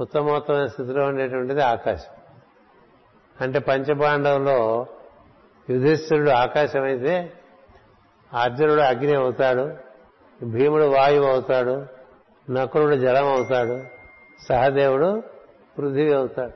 ఉత్తమోత్తమైన 0.00 0.66
స్థితిలో 0.66 1.04
ఉండేటువంటిది 1.04 1.62
ఆకాశం. 1.62 2.12
అంటే 3.40 3.58
పంచపాండవులో 3.58 4.86
యుధిష్ఠిరుడు 5.70 6.30
ఆకాశం 6.30 6.82
అయితే 6.82 7.32
అర్జునుడు 8.32 8.80
అగ్ని 8.80 9.14
అవుతాడు 9.14 9.76
భీముడు 10.44 10.82
వాయువు 10.82 11.26
అవుతాడు 11.26 11.86
నకులుడు 12.50 12.96
జలం 12.96 13.28
అవుతాడు 13.28 13.82
సహదేవుడు 14.44 15.22
పృథివీ 15.78 16.12
అవుతాడు. 16.12 16.52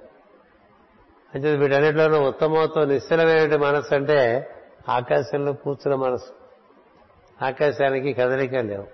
అంటే 1.35 1.57
వీటన్నిటిలోనూ 1.57 2.29
ఉత్తమోత్తం 2.29 2.89
నిశ్చలమైన 2.89 3.57
మనస్సు 3.57 3.95
అంటే 3.95 4.51
ఆకాశంలో 4.89 5.53
కూర్చున్న 5.53 5.95
మనసు 5.95 6.33
ఆకాశానికి 7.45 8.12
కదలిక 8.12 8.55
లేవు. 8.55 8.87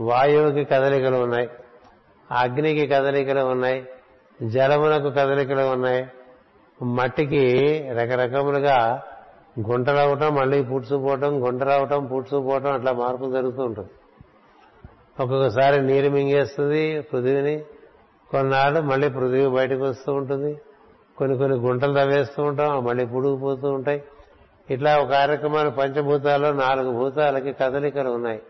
వాయువుకి 0.00 0.64
కదలికలు 0.64 1.16
ఉన్నాయి. 1.16 1.50
అగ్నికి 2.30 2.86
కదలికలు 2.86 3.40
ఉన్నాయి 3.40 3.88
జలమునకు 4.42 5.10
కదలికలు 5.10 5.62
ఉన్నాయి. 5.62 6.06
మట్టికి 6.82 7.42
రకరకములుగా 7.92 9.02
గుంటలవటం 9.60 10.34
మళ్ళీ 10.34 10.62
పూడ్చుపోవటం 10.62 11.46
గుంటలవటం 11.46 12.06
పూడ్చుపోవటం 12.06 12.72
అట్లా 12.72 12.92
మార్పులు 12.92 13.32
జరుగుతూ 13.32 13.62
ఉంటుంది. 13.62 13.90
ఒక్కొక్కసారి 15.22 15.86
నీరు 15.86 16.10
మింగేస్తుంది 16.10 17.00
పృథివిని 17.00 17.64
కొన్నాళ్ళు 18.30 18.80
మళ్ళీ 18.80 19.08
పృథివి 19.08 19.48
బయటకు 19.48 19.82
వస్తూ 19.82 20.12
ఉంటుంది. 20.12 20.60
కొన్ని 21.18 21.38
కొన్ని 21.38 21.58
గుంటలు 21.58 21.94
తవ్వేస్తూ 21.94 22.42
ఉంటాం 22.42 22.84
మళ్ళీ 22.84 23.06
పుడుకుపోతూ 23.06 23.70
ఉంటాయి. 23.70 24.02
ఇట్లా 24.70 24.98
ఒక 24.98 25.10
కార్యక్రమాలు 25.10 25.70
పంచభూతాల్లో 25.70 26.52
నాలుగు 26.52 26.92
భూతాలకి 26.92 27.52
కదలికలు 27.52 28.10
ఉన్నాయి. 28.10 28.42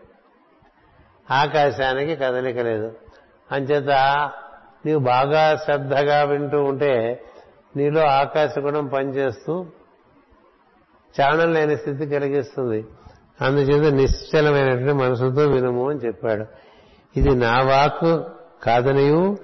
ఆకాశానికి 1.31 2.15
కదలిక 2.15 2.59
లేదు. 2.59 2.93
అంచేత 3.51 3.89
నీవు 4.85 4.99
బాగా 4.99 5.55
శ్రద్ధగా 5.55 6.23
వింటూ 6.23 6.63
ఉంటే 6.63 7.23
నీలో 7.75 8.01
ఆకాశ 8.01 8.59
గుణం 8.59 8.87
పనిచేస్తూ 8.87 9.65
చాణం 11.21 11.53
లేని 11.53 11.77
స్థితి 11.77 12.07
కలిగిస్తుంది. 12.07 12.85
అందుచేత 13.41 13.93
నిశ్చలమైనటువంటి 13.93 14.93
మనసుతో 14.93 15.41
వినము 15.41 15.89
అని 15.89 15.99
చెప్పాడు. 15.99 16.45
ఇది 17.19 17.35
నా 17.35 17.63
వాక్కు 17.63 18.25
కాదనియు 18.63 19.37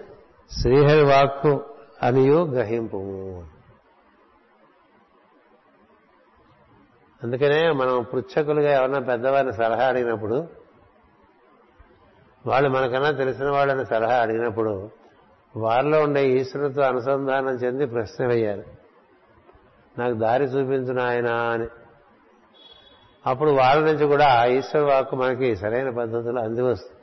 శ్రీహరి 0.52 1.04
వాక్కు 1.04 1.66
అనియు 2.04 2.44
గ్రహింపు 2.44 2.98
అందుకనే 7.24 7.72
మనం 7.72 8.04
పృచ్ఛకులుగా 8.04 8.74
ఎవరన్నా 8.74 9.00
పెద్దవారిని 9.00 9.54
సలహా 9.54 9.86
అడిగినప్పుడు 9.88 10.63
వాళ్ళు 12.46 12.70
మనకన్నా 12.70 13.12
తెలిసిన 13.12 13.50
వాళ్ళని 13.50 13.86
సలహా 13.86 14.16
అడిగినప్పుడు 14.16 14.90
వారిలో 15.56 16.04
ఉండే 16.04 16.30
ఈశ్వరుతో 16.30 16.82
అనుసంధానం 16.82 17.50
చెంది 17.50 17.86
ప్రశ్న 17.86 18.28
వేయాలి 18.28 18.64
నాకు 19.98 20.14
దారి 20.14 20.44
చూపించిన 20.44 21.00
ఆయన 21.00 21.28
అని. 21.28 21.68
అప్పుడు 23.26 23.52
వాళ్ళ 23.52 23.86
నుంచి 23.86 24.06
కూడా 24.06 24.46
ఈశ్వర 24.46 24.82
వాక్కు 24.82 25.16
మనకి 25.16 25.56
సరైన 25.56 25.90
పద్ధతిలో 25.90 26.42
అంది 26.42 26.62
వస్తుంది. 26.62 27.00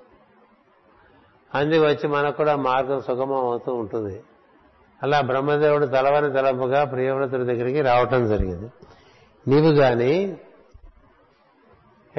అంది 1.54 1.78
వచ్చి 1.78 2.08
మనకు 2.08 2.36
కూడా 2.36 2.56
మార్గం 2.56 3.00
సుగమం 3.00 3.36
అవుతూ 3.36 3.74
ఉంటుంది. 3.74 4.22
అలా 5.02 5.20
బ్రహ్మదేవుడు 5.20 5.86
తలవని 5.86 6.32
తలంపుగా 6.32 6.84
ప్రియవ్రతుడి 6.84 7.44
దగ్గరికి 7.44 7.80
రావటం 7.80 8.28
జరిగింది. 8.28 8.70
నీవు 9.48 9.72
గాని 9.72 10.36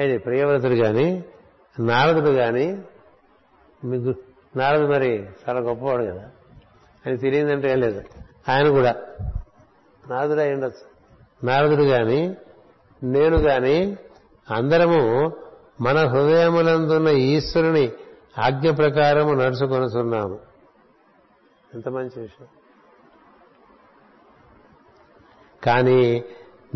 ఏది 0.00 0.18
ప్రియవ్రతుడు 0.18 0.72
గాని 0.72 1.24
నారదుడు 1.80 2.30
గాని 2.30 2.82
మీకు 3.84 4.14
నారదు 4.56 4.86
మరి 4.86 5.22
చాలా 5.22 5.60
గొప్పవాడు 5.60 6.04
కదా. 6.04 6.30
ఆయన 7.06 7.16
తెలియదంటే 7.16 7.70
ఏం 7.70 7.80
లేదు. 7.80 8.02
ఆయన 8.48 8.68
కూడా. 8.68 8.94
నారదుడు 10.10 10.40
అయి 10.40 10.54
ఉండొచ్చు. 10.54 10.92
నారదుడు 11.46 11.82
గాని 11.82 12.36
నేను 13.02 13.36
గాని 13.36 13.96
అందరము 14.50 15.32
మన 15.80 16.06
హృదయములందున్న 16.06 17.08
ఈశ్వరుని 17.08 17.92
ఆజ్ఞ 18.38 18.70
ప్రకారము 18.70 19.32
నడుచుకొనుచున్నాము. 19.32 20.38
ఎంత 21.74 21.88
మంచి 21.88 22.20
విషయం. 22.20 22.48
కానీ 25.64 26.24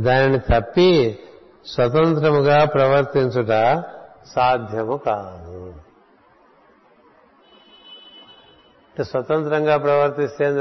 దానిని 0.00 0.38
తప్పి 0.38 1.18
స్వతంత్రముగా 1.66 2.64
ప్రవర్తించుట 2.64 3.84
సాధ్యము 4.26 4.96
కాదు 4.96 5.46
అంటే 5.56 5.84
స్వతంత్రంగా 9.02 9.76
ప్రవర్తిస్తే 9.76 10.44
ఏం 10.44 10.52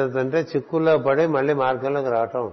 చిక్కుల్లో 0.55 0.97
పడి 0.97 1.27
మళ్ళీ 1.27 1.53
మార్గంలోకి 1.53 2.09
రావటం. 2.09 2.51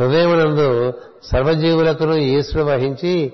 హృదయమునందు 0.00 0.92
సర్వజీవులకును 1.24 2.14
ఈశ్వరు 2.14 2.64
వహించి 2.64 3.32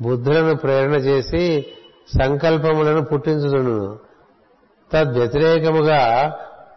బుద్ధులను 0.00 0.56
ప్రేరణ 0.56 0.92
చేసి 0.92 1.66
సంకల్పములను 2.18 3.04
పుట్టించుదును. 3.04 3.98
తద్వ్యతిరేకముగా 4.92 6.32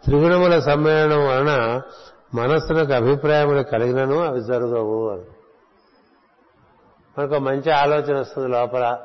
త్రిగుణముల 0.05 0.59
సమ్మేళనం 0.59 1.27
వలన 1.27 1.81
మనస్సునకు 2.33 2.93
అభిప్రాయములు 2.93 3.63
కలిగినను 3.63 4.19
అవి 4.19 4.41
జరగవు 4.41 5.09
అని. 5.09 5.23
మనకు 7.19 7.39
మంచి 7.39 7.71
ఆలోచన 7.71 8.19
వస్తుంది 8.19 8.49
లోపల. 8.49 8.99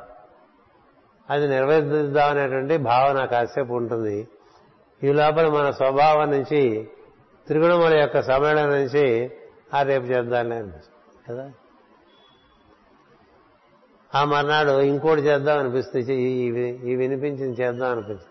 అది 1.30 1.48
నిర్వర్తిద్దామనేటువంటి 1.48 2.76
భావన 2.76 3.24
కాసేపు 3.24 3.72
ఉంటుంది. 3.72 4.28
ఈ 5.02 5.12
లోపల 5.12 5.48
మన 5.48 5.70
స్వభావం 5.70 6.30
నుంచి 6.30 6.88
త్రిగుణముల 7.46 7.94
యొక్క 7.94 8.20
సమ్మేళనం 8.22 8.70
నుంచి 8.70 9.30
ఆ 9.74 9.82
రేపు 9.82 10.04
చేద్దాంలే 10.04 10.56
అనిపిస్తుంది 10.56 11.22
కదా? 11.28 11.50
ఆ 14.14 14.24
మర్నాడు 14.24 14.80
ఇంకోటి 14.80 15.20
చేద్దాం 15.20 15.58
అనిపిస్తుంది 15.58 16.12
ఈ 16.90 16.94
వినిపించింది 16.94 17.62
చేద్దాం 17.62 17.90
అనిపిస్తుంది. 17.90 18.30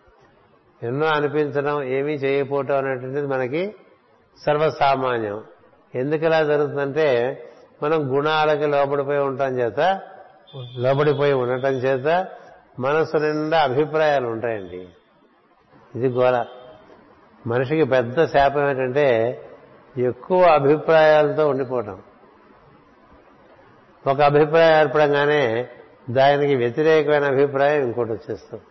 ఎన్నో 0.87 1.07
అనిపించడం 1.07 1.83
ఏమీ 1.83 2.13
చేయకపోవటం 2.13 2.77
అనేటువంటిది 2.77 3.27
మనకి 3.27 3.75
సర్వసామాన్యం. 4.37 5.43
ఎందుకు 5.95 6.25
ఇలా 6.25 6.43
జరుగుతుందంటే 6.43 7.07
మనం 7.83 8.17
గుణాలకి 8.17 8.65
లోపడిపోయి 8.65 9.19
ఉండటం 9.19 9.59
చేత 9.59 10.01
లోపడిపోయి 10.77 11.33
ఉండటం 11.33 11.73
చేత 11.73 12.27
మనసు 12.79 13.17
నిండా 13.17 13.59
అభిప్రాయాలు 13.59 14.27
ఉంటాయండి. 14.27 14.89
ఇది 15.95 16.07
గోల. 16.07 16.45
మనిషికి 17.47 17.83
పెద్ద 17.83 18.25
శాపం 18.25 18.69
ఏంటంటే 18.69 19.39
ఎక్కువ 19.97 20.43
అభిప్రాయాలతో 20.43 21.47
ఉండిపోవటం. 21.47 22.01
ఒక 24.07 24.21
అభిప్రాయం 24.21 24.87
ఏర్పడంగానే 24.87 25.69
దానికి 26.09 26.55
వ్యతిరేకమైన 26.55 27.23
అభిప్రాయం 27.23 27.81
ఇంకోటి 27.81 28.11
వచ్చేస్తుంది 28.11 28.63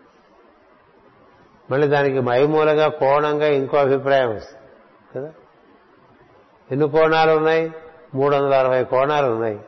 మళ్ళీ 1.70 1.86
దానికి 1.86 2.20
మైమూలగా 2.20 2.88
కోణంగా 2.88 3.46
ఇంకో 3.46 3.76
అభిప్రాయం 3.76 4.34
వస్తుంది. 4.34 4.62
కదా? 5.16 5.32
ఎన్ని 6.70 6.88
కోణాలు 6.88 7.32
ఉన్నాయి? 7.32 7.72
మూడు 8.14 8.36
వందల 8.36 8.55
అరవై 8.55 8.84
కోణాలు 8.84 9.26
ఉన్నాయి. 9.26 9.61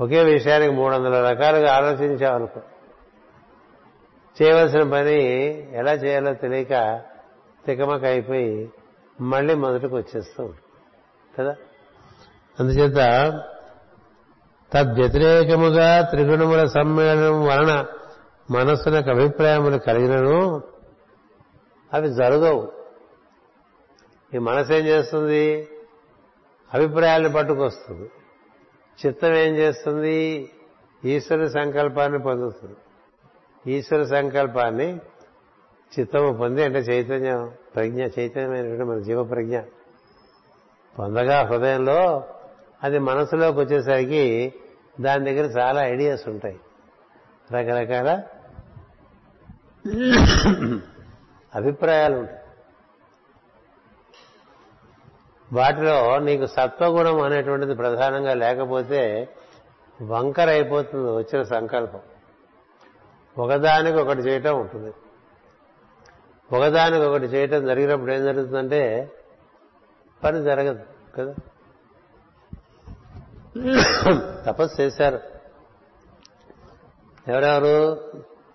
ఒకే 0.00 0.22
విషయానికి 0.22 0.72
మూడు 0.72 0.94
వందల 0.94 1.30
రకాలుగా 1.30 1.74
ఆలోచించామనుకో. 1.76 2.60
చేయవలసిన 4.42 4.92
పని 4.92 5.22
ఎలా 5.76 5.92
చేయాలో 5.92 6.34
తెలియక 6.34 7.00
తికమక 7.66 8.04
అయిపోయి 8.04 8.70
మళ్ళీ 9.20 9.54
మొదటికి 9.54 9.94
వచ్చేస్తూ 9.94 10.52
కదా? 11.38 11.56
అందుచేత 12.60 12.96
తద్వ్యతిరేకముగా 14.72 16.02
త్రిగుణముల 16.02 16.66
సమ్మేళనం 16.66 17.44
వలన 17.44 17.86
మనస్సునకు 18.50 19.10
అభిప్రాయములు 19.10 19.76
కలిగినను 19.76 20.62
అవి 21.92 22.14
జరగవు. 22.14 22.72
ఈ 24.34 24.38
మనసు 24.38 24.72
ఏం 24.72 24.86
చేస్తుంది? 24.86 25.68
అభిప్రాయాలను 26.74 27.32
పట్టుకొస్తుంది. 27.32 28.10
చిత్తం 29.06 29.34
ఏం 29.34 29.56
చేస్తుంది? 29.56 30.50
ఈశ్వర 31.04 31.48
సంకల్పాన్ని 31.48 32.18
పొందుతుంది. 32.18 32.76
ఈశ్వర 33.68 34.04
సంకల్పాన్ని 34.04 35.00
చిత్తము 35.98 36.32
పొంది 36.32 36.64
అంటే 36.64 36.78
చైతన్యం 36.78 37.52
ప్రజ్ఞ 37.74 38.06
చైతన్యమైనటువంటి 38.18 38.84
మన 38.84 38.98
జీవ 38.98 39.24
ప్రజ్ఞ. 39.24 39.60
పొందగా 40.98 41.42
హృదయంలో 41.42 42.24
అది 42.82 42.98
మనసులోకి 42.98 43.58
వచ్చేసరికి 43.58 44.54
దాని 45.00 45.24
దగ్గర 45.24 45.44
చాలా 45.58 45.86
ఐడియాస్ 45.86 46.28
ఉంటాయి. 46.28 46.60
రకరకాల 47.52 48.22
అభిప్రాయాలు 51.54 52.16
ఉంటాయి. 52.16 52.38
వాటిలో 55.52 56.18
నీకు 56.18 56.46
సత్వగుణం 56.46 57.20
అనేటువంటిది 57.20 57.74
ప్రధానంగా 57.74 58.34
లేకపోతే 58.34 59.28
వంకర 60.02 60.48
అయిపోతుంది 60.48 61.10
వచ్చిన 61.10 61.42
సంకల్పం. 61.42 62.00
ఒకదానికి 63.38 63.98
ఒకటి 63.98 64.20
చేయటం 64.20 64.60
ఉంటుంది. 64.60 64.94
ఒకదానికి 66.56 67.04
ఒకటి 67.04 67.24
చేయటం 67.24 67.66
జరిగినప్పుడు 67.66 68.12
ఏం 68.12 68.24
జరుగుతుందంటే 68.24 69.12
పని 70.24 70.42
జరగదు 70.42 70.84
కదా? 71.16 71.34
తపస్సు 74.46 74.82
చేశారు. 74.82 75.20
ఎవరెవరు? 77.28 77.94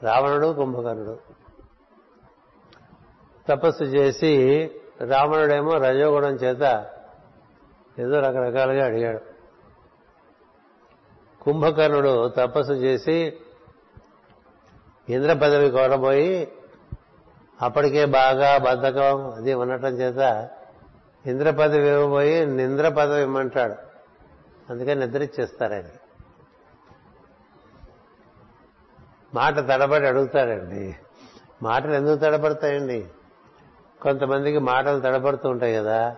రావణుడు 0.03 0.53
కుంభకర్ణుడు. 0.53 1.19
తపస్సు 3.49 3.83
చేసి 3.83 4.65
రావణుడేమో 5.01 5.71
రజోగుణం 5.71 6.33
చేత 6.33 6.91
ఏదో 7.99 8.19
రకరకాలుగా 8.19 8.85
అడిగాడు. 8.85 9.19
కుంభకర్ణుడు 11.43 12.27
తపస్సు 12.27 12.73
చేసి 12.73 13.41
ఇంద్ర 15.09 15.33
పదవి 15.33 15.71
కోరబోయి 15.71 16.51
అప్పటికే 17.61 18.05
బాగా 18.05 18.57
బద్ధకం 18.57 19.31
అది 19.31 19.53
ఉండటం 19.53 19.87
చేత 19.87 20.49
ఇంద్ర 21.25 21.51
పదవి 21.51 21.89
ఇవ్వబోయి 21.89 22.45
నింద్ర 22.45 22.89
పదవి 22.89 23.21
ఇమ్మంటాడు. 23.21 23.75
అందుకని 24.69 24.95
నిద్ర 24.95 25.23
ఇచ్చేస్తారు 25.23 25.73
ఆయన. 25.73 25.83
మాట 29.33 29.59
తడబడి 29.59 30.07
అడుగుతాడండి. 30.07 30.95
మాటలు 31.63 31.91
ఎందుకు 31.91 32.15
తడబడతాయండి? 32.15 33.05
కొంతమందికి 34.01 34.59
మాటలు 34.59 34.99
తడబడుతూ 34.99 35.49
ఉంటాయి 35.49 35.75
కదా. 35.75 36.15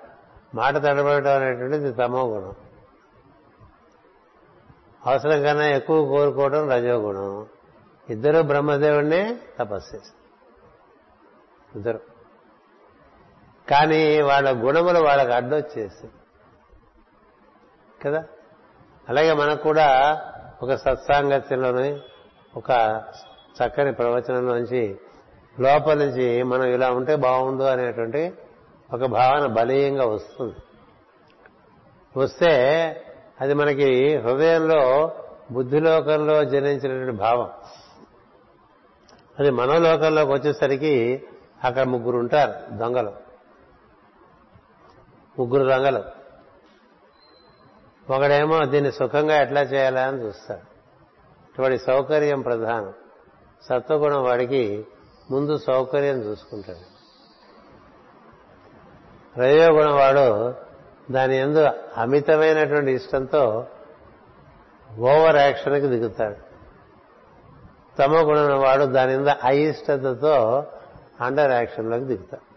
మాట 0.55 0.75
తడబడటం 0.75 1.35
అనేటువంటిది 1.35 1.91
తమో 1.93 2.27
గుణం. 2.27 2.53
అవసరం 5.05 5.43
కన్నా 5.43 5.67
ఎక్కువ 5.67 6.05
కోరుకోవడం 6.05 6.69
రజోగుణం. 6.69 7.45
ఇద్దరు 8.09 8.41
బ్రహ్మదేవుడినే 8.41 9.37
తపస్సు 9.59 9.95
చేశారు 9.95 10.25
ఇద్దరు. 11.77 11.99
కానీ 13.69 14.21
వాళ్ళ 14.21 14.65
గుణములు 14.65 14.99
వాళ్ళకి 14.99 15.33
అడ్డొచ్చేసి 15.33 16.07
కదా? 18.05 18.23
అలాగే 19.09 19.33
మనకు 19.33 19.63
కూడా 19.63 20.21
ఒక 20.63 20.75
సత్సాంగత్యంలోని 20.75 22.01
ఒక 22.55 23.01
చక్కని 23.55 23.93
ప్రవచనంలోంచి 23.93 24.97
లోపల 25.59 25.93
నుంచి 25.93 26.43
మనం 26.43 26.63
ఇలా 26.63 26.91
ఉంటే 26.91 27.15
బాగుండు 27.15 27.63
అనేటువంటి 27.63 28.33
ఒక 28.93 29.05
భావన 29.05 29.45
బలీయంగా 29.45 30.05
వస్తుంది. 30.05 30.55
వస్తే 32.17 32.51
అది 33.41 33.53
మనకి 33.53 34.17
హృదయంలో 34.17 35.11
బుద్ధిలోకంలో 35.51 36.43
జనించినటువంటి 36.43 37.11
భావం. 37.11 37.49
అది 39.39 39.51
మనోలోకంలోకి 39.51 40.31
వచ్చేసరికి 40.31 41.23
అక్కడ 41.63 41.83
ముగ్గురు 41.83 42.17
ఉంటారు 42.17 42.75
దొంగలు. 42.75 43.11
ముగ్గురు 45.39 45.69
దొంగలు. 45.69 46.25
ఒకడేమో 48.13 48.65
దీన్ని 48.65 48.91
సుఖంగా 48.91 49.41
ఎట్లా 49.41 49.61
చేయాలా 49.61 50.01
అని 50.07 50.21
చూస్తాడు. 50.21 50.75
వాడి 51.61 51.77
సౌకర్యం 51.77 52.41
ప్రధానం. 52.41 52.93
సత్వగుణం 53.61 54.23
వాడికి 54.23 54.87
ముందు 55.31 55.57
సౌకర్యం 55.57 56.17
చూసుకుంటాడు. 56.17 56.95
రజోగుణం 59.39 59.95
వాడు 59.95 60.55
దాని 61.11 61.37
ఎందు 61.37 61.69
అమితమైనటువంటి 61.97 62.91
ఇష్టంతో 62.91 63.67
ఓవర్ 64.99 65.35
యాక్షన్కి 65.35 65.87
దిగుతాడు. 65.87 66.44
తమ 67.99 68.11
గుణం 68.11 68.61
వాడు 68.61 68.85
దాని 68.85 69.31
అయిష్టతతో 69.43 70.65
అండర్ 71.21 71.51
యాక్షన్లోకి 71.51 72.05
దిగుతాడు. 72.05 72.55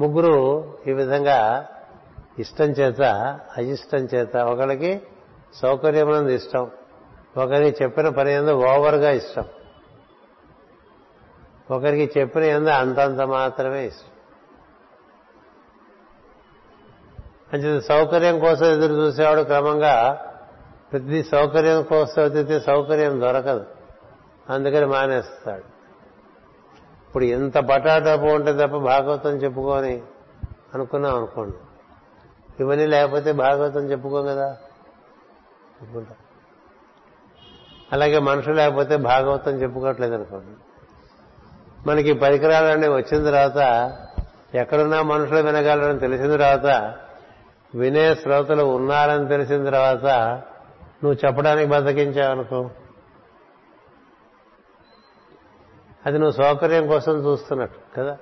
ముగ్గురు 0.00 0.34
ఈ 0.86 0.92
విధంగా 0.92 1.68
ఇష్టం 2.38 2.64
చేత 2.64 3.02
అయిష్టం 3.56 3.98
చేత 3.98 4.36
ఒకరికి 4.36 5.02
సౌకర్యమునందు 5.54 6.28
ఇష్టం 6.28 6.70
ఒకరికి 7.36 7.84
చెప్పిన 7.84 8.08
పని 8.08 8.32
ఎందు 8.32 8.50
ఓవర్గా 8.50 9.10
ఇష్టం 9.10 9.44
ఒకరికి 11.70 12.20
చెప్పిన 12.20 12.42
ఎందు 12.42 12.70
అంతంత 12.70 13.20
మాత్రమే 13.20 13.86
ఇష్టం. 13.86 14.08
అంటే 17.52 17.80
సౌకర్యం 17.80 18.38
కోసం 18.38 18.66
ఎదురు 18.66 18.92
చూసేవాడు 18.92 19.42
క్రమంగా 19.42 20.26
ప్రతి 20.92 21.24
సౌకర్యం 21.24 21.82
కోసం 21.82 22.22
వెతికితే 22.22 22.60
సౌకర్యం 22.60 23.20
దొరకదు. 23.20 23.66
అందుకని 24.50 24.86
మానేస్తాడు. 24.86 25.80
ఇప్పుడు 27.08 27.24
ఇంత 27.24 27.58
పటాటపు 27.58 28.24
ఉంటే 28.24 28.52
తప్ప 28.52 28.76
భాగవతం 28.76 29.30
చెప్పుకొని 29.30 30.02
అనుకున్నాం 30.74 31.16
అనుకోండి. 31.16 31.56
ఇవన్నీ 32.60 32.86
లేకపోతే 32.86 33.32
భాగవతం 33.32 33.80
చెప్పుకోం 33.80 34.26
కదా. 34.26 34.56
అనుకుంటా 35.80 36.14
అలాగే 37.92 38.18
మనుషులు 38.18 38.54
లేకపోతే 38.54 38.96
భాగవతం 38.96 39.52
చెప్పుకోవట్లేదు 39.52 40.14
అనుకోండి. 40.14 40.56
మనకి 41.88 42.12
పరికరాలన్నీ 42.12 42.88
వచ్చిన 42.88 43.24
తర్వాత 43.24 43.92
ఎక్కడున్నా 44.54 45.02
మనుషులు 45.02 45.38
వినగలరని 45.38 45.98
తెలిసిన 45.98 46.36
తర్వాత 46.36 46.94
వినే 47.74 48.14
శ్రోతలు 48.14 48.62
ఉన్నారని 48.62 49.28
తెలిసిన 49.28 49.64
తర్వాత 49.64 50.42
నువ్వు 51.04 51.26
చెప్పడానికి 51.26 51.70
బతికించావనుకో. 51.70 52.70
అది 56.06 56.18
నువ్వు 56.18 56.42
సౌకర్యం 56.42 56.86
కోసం 56.86 57.26
చూస్తున్నట్టు 57.26 57.96
కదా? 57.96 58.12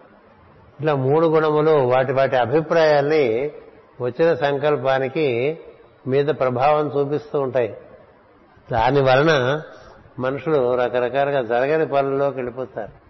ఇట్లా 0.80 0.94
మూడు 0.94 1.26
గుణములు 1.26 1.70
వాటి 1.70 2.12
వాటి 2.12 2.36
అభిప్రాయాల్ని 2.36 3.52
వచ్చిన 4.00 4.34
సంకల్పానికి 4.34 5.58
మీద 6.06 6.26
ప్రభావం 6.26 6.86
చూపిస్తూ 6.86 7.40
ఉంటాయి. 7.40 7.76
దాని 8.72 9.00
వలన 9.00 9.62
మనుషులు 10.18 10.74
రకరకాలుగా 10.74 11.42
జరగని 11.42 11.86
పనుల్లోకి 11.86 12.36
వెళ్ళిపోతారు. 12.36 13.08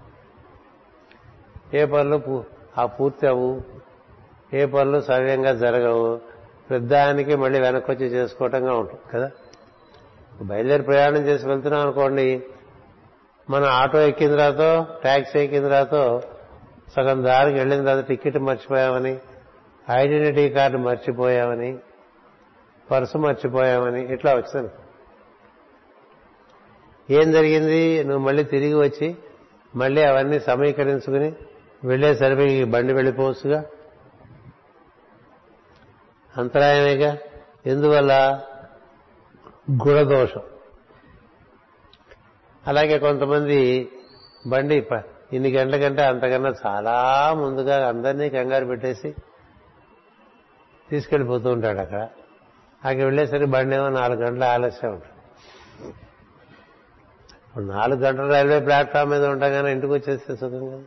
ఏ 1.77 1.85
పనులు 1.85 2.45
ఆ 2.79 2.87
పూర్తి 2.87 3.27
అవు 3.27 3.63
ఏ 4.55 4.67
పనులు 4.67 5.01
సవ్యంగా 5.01 5.53
జరగవు 5.53 6.21
పెద్దానికి 6.71 7.37
మళ్ళీ 7.37 7.61
వెనక్కి 7.61 7.91
వచ్చి 7.91 8.07
చేసుకోవటంగా 8.07 8.73
ఉంటుంది 8.73 9.01
కదా? 9.15 9.31
బయలుదేరి 10.43 10.83
ప్రయాణం 10.83 11.17
చేసి 11.17 11.49
వెళ్తున్నాం 11.49 11.83
అనుకోండి 11.83 12.43
మన 13.51 13.65
ఆటో 13.65 14.01
ఎక్కిన 14.01 14.37
తర్వాత 14.37 14.87
ట్యాక్సీ 15.03 15.39
ఎక్కిన 15.39 15.63
తర్వాత 15.69 16.23
సగం 16.97 17.25
దారికి 17.25 17.59
వెళ్ళిన 17.59 17.85
తర్వాత 17.85 18.09
టికెట్ 18.09 18.39
మర్చిపోయామని 18.39 19.19
ఐడెంటిటీ 19.91 20.49
కార్డు 20.51 20.79
మర్చిపోయామని 20.79 21.79
పర్సు 22.91 23.19
మర్చిపోయామని 23.19 24.13
ఇట్లా 24.15 24.35
వచ్చింది. 24.35 24.71
ఏం 27.11 27.33
జరిగింది? 27.33 28.05
నువ్వు 28.05 28.27
మళ్ళీ 28.27 28.45
తిరిగి 28.45 28.75
వచ్చి 28.75 29.17
మళ్ళీ 29.77 30.03
అవన్నీ 30.03 30.41
సమీకరించుకుని 30.41 32.15
సరిపోయి 32.15 32.65
బండి 32.65 32.93
వెళ్ళిపోవచ్చుగా? 32.93 33.65
అంతరాయమేగా? 36.37 37.17
ఎందువల్ల? 37.67 38.41
గుణదోషం. 39.71 40.43
అలాగే 42.67 42.99
కొంతమంది 42.99 43.89
బండి 44.47 44.87
ఇన్ని 45.33 45.53
గంటల 45.53 45.81
కంటే 45.81 46.03
అంతకన్నా 46.03 46.55
చాలా 46.67 47.29
ముందుగా 47.35 47.89
అందరినీ 47.89 48.31
కంగారు 48.31 48.65
పెట్టేసి 48.65 49.15
తీసుకెళ్ళిపోతూ 50.91 51.51
ఉంటాడు 51.51 51.79
అక్కడ. 51.79 52.09
అక్కడ 52.85 53.03
వెళ్ళేసరికి 53.03 53.45
బండి 53.45 53.77
ఏమో 53.77 53.89
నాలుగు 53.89 54.19
గంటల 54.19 54.45
ఆలస్యం 54.45 54.93
ఉంటుంది. 54.93 55.15
నాలుగు 57.73 58.01
గంటల 58.01 58.33
రైల్వే 58.33 58.61
ప్లాట్ఫామ్ 58.61 59.11
మీద 59.11 59.25
ఉండగానే 59.25 59.73
ఇంటికి 59.73 59.93
వచ్చేస్తే 59.93 60.37
సుఖంగా 60.37 60.83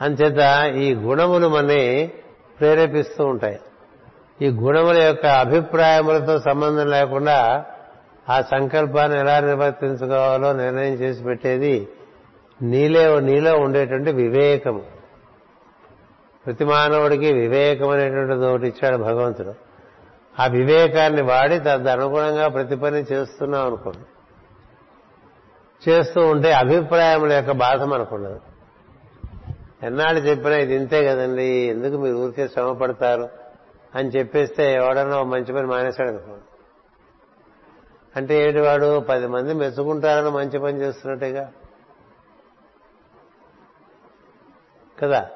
అంచేత 0.00 0.74
ఈ 0.74 0.94
గుణములు 0.94 1.48
మన్ని 1.48 2.12
ప్రేరేపిస్తూ 2.60 3.26
ఉంటాయి. 3.26 3.60
ఈ 4.42 4.50
గుణముల 4.50 4.98
యొక్క 4.98 5.26
అభిప్రాయములతో 5.26 6.38
సంబంధం 6.38 6.90
లేకుండా 6.90 7.64
ఆ 8.28 8.42
సంకల్పాన్ని 8.42 9.18
ఎలా 9.18 9.40
నిర్వర్తించుకోవాలో 9.40 10.52
నిర్ణయం 10.52 10.94
చేసి 10.94 11.22
పెట్టేది 11.22 11.88
నీలే 12.62 13.20
నీలో 13.20 13.58
ఉండేటువంటి 13.58 14.12
వివేకము. 14.12 14.82
ప్రతి 16.46 16.64
మానవుడికి 16.64 17.32
వివేకం 17.32 17.88
అనేటువంటిది 17.88 18.46
ఒకటి 18.46 18.66
ఇచ్చాడు 18.66 18.96
భగవంతుడు. 18.96 19.54
ఆ 20.42 20.46
వివేకాన్ని 20.46 21.22
వాడి 21.22 21.58
తదనుగుణంగా 21.58 22.48
ప్రతి 22.48 22.76
పని 22.76 23.04
చేస్తున్నాం 23.12 23.66
అనుకోండి. 23.66 24.04
చేస్తూ 25.90 26.20
ఉంటే 26.26 26.52
అభిప్రాయముల 26.52 27.32
యొక్క 27.32 27.50
బాధ 27.50 27.82
మనకుండదు 27.82 28.40
ఎన్నాళ్ళు 29.82 30.20
చెప్పినా 30.20 30.56
ఇది 30.56 30.74
ఇంతే 30.74 31.08
కదండి 31.08 31.44
ఎందుకు 31.44 31.96
మీరు 31.96 32.16
ఊరికే 32.16 32.48
శ్రమ 32.48 32.72
పడతారు 32.72 33.41
అని 33.94 34.08
చెప్పేస్తే 34.08 34.74
ఎవడన్నా 34.74 35.22
మంచి 35.22 35.52
పని 35.52 35.66
మానేశాడు 35.66 36.08
అనుకోండి 36.08 36.44
అంటే 38.16 38.42
ఏడు 38.42 38.60
వాడు 38.60 39.00
పది 39.00 39.26
మంది 39.26 39.54
మెచ్చుకుంటారని 39.54 40.30
మంచి 40.30 40.58
పని 40.58 40.80
చేస్తున్నట్టుగా? 40.80 41.52
కదా? 45.02 45.28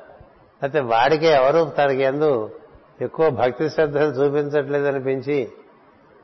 అయితే 0.62 0.80
వాడికి 0.80 1.26
ఎవరు 1.26 1.70
తనకి 1.78 2.02
ఎందు 2.02 2.60
ఎక్కువ 3.00 3.30
భక్తి 3.30 3.70
శ్రద్ధలు 3.70 4.10
చూపించట్లేదు 4.10 4.86
అనిపించి 4.86 5.52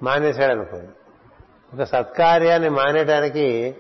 మానేశాడు 0.03 0.53
అనుకోండి 0.53 0.93
ఒక 1.77 1.83
సత్కార్యాన్ని 1.83 2.69
మానేయడానికి 2.69 3.77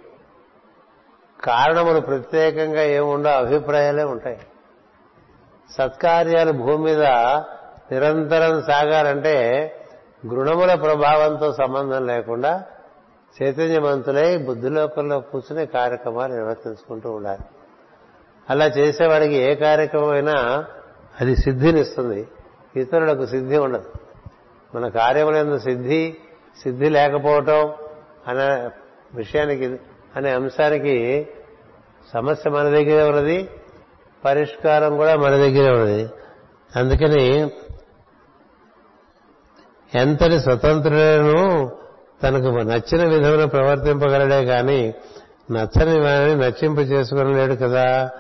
కారణములు 1.44 2.00
ప్రత్యేకంగా 2.00 2.82
ఏముండో 2.82 3.28
అభిప్రాయాలే 3.28 4.04
ఉంటాయి. 4.04 4.40
సత్కార్యాలు 5.70 6.52
భూమి 6.52 6.84
మీద 6.84 7.02
నిరంతరం 7.92 8.62
సాగాలంటే 8.62 9.68
గృణముల 10.26 10.74
ప్రభావంతో 10.74 11.52
సంబంధం 11.52 12.06
లేకుండా 12.06 12.64
చైతన్యవంతులై 13.42 14.36
బుద్ధిలోకంలో 14.36 15.20
కూర్చునే 15.20 15.66
కార్యక్రమాలు 15.66 16.32
నిర్వర్తించుకుంటూ 16.32 17.10
ఉండాలి. 17.10 17.44
అలా 18.50 18.66
చేసేవాడికి 18.66 19.34
ఏ 19.34 19.54
కార్యక్రమం 19.54 20.08
అయినా 20.08 20.64
అది 21.20 21.36
సిద్ధినిస్తుంది. 21.36 22.28
ఇతరులకు 22.76 23.26
సిద్ధి 23.26 23.58
ఉండదు. 23.58 23.92
మన 24.74 24.88
కార్యములందు 24.88 25.58
సిద్ధి 25.58 26.16
సిద్ధి 26.62 26.88
లేకపోవటం 26.88 27.72
అనే 28.28 28.70
విషయానికి 29.14 29.76
అనే 30.16 30.30
అంశానికి 30.30 31.28
సమస్య 32.12 32.50
మన 32.50 32.62
దగ్గరే 32.62 33.02
ఉన్నది 33.02 33.48
పరిష్కారం 34.24 34.96
కూడా 34.96 35.16
మన 35.16 35.30
దగ్గరే 35.30 35.70
ఉన్నది. 35.70 36.10
అందుకని 36.76 37.50
ఎంతటి 39.94 40.40
స్వతంత్రులను 40.40 41.70
తనకు 42.22 42.44
నచ్చిన 42.44 43.04
విధమున 43.04 43.44
ప్రవర్తింపగలడే 43.44 44.44
కాని 44.44 44.94
నచ్చని 45.50 46.00
వారిని 46.00 46.34
నచ్చింప 46.40 46.78
చేసుకునలేడు 46.78 47.54
కదా. 47.54 48.10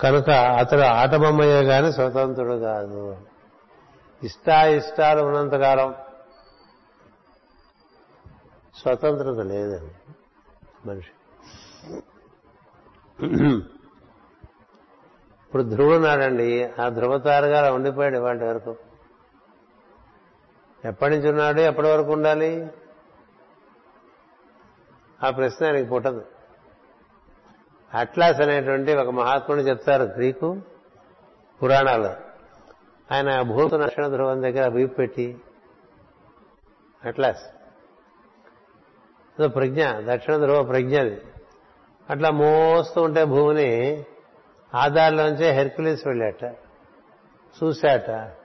కనుక 0.00 0.30
అతడు 0.30 0.80
ఆటబొమ్మయ్యే 0.80 1.62
గాని 1.62 1.92
స్వతంత్రుడు 1.92 2.56
కాదు. 2.56 3.16
ఇష్టాయిష్టాలు 4.22 5.22
ఉన్నంతకాలం 5.22 5.94
స్వతంత్రత 8.82 9.38
లేదండి 9.38 9.94
మనిషి. 10.88 11.12
ఇప్పుడు 15.44 15.62
ధ్రువుడున్నాడండి 15.62 16.68
ఆ 16.80 16.88
ధ్రువతారుగా 16.88 17.72
ఉండిపోయాడు 17.72 18.16
ఇవాటి 18.16 18.44
వరకు. 18.44 18.76
ఎప్పటి 20.86 21.16
నుంచి 21.16 21.28
ఉన్నాడు? 21.28 21.60
ఎప్పటి 21.60 21.88
వరకు 21.88 22.12
ఉండాలి? 22.12 22.68
ఆ 25.22 25.30
ప్రశ్న 25.30 25.66
ఆయనకి 25.66 25.88
పుట్టదు. 25.88 26.24
అట్లాస్ 27.94 28.40
అనేటువంటి 28.40 28.96
ఒక 28.96 29.08
మహాత్ముడు 29.08 29.60
చెప్తారు 29.60 30.02
గ్రీకు 30.02 30.60
పురాణాలు 31.62 32.26
ఆయన 33.14 33.42
భూత 33.42 33.74
దక్షిణ 33.74 34.06
ధ్రువం 34.06 34.42
దగ్గర 34.42 34.68
వీపు 34.68 34.94
పెట్టి 34.94 35.40
అట్లాస్. 37.04 37.42
ప్రజ్ఞ 39.48 39.84
దక్షిణ 40.00 40.36
ధ్రువ 40.36 40.62
ప్రజ్ఞ 40.62 41.00
అది. 41.00 41.20
అట్లా 42.10 42.30
మోస్తూ 42.30 43.02
ఉంటే 43.02 43.24
భూమిని 43.24 44.04
ఆధార్లోంచే 44.74 45.50
హెర్కులీస్ 45.50 46.06
వెళ్ళాట 46.06 46.44
చూశాట. 47.62 48.35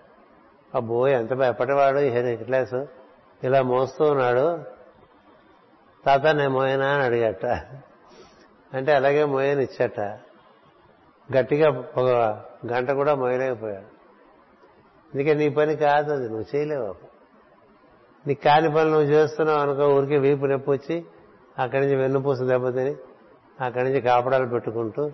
అబ్బో 0.75 1.07
ఎంత 1.07 1.31
ఎప్పటివాడు 1.31 1.97
హెర్కులేస్ 1.97 2.85
ఇలా 3.43 3.61
మోస్తూ 3.61 4.05
ఉన్నాడు. 4.05 4.63
తాత 6.05 6.25
నేను 6.25 6.49
మోయనా? 6.49 6.87
అని 6.87 7.03
అడిగట. 7.03 7.45
అంటే 8.73 8.93
అలాగే 8.93 9.25
మోయని 9.25 9.63
ఇచ్చట 9.63 9.99
గట్టిగా 11.37 11.69
ఒక 11.97 12.09
గంట 12.67 12.91
కూడా 12.91 13.15
మోయలేకపోయాడు. 13.15 14.01
అందుకే 15.13 15.33
నీ 15.33 15.49
పని 15.49 15.75
కాదు 15.75 16.13
అది 16.13 16.29
నువ్వు 16.29 16.55
చేయలేవు 16.55 16.95
నీ 18.27 18.33
కాని 18.33 18.69
పనులు 18.69 18.89
నువ్వు 18.89 19.07
చేస్తున్నావు 19.07 19.59
అనుకో 19.59 19.95
ఊరికే 19.95 20.17
వీపు 20.17 20.45
నొప్పి 20.45 20.71
వచ్చి 20.71 21.05
అక్కడి 21.59 21.81
నుంచి 21.81 21.95
వెన్నుపూస 21.95 22.41
దెబ్బతిని 22.41 22.95
అక్కడి 23.63 23.83
నుంచి 23.83 24.01
కాపడాలు 24.01 24.45
పెట్టుకుంటూ 24.45 25.11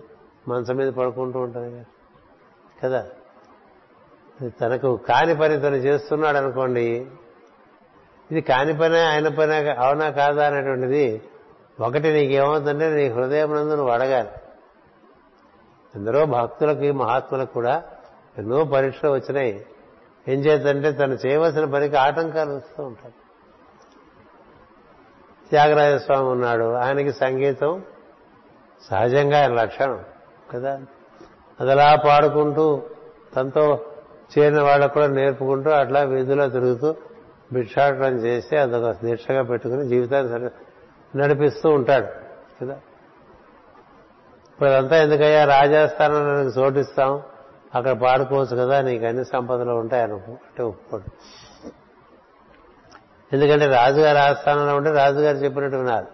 మంచం 0.48 0.76
మీద 0.76 0.92
పడుకుంటూ 0.92 1.40
ఉంటాను 1.40 1.84
కదా. 2.82 3.06
తనకు 4.46 4.96
కాని 4.96 5.36
పని 5.36 5.60
తను 5.60 5.76
చేస్తున్నాడు 5.76 6.36
అనుకోండి 6.36 7.06
ఇది 8.30 8.40
కాని 8.40 8.78
పనే 8.78 9.00
ఆయన 9.00 9.28
పనే 9.28 9.70
అవునా 9.70 10.10
కాదా 10.10 10.46
అనేటువంటిది 10.46 11.22
ఒకటి 11.80 12.12
నీకేమవుతుందంటే 12.12 12.90
నీ 12.90 13.08
హృదయం 13.08 13.54
నందు 13.54 13.74
నువ్వు 13.74 13.92
అడగాలి. 13.92 14.28
ఎందరో 15.94 16.26
భక్తులకి 16.26 16.90
మహాత్ములకు 16.90 17.52
కూడా 17.52 17.82
ఎన్నో 18.38 18.64
పరీక్షలు 18.64 19.10
వచ్చినాయి. 19.10 19.66
ఏం 20.28 20.40
చేద్దంటే 20.40 20.92
తను 20.92 21.14
చేయవలసిన 21.14 21.64
పనికి 21.64 21.96
ఆటంకాలు 21.96 22.50
వస్తూ 22.50 22.82
ఉంటాయి. 22.82 23.14
త్యాగరాజస్వామి 25.50 26.28
ఉన్నాడు 26.28 26.74
ఆయనకి 26.74 27.12
సంగీతం 27.12 27.82
సహజంగా 28.82 29.40
ఆయన 29.40 29.52
లక్షణం 29.52 30.04
కదా. 30.54 30.80
అదలా 31.60 31.96
పాడుకుంటూ 31.96 32.82
తనతో 33.36 33.84
చేరిన 34.38 34.60
వాళ్ళకు 34.62 34.94
కూడా 34.94 35.06
నేర్పుకుంటూ 35.06 35.70
అట్లా 35.70 36.00
వీధిలో 36.00 36.48
తిరుగుతూ 36.48 36.94
భిక్షాటనం 37.52 38.16
చేసి 38.16 38.56
అదొక 38.56 38.96
దీక్షగా 39.04 39.42
పెట్టుకుని 39.42 39.88
జీవితాన్ని 39.88 40.50
నడిపిస్తూ 41.18 41.70
ఉంటాడు. 41.70 42.06
కదా? 42.60 42.74
ఇప్పుడు 44.48 44.68
అదంతా 44.68 44.96
ఎందుకయ్యా? 44.96 45.44
రాజస్థానం 45.44 46.44
నీకు 46.44 46.60
చోటిస్తాం 46.60 47.22
అక్కడ 47.74 47.92
పాడుకోవచ్చు 47.92 48.56
కదా? 48.56 48.80
నీకు 48.80 49.04
అన్ని 49.04 49.24
సంపదలు 49.24 49.70
ఉంటాయి 49.70 50.02
అనుకో 50.02 50.32
అంటే 50.32 50.62
ఒప్పుకోడు. 50.62 51.10
ఎందుకంటే 53.32 53.66
రాజుగారి 53.66 54.18
ఆస్థానంలో 54.18 54.76
ఉంటే 54.76 54.90
రాజుగారు 54.90 55.36
చెప్పినట్టు 55.36 55.76
వినాలి. 55.76 56.06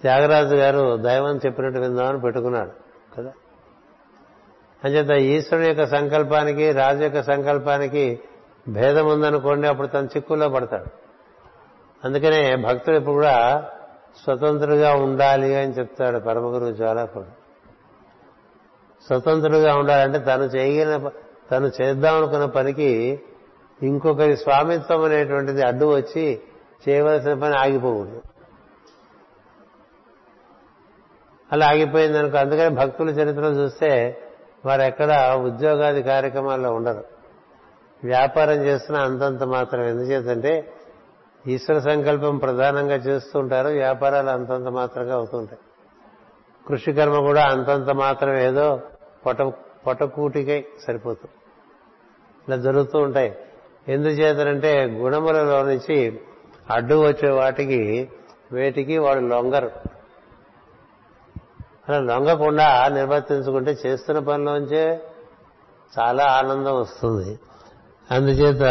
త్యాగరాజు 0.00 0.56
గారు 0.56 0.96
దైవం 0.96 1.36
చెప్పినట్టు 1.36 1.78
విందామని 1.78 2.20
పెట్టుకున్నాడు. 2.20 2.70
కదా? 3.16 3.32
అంచేత 4.84 5.10
ఈశ్వరుని 5.10 5.68
యొక్క 5.68 5.86
సంకల్పానికి 5.86 6.72
రాజు 6.72 7.02
యొక్క 7.02 7.22
సంకల్పానికి 7.22 8.20
భేదం 8.68 9.06
ఉందనుకోండి 9.06 9.66
అప్పుడు 9.66 9.86
తన 9.86 10.04
చిక్కుల్లో 10.04 10.48
పడతాడు. 10.48 11.02
అందుకనే 12.04 12.56
భక్తుడు 12.56 12.96
ఇప్పుడు 12.96 13.14
కూడా 13.14 13.68
స్వతంత్రుడుగా 14.24 14.94
ఉండాలి 14.94 15.54
అని 15.54 15.72
చెప్తాడు 15.72 16.18
పరమగురు 16.18 16.72
జ్వాలాకుడు 16.72 17.24
స్వతంత్రుడుగా 19.06 19.76
ఉండాలంటే 19.76 20.18
తను 20.18 20.42
చేయగలిగిన 20.42 21.10
తను 21.50 21.70
చేద్దాం 21.82 22.16
అనుకున్న 22.16 22.44
పనికి 22.44 23.22
ఇంకొకరి 23.82 24.36
స్వామిత్వం 24.36 25.02
అనేటువంటిది 25.04 25.62
అడ్డు 25.62 25.96
వచ్చి 25.96 26.40
చేయవలసిన 26.88 27.34
పని 27.34 27.56
ఆగిపోకూడదు. 27.56 28.22
అలా 31.52 31.66
ఆగిపోయింది 31.66 32.18
అనుకో 32.18 32.38
అందుకని 32.38 32.74
భక్తుల 32.74 33.08
చరిత్రలు 33.08 33.54
చూస్తే 33.54 34.18
వారు 34.66 34.82
ఎక్కడ 34.82 35.40
ఉద్యోగాది 35.44 36.02
కార్యక్రమాల్లో 36.02 36.74
ఉండరు. 36.74 37.04
వ్యాపారం 38.04 38.54
చేస్తున్న 38.54 39.00
అంతంత 39.00 39.42
మాత్రం 39.42 39.82
ఎందుచేతంటే 39.82 40.72
ఈశ్వర 41.46 41.78
సంకల్పం 41.78 42.38
ప్రధానంగా 42.38 42.94
చేస్తూ 42.94 43.38
ఉంటారు 43.38 43.68
వ్యాపారాలు 43.68 44.30
అంతంత 44.30 44.68
మాత్రంగా 44.68 45.14
అవుతుంటాయి. 45.14 45.60
కృషి 46.68 46.92
కర్మ 46.92 47.18
కూడా 47.18 47.44
అంతంత 47.44 47.90
మాత్రం 47.90 48.36
ఏదో 48.36 48.80
పొట 49.26 49.42
పొటకూటికై 49.86 50.64
సరిపోతుంది 50.86 51.34
ఇలా 52.48 52.56
జరుగుతూ 52.56 52.98
ఉంటాయి. 52.98 53.36
ఎందుచేతనంటే 53.88 54.84
గుణములలో 54.86 55.62
నుంచి 55.62 56.20
అడ్డు 56.70 56.94
వచ్చే 56.94 57.30
వాటికి 57.30 58.10
వేటికి 58.52 58.98
వాడు 58.98 59.20
లొంగరు. 59.20 59.70
అలా 61.88 62.00
లొంగకుండా 62.00 62.88
నిర్వర్తించుకుంటే 62.88 63.76
చేస్తున్న 63.86 64.18
పనిలోంచే 64.18 65.00
చాలా 65.98 66.24
ఆనందం 66.24 66.80
వస్తుంది. 66.80 67.38
అందుచేత 68.10 68.62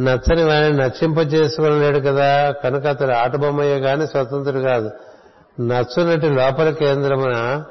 నచ్చని 0.00 0.44
వారిని 0.44 0.78
నచ్చింప 0.78 1.18
చేసుకోలేడు 1.18 1.98
కదా. 1.98 2.50
కనుక 2.50 2.86
అతడు 2.86 3.12
ఆటబొమ్మయ్యే 3.12 3.80
కానీ 3.80 4.06
స్వతంత్రుడు 4.06 4.62
కాదు. 4.62 4.90
నచ్చునటి 5.60 6.28
లోపల 6.28 6.70
కేంద్రమున 6.70 7.64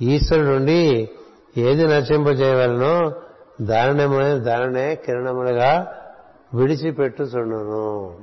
ఈశ్వరుడుండి 0.00 1.10
ఏది 1.56 1.86
నచ్చింపజేయవలనో 1.86 3.12
దానినే 3.60 4.38
దానినే 4.38 4.94
కిరణములుగా 4.94 5.94
విడిచిపెట్టుచుండును. 6.54 8.18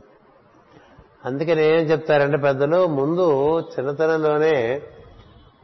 అందుకని 1.26 1.66
ఏం 1.66 1.82
చెప్తారంటే 1.82 2.38
పెద్దలు 2.38 2.88
ముందు 2.88 3.60
చిన్నతనంలోనే 3.60 4.82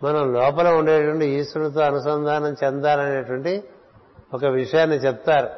మనం 0.04 0.34
లోపల 0.34 0.68
ఉండేటువంటి 0.68 1.26
ఈశ్వరుడితో 1.26 1.82
అనుసంధానం 1.82 2.56
చెందాలనేటువంటి 2.64 3.64
ఒక 4.34 4.46
విషయాన్ని 4.46 4.96
చెప్తారు. 4.96 5.50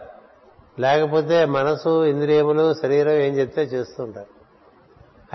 లేకపోతే 0.82 1.46
మనసు 1.46 2.06
ఇంద్రియములు 2.06 2.74
శరీరం 2.74 3.12
ఏం 3.12 3.34
చెప్తే 3.34 3.62
చేస్తూ 3.62 4.04
ఉంటారు. 4.04 4.44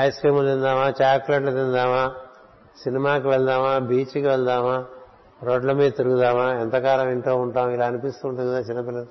ఐస్ 0.01 0.19
క్రీములు 0.19 0.49
తిందామా 0.49 0.93
చాక్లెట్లు 1.03 1.51
తిందామా 1.51 2.15
సినిమాకి 2.83 3.29
వెళ్దామా 3.29 3.79
బీచ్కి 3.79 4.29
వెళ్దామా 4.29 4.85
రోడ్ల 5.43 5.73
మీద 5.73 5.93
తిరుగుదామా 5.93 6.61
ఎంతకాలం 6.61 7.09
ఇంట్లో 7.09 7.37
ఉంటాం 7.37 7.71
ఇలా 7.71 7.87
అనిపిస్తూ 7.87 8.29
ఉంటుంది 8.29 8.51
కదా 8.51 8.61
చిన్నపిల్లలు. 8.61 9.07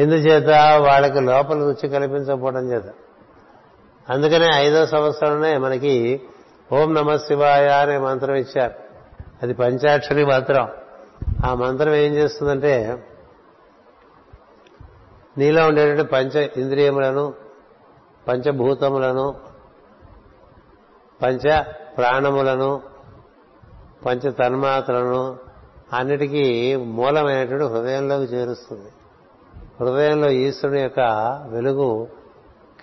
ఎందుచేత 0.00 0.50
వాళ్ళకి 0.80 1.20
లోపల 1.20 1.58
రుచి 1.58 1.88
కల్పించకపోవడం 1.88 2.72
చేత. 2.72 2.84
అందుకనే 4.10 4.50
ఐదో 4.54 4.86
సంవత్సరంలోనే 4.86 5.56
మనకి 5.56 6.22
ఓం 6.72 6.94
నమ 6.94 7.16
శివాయ 7.16 7.68
అనే 7.68 7.98
మంత్రం 7.98 8.34
ఇచ్చారు. 8.34 8.74
అది 9.42 9.54
పంచాక్షరి 9.54 10.24
మంత్రం. 10.24 10.68
ఆ 11.46 11.54
మంత్రం 11.54 11.94
ఏం 11.94 12.14
చేస్తుందంటే 12.14 13.06
నీలో 15.38 15.66
ఉండేటువంటి 15.68 16.02
పంచ 16.02 16.48
ఇంద్రియములను 16.56 17.34
పంచభూతములను 18.28 19.34
పంచ 21.22 21.62
ప్రాణములను 21.96 22.80
పంచ 24.06 24.30
తన్మాత్రలను 24.30 25.38
అన్నిటికీ 25.92 26.76
మూలమైనటువంటి 26.76 27.64
హృదయంలోకి 27.64 28.24
చేరుస్తుంది. 28.24 28.90
హృదయంలో 29.80 30.30
ఈశ్వరుని 30.30 30.80
యొక్క 30.80 31.00
వెలుగు 31.50 32.08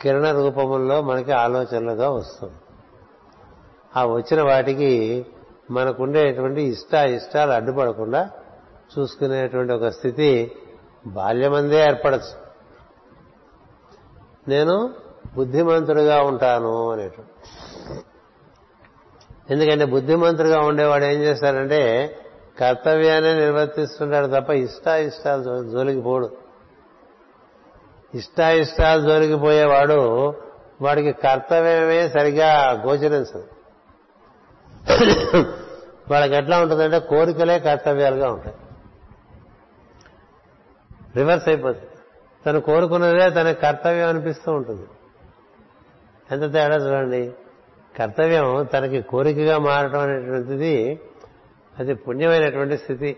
కిరణ 0.01 0.31
రూపముల్లో 0.31 1.01
మనకి 1.01 1.31
ఆలోచనలుగా 1.31 2.09
వస్తుంది. 2.09 2.53
ఆ 3.95 4.05
వచ్చిన 4.05 4.41
వాటికి 4.41 5.25
మనకుండేటువంటి 5.71 6.61
ఇష్ట 6.61 6.93
ఇష్టాలు 6.93 7.51
అడ్డుపడకుండా 7.51 8.29
చూసుకునేటువంటి 8.99 9.73
ఒక 9.73 9.87
స్థితి 9.87 10.51
బాల్యమందే 11.07 11.79
ఏర్పడచ్చు. 11.79 12.47
నేను 14.47 14.93
బుద్ధిమంతుడుగా 15.35 16.21
ఉంటాను 16.21 16.91
అనేటువంటి 16.91 17.31
ఎందుకంటే 19.49 19.85
బుద్ధిమంతుడిగా 19.85 20.59
ఉండేవాడు 20.59 21.03
ఏం 21.03 21.19
చేస్తాడంటే 21.21 22.15
కర్తవ్యాన్ని 22.59 23.33
నిర్వర్తిస్తుంటాడు 23.33 24.27
తప్ప 24.27 24.49
ఇష్టాయిష్టాలు 24.49 25.69
జోలికి 25.69 26.01
పోడు. 26.01 26.46
ఇష్టాయిష్టాలు 28.17 29.01
జోలికిపోయేవాడు 29.01 29.99
వాడికి 30.81 31.11
కర్తవ్యమే 31.11 32.09
సరిగా 32.09 32.49
గోచరించదు 32.85 33.45
వాళ్ళకి 36.11 36.35
ఎట్లా 36.35 36.55
ఉంటుందంటే 36.61 36.99
కోరికలే 36.99 37.59
కర్తవ్యాలుగా 37.59 38.27
ఉంటాయి. 38.31 38.55
రివర్స్ 41.15 41.47
అయిపోతుంది. 41.47 41.89
తను 42.45 42.59
కోరుకున్నదే 42.61 43.29
తన 43.29 43.51
కర్తవ్యం 43.51 44.07
అనిపిస్తూ 44.07 44.49
ఉంటుంది. 44.51 44.85
ఎంత 46.31 46.53
తేడా 46.53 46.75
చూడండి. 46.75 47.21
కర్తవ్యం 47.97 48.47
తనకి 48.73 49.01
కోరికగా 49.01 49.57
మారటం 49.57 49.99
అనేటువంటిది 49.99 50.99
అది 51.79 51.93
పుణ్యమైనటువంటి 51.93 52.77
స్థితి. 52.77 53.11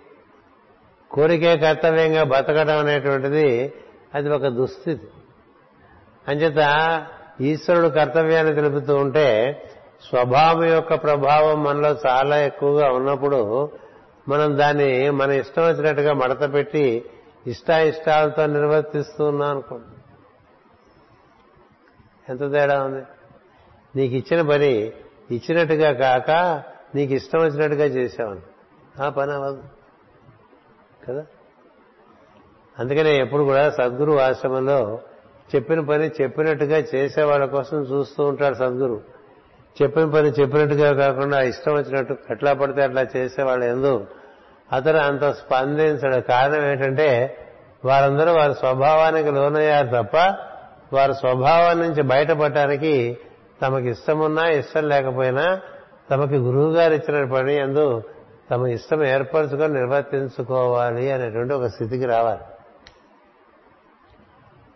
కోరికే 1.12 1.58
కర్తవ్యంగా 1.58 2.24
బతకడం 2.24 2.78
అనేటువంటిది 2.78 3.74
అది 4.16 4.30
ఒక 4.30 4.48
దుస్థితి. 4.48 5.08
అంచేత 6.28 6.58
ఈశ్వరుడు 7.42 7.88
కర్తవ్యాన్ని 7.88 8.56
తెలుపుతూ 8.56 8.96
ఉంటే 8.96 9.62
స్వభావం 10.10 10.64
యొక్క 10.64 10.94
ప్రభావం 10.94 11.64
మనలో 11.64 11.98
చాలా 12.08 12.38
ఎక్కువగా 12.38 12.92
ఉన్నప్పుడు 12.92 13.72
మనం 14.28 14.58
దాన్ని 14.58 15.10
మన 15.10 15.32
ఇష్టం 15.32 15.64
వచ్చినట్టుగా 15.64 16.14
మడత 16.14 16.54
పెట్టి 16.54 17.06
ఇష్టాయిష్టాలతో 17.48 18.46
నిర్వర్తిస్తూ 18.46 19.26
ఉన్నాం 19.26 19.50
అనుకోండి. 19.50 20.00
ఎంత 22.32 22.54
తేడా 22.54 22.84
ఉంది? 22.84 23.06
నీకు 23.96 24.16
ఇచ్చిన 24.16 24.50
పని 24.50 24.92
ఇచ్చినట్టుగా 25.32 25.94
కాక 25.94 26.64
నీకు 26.96 27.14
ఇష్టం 27.14 27.40
వచ్చినట్టుగా 27.40 27.86
చేసావని 27.86 28.40
ఆ 29.04 29.10
పని 29.10 29.32
అవ్వదు. 29.32 29.64
కదా? 31.08 31.26
అందుకనే 32.80 33.18
ఎప్పుడు 33.18 33.44
కూడా 33.44 33.70
సద్గురు 33.70 34.20
ఆశ్రమంలో 34.20 35.00
చెప్పిన 35.56 35.80
పని 35.80 36.12
చెప్పినట్టుగా 36.22 36.84
చేసేవాళ్ళ 36.96 37.46
కోసం 37.46 37.78
చూస్తూ 37.78 38.24
ఉంటాడు 38.24 38.56
సద్గురు. 38.56 39.02
చెప్పిన 39.82 40.06
పని 40.06 40.28
చెప్పినట్టుగా 40.28 40.94
కాకుండా 40.94 41.42
ఇష్టం 41.42 41.74
వచ్చినట్టు 41.74 42.18
ఎట్లా 42.32 42.54
పడితే 42.54 42.82
అట్లా 42.82 43.06
చేసేవాళ్ళు 43.18 43.66
ఎందు 43.66 44.08
అతను 44.74 44.98
అంత 44.98 45.24
స్పందించడం 45.24 46.22
కారణం 46.22 46.66
ఏంటంటే 46.66 47.38
వారందరూ 47.86 48.34
వారి 48.34 48.54
స్వభావానికి 48.54 49.32
లోనయ్యారు 49.32 49.88
తప్ప 49.88 50.18
వారి 50.94 51.14
స్వభావం 51.14 51.80
నుంచి 51.80 52.02
బయటపడటానికి 52.02 53.18
తమకి 53.62 53.90
ఇష్టమున్నా 53.90 54.50
ఇష్టం 54.50 54.90
లేకపోయినా 54.90 55.60
తమకి 56.12 56.36
గురువు 56.36 56.74
గారు 56.74 56.94
ఇచ్చిన 56.94 57.32
పని 57.34 57.56
ఎందు 57.56 58.04
తమ 58.52 58.68
ఇష్టం 58.68 59.06
ఏర్పరచుకొని 59.06 59.74
నిర్వర్తించుకోవాలి 59.74 61.12
అనేటువంటి 61.12 61.54
ఒక 61.54 61.66
స్థితికి 61.66 62.06
రావాలి. 62.06 62.40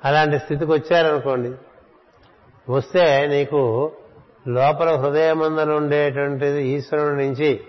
అలాంటి 0.05 0.39
స్థితికి 0.39 0.71
వచ్చారనుకోండి 0.71 1.53
వస్తే 2.69 3.27
నీకు 3.27 3.91
లోపల 4.47 4.95
హృదయమందనుండేటువంటిది 4.95 6.67
ఈశ్వరుడి 6.67 7.27
నుంచి 7.27 7.63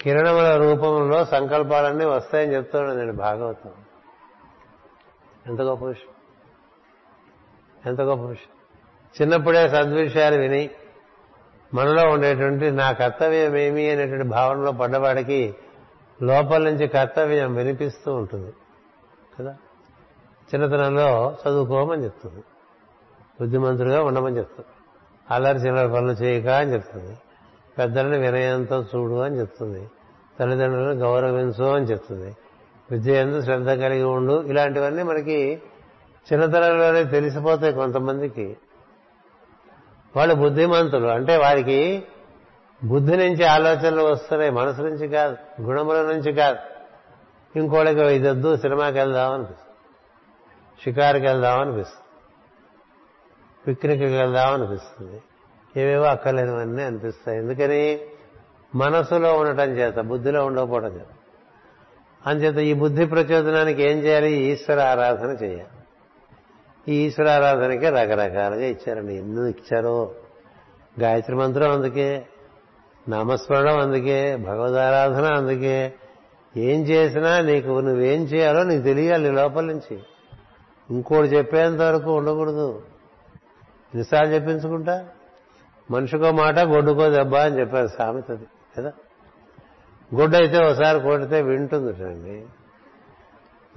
కిరణముల 0.00 0.56
రూపంలో 0.56 1.24
సంకల్పాలన్నీ 1.24 2.04
వస్తాయని 2.04 2.54
చెప్తున్నాను 2.54 2.98
నేను 2.98 3.12
భాగవతం. 3.12 3.70
ఎంత 5.46 5.62
గొప్ప 5.62 5.84
విషయం. 5.84 6.14
ఎంత 7.86 8.00
గొప్ప 8.00 8.24
విషయం. 8.24 8.54
చిన్నప్పుడే 9.22 9.68
సద్విషయాలు 9.68 10.36
విని 10.36 10.70
మనలో 11.74 12.10
ఉండేటువంటి 12.10 12.70
నా 12.70 12.92
కర్తవ్యం 12.92 13.56
ఏమి 13.56 13.90
అనేటువంటి 13.90 14.28
భావనలో 14.28 14.72
పడ్డవాడికి 14.72 15.54
లోపల 16.22 16.64
నుంచి 16.64 16.88
కర్తవ్యం 16.88 17.54
వినిపిస్తూ 17.54 18.14
ఉంటుంది. 18.14 18.52
కదా? 19.38 19.56
చిన్నతనంలో 20.44 21.36
చదువుకోమని 21.48 22.04
చెప్తుంది. 22.04 22.44
బుద్ధిమంతుడిగా 23.40 24.02
ఉండమని 24.02 24.38
చెప్తుంది. 24.38 24.68
అల్లరి 25.30 25.58
చిల్లర 25.58 25.86
పనులు 25.86 26.12
చేయక 26.12 26.46
అని 26.46 26.72
చెప్తుంది. 26.72 27.18
పెద్దలను 27.78 28.18
వినయంతో 28.18 28.82
చూడు 28.82 29.14
అని 29.14 29.40
చెప్తుంది. 29.40 29.90
తల్లిదండ్రులను 30.40 30.92
గౌరవించు 30.92 31.64
అని 31.64 31.84
చెప్తుంది. 31.86 32.36
విద్య 32.90 33.12
ఎందు 33.12 33.42
శ్రద్ధ 33.42 33.68
కలిగి 33.68 34.02
ఉండు. 34.02 34.42
ఇలాంటివన్నీ 34.42 35.02
మనకి 35.02 35.62
చిన్నతనంలోనే 36.32 37.04
తెలిసిపోతాయి 37.04 37.72
కొంతమందికి. 37.72 38.56
వాళ్ళు 40.16 40.34
బుద్ధిమంతులు. 40.34 41.06
అంటే 41.06 41.36
వారికి 41.36 42.04
బుద్ధి 42.84 43.16
నుంచి 43.16 43.44
ఆలోచనలు 43.44 44.02
వస్తున్నాయి. 44.02 44.50
మనసు 44.50 44.82
నుంచి 44.82 45.08
కాదు 45.08 45.62
గుణముల 45.62 46.02
నుంచి 46.02 46.32
కాదు. 46.32 46.58
ఇంకోళ్ళకి 47.58 48.14
ఇదొద్దు 48.14 48.56
సినిమాకి 48.56 48.98
వెళ్దాం 48.98 49.32
అనిపిస్తుంది. 49.32 49.63
షికారుకి 50.82 51.26
వెళ్దాం 51.26 51.60
అనిపిస్తుంది 51.60 52.04
పిక్నిక్కి 53.66 54.16
వెళ్దాం 54.16 54.54
అనిపిస్తుంది 54.54 55.22
ఏవేవో 55.80 56.04
అక్కర్లేనివన్నీ 56.04 56.82
అనిపిస్తాయి. 56.82 57.38
ఎందుకని? 57.38 58.00
మనసులో 58.74 59.38
ఉండటం 59.38 59.70
చేత 59.70 59.94
బుద్ధిలో 59.94 60.46
ఉండకపోవడం 60.46 60.96
చేత. 60.96 61.06
అంచేత 62.26 62.56
ఈ 62.56 62.72
బుద్ధి 62.72 63.06
ప్రచోదనానికి 63.06 63.82
ఏం 63.82 63.98
చేయాలి? 63.98 64.32
ఈశ్వర 64.32 64.80
ఆరాధన 64.80 65.28
చేయాలి. 65.42 65.66
ఈ 66.88 67.06
ఈశ్వర 67.06 67.28
ఆరాధనకే 67.28 67.90
రకరకాలుగా 67.90 68.64
ఇచ్చారండి 68.64 69.14
ఎన్ని 69.14 69.50
ఇచ్చారో? 69.50 70.14
గాయత్రి 71.00 71.36
మంత్రం 71.36 71.70
అందుకే 71.70 72.26
నామస్మరణం 73.08 73.78
అందుకే 73.78 74.36
భగవదారాధన 74.36 75.34
అందుకే. 75.34 75.94
ఏం 76.56 76.82
చేసినా 76.82 77.40
నీకు 77.40 77.80
నువ్వేం 77.80 78.22
చేయాలో 78.22 78.64
నీకు 78.64 78.82
తెలియాలి 78.82 79.30
లోపల 79.30 79.64
నుంచి. 79.64 80.02
ఇంకోటి 80.90 81.28
చెప్పేంత 81.28 81.80
వరకు 81.80 82.16
ఉండకూడదు. 82.16 82.82
ఎన్నిసార్లు 83.94 84.34
చెప్పించుకుంటా? 84.34 85.06
మనిషికో 85.90 86.32
మాట 86.32 86.58
గొడ్డుకో 86.58 87.10
దెబ్బ 87.10 87.34
అని 87.34 87.60
చెప్పారు 87.60 87.86
సామెతది 87.86 88.46
కదా? 88.78 88.92
గొడ్డు 90.14 90.36
అయితే 90.36 90.64
ఒకసారి 90.64 91.00
కొడితే 91.00 91.42
వింటుందిటండి 91.42 92.46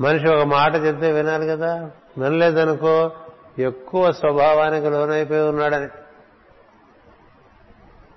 మనిషి 0.01 0.28
ఒక 0.28 0.43
మాట 0.43 0.76
చెప్తే 0.76 1.12
వినాలి 1.12 1.47
కదా? 1.47 1.91
వినలేదనుకో 2.18 3.12
ఎక్కువ 3.60 4.12
స్వభావానికి 4.12 4.89
లోనైపోయి 4.89 5.41
ఉన్నాడని. 5.41 5.88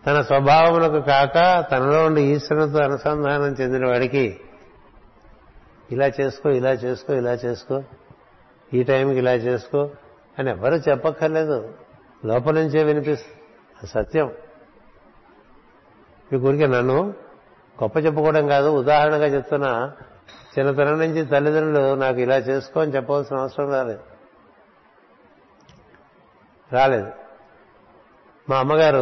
తన 0.07 0.21
స్వభావములకు 0.21 1.01
కాక 1.01 1.67
తనలో 1.73 2.05
ఉండి 2.05 2.23
ఈశ్వరునితో 2.23 2.85
అనుసంధానం 2.85 3.47
చెందిన 3.47 3.87
వాడికి 3.87 4.41
ఇలా 5.91 6.11
చేసుకో 6.21 6.51
ఇలా 6.51 6.71
చేసుకో 6.71 7.13
ఇలా 7.13 7.33
చేసుకో 7.33 7.83
ఈ 8.75 8.83
టైంకి 8.83 9.19
ఇలా 9.19 9.33
చేసుకో 9.33 9.91
అని 10.39 10.51
ఎవరు 10.51 10.75
చెప్పక్కర్లేదు. 10.75 11.75
లోపల 12.25 12.55
నుంచే 12.55 12.83
వినిపిస్తుంది. 12.83 13.87
సత్యం. 13.87 14.33
మీ 16.33 16.39
గురికి 16.39 16.67
నన్ను 16.67 17.15
గొప్ప 17.83 17.97
చెప్పుకోవడం 17.97 18.49
కాదు 18.49 18.69
ఉదాహరణగా 18.69 19.27
చెప్తున్నా. 19.27 19.93
చిన్నతనం 20.59 20.99
నుంచి 20.99 21.27
తల్లిదండ్రులు 21.27 21.95
నాకు 21.95 22.19
ఇలా 22.19 22.37
చేసుకో 22.37 22.81
అని 22.81 22.95
చెప్పవలసిన 22.95 23.37
అవసరం 23.37 23.73
రాలేదు. 23.73 24.01
రాలేదు. 26.73 27.11
మా 28.51 28.57
అమ్మగారు 28.57 28.99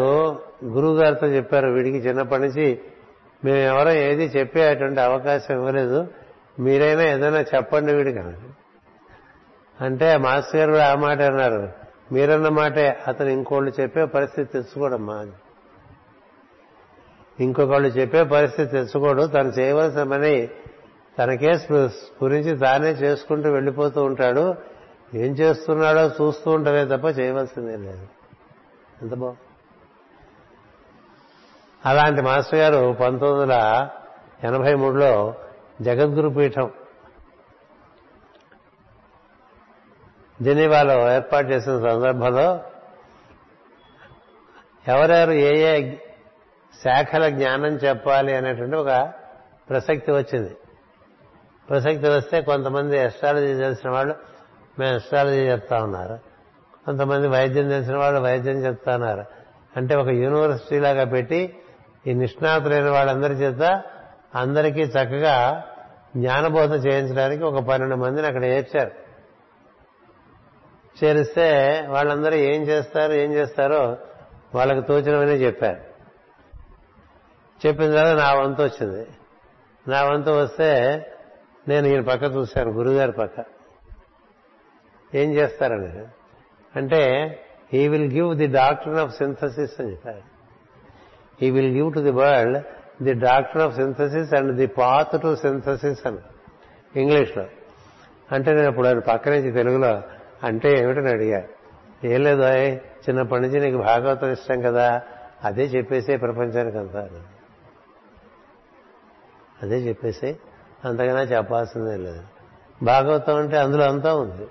గురువు 0.64 0.96
గారితో 0.96 1.26
చెప్పారు 1.26 1.68
వీడికి 1.68 1.98
చిన్నప్పటి 1.98 2.42
నుంచి 2.42 2.80
మేము 3.44 3.58
ఎవరో 3.58 3.90
ఏది 3.90 4.24
చెప్పేటువంటి 4.24 5.00
అవకాశం 5.00 5.54
ఇవ్వలేదు. 5.54 6.08
మీరైనా 6.60 7.02
ఏదైనా 7.02 7.40
చెప్పండి 7.40 7.92
వీడికి 7.92 8.18
అన్నారు 8.18 8.57
అంటే 9.80 10.16
మాస్టర్ 10.16 10.56
గారు 10.56 10.70
కూడా 10.70 10.92
ఆ 10.92 10.94
మాట 10.94 11.20
అన్నారు. 11.20 11.68
మీరన్న 12.12 12.48
మాటే 12.48 12.98
అతను 13.08 13.28
ఇంకోళ్ళు 13.28 13.72
చెప్పే 13.80 14.04
పరిస్థితి 14.04 14.52
తెచ్చుకోడమ్మా 14.52 15.26
ఇంకొకళ్ళు 17.40 17.88
చెప్పే 17.88 18.22
పరిస్థితి 18.22 18.70
తెచ్చుకోడు 18.72 19.22
తను 19.22 19.48
చేయవలసిన 19.48 20.02
పని 20.02 20.48
తనకే 21.18 21.58
స్ఫురించి 21.58 22.58
తానే 22.58 22.90
చేసుకుంటూ 22.90 23.50
వెళ్ళిపోతూ 23.50 24.04
ఉంటాడు. 24.04 24.54
ఏం 25.14 25.32
చేస్తున్నాడో 25.32 26.04
చూస్తూ 26.08 26.50
ఉంటారే 26.50 26.84
తప్ప 26.84 27.18
చేయవలసిందే 27.18 27.76
లేదు. 27.76 28.06
ఎంత 29.02 29.14
బాగు 29.14 29.36
అలాంటి 31.84 32.22
మాస్టర్ 32.22 32.58
గారు 32.58 32.96
పంతొమ్మిది 33.00 33.40
వందల 33.40 33.88
ఎనభై 34.44 34.74
మూడులో 34.74 35.34
జగద్గురు 35.82 36.28
పీఠం 36.28 36.70
జెనీవాలో 40.42 41.14
ఏర్పాటు 41.14 41.46
చేసిన 41.46 41.76
సందర్భంలో 41.78 42.60
ఎవరెవరు 44.88 45.32
ఏ 45.32 45.52
ఏ 45.60 45.96
శాఖల 46.84 47.28
జ్ఞానం 47.28 47.66
చెప్పాలి 47.66 48.36
అనేటువంటి 48.36 48.76
ఒక 48.76 49.12
ప్రసక్తి 49.70 50.12
వచ్చింది. 50.12 50.56
ప్రసక్తి 51.70 52.08
వస్తే 52.08 52.40
కొంతమంది 52.40 52.98
ఎస్ట్రాలజీ 52.98 53.54
తెలిసిన 53.54 53.90
వాళ్ళు 53.90 54.14
మేము 54.78 54.96
ఎస్ట్రాలజీ 54.96 55.40
చెప్తా 55.48 55.78
ఉన్నారు. 55.78 56.18
కొంతమంది 56.86 57.28
వైద్యం 57.28 57.68
తెలిసిన 57.68 57.96
వాళ్ళు 57.96 58.20
వైద్యం 58.20 58.54
చెప్తున్నారు 58.54 59.24
అంటే 59.76 59.94
ఒక 59.94 60.08
యూనివర్సిటీ 60.08 60.78
లాగా 60.78 61.04
పెట్టి 61.04 61.56
ఈ 62.06 62.14
నిష్ణాతులైన 62.14 62.90
వాళ్ళందరి 62.90 63.34
చేత 63.34 63.82
అందరికీ 64.34 64.80
చక్కగా 64.80 65.64
జ్ఞానబోధ 66.16 66.86
చేయించడానికి 66.86 67.44
ఒక 67.44 67.64
పన్నెండు 67.64 67.96
మందిని 67.96 68.26
అక్కడ 68.26 68.44
ఏర్చారు. 68.44 69.07
చేరిస్తే 71.04 71.84
వాళ్ళందరూ 71.88 72.34
ఏం 72.34 72.62
చేస్తారు 72.62 73.12
ఏం 73.12 73.32
చేస్తారో 73.32 73.96
వాళ్ళకి 74.54 74.86
తోచినవని 74.86 75.30
చెప్పారు. 75.30 75.88
చెప్పిన 77.66 77.90
తర్వాత 77.90 78.16
నా 78.16 78.34
వంతు 78.34 78.62
వచ్చింది. 78.62 79.06
నా 79.88 80.04
వంతు 80.04 80.30
వస్తే 80.30 81.02
నేను 81.68 81.86
ఈయన 81.86 82.00
పక్క 82.00 82.22
చూశాను 82.22 82.70
గురుగారి 82.70 83.12
పక్క. 83.12 83.44
ఏం 85.14 85.34
చేస్తారని? 85.34 86.06
అంటే 86.76 87.34
he 87.72 87.88
will 87.88 88.12
give 88.12 88.36
the 88.36 88.46
doctor 88.46 88.94
of 88.94 89.16
synthesis 89.16 89.80
అని 89.80 89.90
చెప్పారు. 89.90 90.22
He 91.42 91.50
will 91.50 91.76
give 91.76 91.94
to 91.94 92.00
the 92.00 92.10
world 92.10 92.62
the 93.02 93.12
doctor 93.12 93.62
of 93.62 93.74
synthesis 93.74 94.34
and 94.34 94.56
the 94.56 94.66
path 94.66 95.22
to 95.22 95.36
synthesis 95.36 96.06
అని. 96.06 96.18
ఇంగ్లీష్లో. 97.00 97.46
అంటే 98.32 98.52
నేను 98.52 98.68
ఇప్పుడు 98.68 98.86
ఆయన 98.86 98.98
పక్క 98.98 99.28
నుంచి 99.28 99.52
తెలుగులో 99.52 100.02
అంటే 100.42 100.78
ఏమిటని 100.78 101.10
అడిగారు 101.10 101.48
ఏం 102.06 102.22
లేదు 102.22 102.42
చిన్నప్పటి 103.08 103.42
నుంచి 103.42 103.60
నీకు 103.60 103.78
భాగవతం 103.78 104.30
ఇష్టం 104.32 104.60
కదా 104.60 105.02
అదే 105.44 105.64
చెప్పేసే 105.64 106.16
ప్రపంచానికి 106.16 106.78
అంతా 106.78 107.08
అదే 109.62 109.76
చెప్పేసి 109.76 110.38
అంతకన్నా 110.84 111.20
చెప్పాల్సిందే 111.20 111.96
లేదు. 111.96 112.22
భాగవతం 112.82 113.36
అంటే 113.36 113.58
అందులో 113.58 113.84
అంతా 113.84 114.14
ఉంది. 114.14 114.48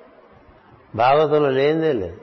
భాగవతంలో 0.95 1.49
లేనిదే 1.49 1.93
లేదు. 1.93 2.21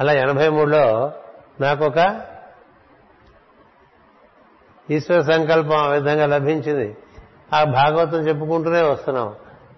అలా 0.00 0.12
ఎనభై 0.12 0.48
మూడులో 0.48 1.12
నాకు 1.60 1.84
ఒక 1.84 2.20
ఈశ్వర 4.90 5.20
సంకల్పం 5.20 5.76
ఆ 5.76 5.88
విధంగా 5.88 6.26
లభించింది. 6.26 6.96
ఆ 7.52 7.64
భాగవతం 7.64 8.18
చెప్పుకుంటూనే 8.18 8.82
వస్తున్నాం. 8.82 9.36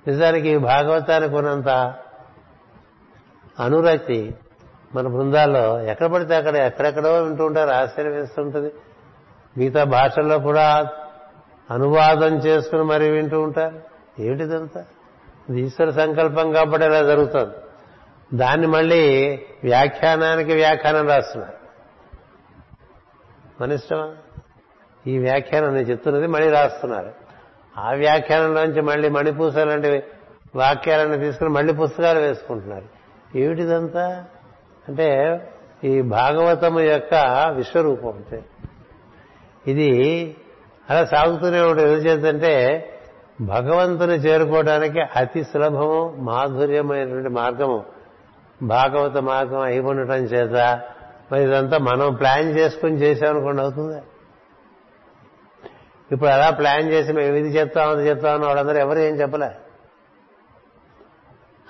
నిజానికి 0.08 0.58
భాగవతానికి 0.58 1.34
ఉన్నంత 1.34 1.68
అనురక్తి 3.60 4.34
మన 4.94 5.08
బృందాల్లో 5.08 5.80
ఎక్కడ 5.80 6.06
పడితే 6.06 6.34
అక్కడ 6.34 6.56
ఎక్కడెక్కడో 6.56 7.22
వింటూ 7.22 7.46
ఉంటారు 7.46 7.70
ఆశ్చర్యం 7.70 8.12
వేస్తుంటుంది 8.12 8.74
మిగతా 9.58 9.84
భాషల్లో 9.84 10.38
కూడా 10.38 10.88
అనువాదం 11.70 12.36
చేసుకుని 12.36 12.82
మరి 12.82 13.10
వింటూ 13.10 13.40
ఉంటారు. 13.40 13.80
ఏమిటిదంతా? 14.22 14.84
ఇది 15.50 15.60
ఈశ్వర 15.60 15.90
సంకల్పం 15.90 16.52
కాబట్టి 16.52 16.86
ఇలా 16.86 17.02
జరుగుతుంది. 17.02 17.54
దాన్ని 18.34 18.66
మళ్ళీ 18.66 19.34
వ్యాఖ్యానానికి 19.64 20.52
వ్యాఖ్యానం 20.52 21.08
రాస్తున్నారు. 21.08 21.58
మన 23.62 23.72
ఇష్టమా? 23.72 24.14
ఈ 25.06 25.18
వ్యాఖ్యానం 25.18 25.74
నేను 25.74 25.86
చెప్తున్నది 25.86 26.26
మళ్ళీ 26.26 26.50
రాస్తున్నారు. 26.50 27.27
ఆ 27.78 27.92
వ్యాఖ్యానంలోంచి 27.92 28.82
మళ్ళీ 28.82 29.08
మణిపూస 29.08 29.56
లాంటి 29.56 30.02
వాక్యాలను 30.54 31.18
తీసుకుని 31.18 31.50
మళ్ళీ 31.50 31.72
పుస్తకాలు 31.72 32.18
వేసుకుంటున్నారు. 32.18 32.84
ఏమిటిదంతా? 33.38 34.24
అంటే 34.88 35.40
ఈ 35.84 36.00
భాగవతము 36.00 36.80
యొక్క 36.80 37.14
విశ్వరూపం 37.56 38.08
అంతే. 38.08 38.44
ఇది 39.66 39.90
అలా 40.90 41.04
సాగుతూనే 41.04 41.60
ఉంటుంది. 41.60 41.92
ఎందుచేతంటే 41.92 42.84
భగవంతుని 43.40 44.14
చేరుకోవడానికి 44.14 45.00
అతి 45.00 45.44
సులభము 45.44 46.16
మాధుర్యమైనటువంటి 46.18 47.28
మార్గము. 47.28 47.84
భాగవత 48.62 49.16
మార్గం 49.16 49.60
అయి 49.60 49.80
ఉండటం 49.80 50.16
చేత 50.16 50.80
మరి 51.32 51.42
ఇదంతా 51.42 51.78
మనం 51.78 52.14
ప్లాన్ 52.14 52.58
చేసుకుని 52.58 52.96
చేసామనుకోండి 52.96 53.62
అవుతుందా? 53.62 54.00
ఇప్పుడు 56.12 56.30
అలా 56.30 56.50
ప్లాన్ 56.50 56.82
చేసి 56.82 57.12
మేము 57.12 57.36
ఇది 57.36 57.48
చెప్తాం 57.48 57.90
అది 57.90 58.08
చెప్తామని 58.08 58.46
వాళ్ళందరూ 58.46 58.78
ఎవరు 58.78 58.98
ఏం 58.98 59.20
చెప్పలే. 59.20 59.50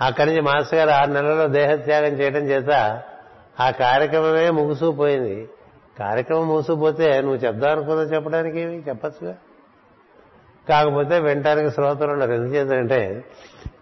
అక్కడి 0.01 0.31
నుంచి 0.31 0.41
మాస్టర్ 0.41 0.79
గారు 0.79 0.91
ఆరు 0.91 1.11
నెలల్లో 1.11 1.49
దేహత్యాగం 1.49 2.13
చేయడం 2.13 2.41
చేత 2.41 3.03
ఆ 3.61 3.71
కార్యక్రమమే 3.71 4.51
ముగిసిపోయింది. 4.51 5.49
కార్యక్రమం 5.99 6.49
మూసుకుపోతే 6.49 7.21
నువ్వు 7.21 7.37
చెప్దాం 7.37 7.71
అనుకున్నా 7.71 8.03
చెప్పడానికి 8.03 8.61
ఏమి? 8.61 8.83
చెప్పచ్చుగా. 8.89 9.37
కాకపోతే 10.69 11.21
వినటానికి 11.21 11.71
శ్రోతలు 11.71 12.13
ఉండరు 12.13 12.33
ఎందుచేతంటే 12.33 13.25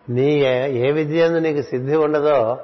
నీ 0.08 0.32
ఏ- 0.32 0.90
విద్య 0.90 1.24
అందు 1.24 1.38
నీకు 1.38 1.62
సిద్ధి 1.62 1.96
ఉండదో 1.96 2.58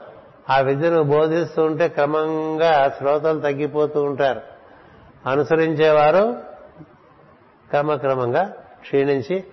ఆ 0.50 0.60
విద్యను 0.60 1.02
బోధిస్తూ 1.02 1.62
ఉంటే 1.62 1.88
క్రమంగా 1.88 2.94
శ్రోతలు 2.98 3.40
తగ్గిపోతూ 3.40 4.02
ఉంటారు. 4.02 4.40
అనుసరించేవారు 5.26 6.51
క్రమక్రమంగా 7.72 8.54
క్షీణించి 8.80 9.44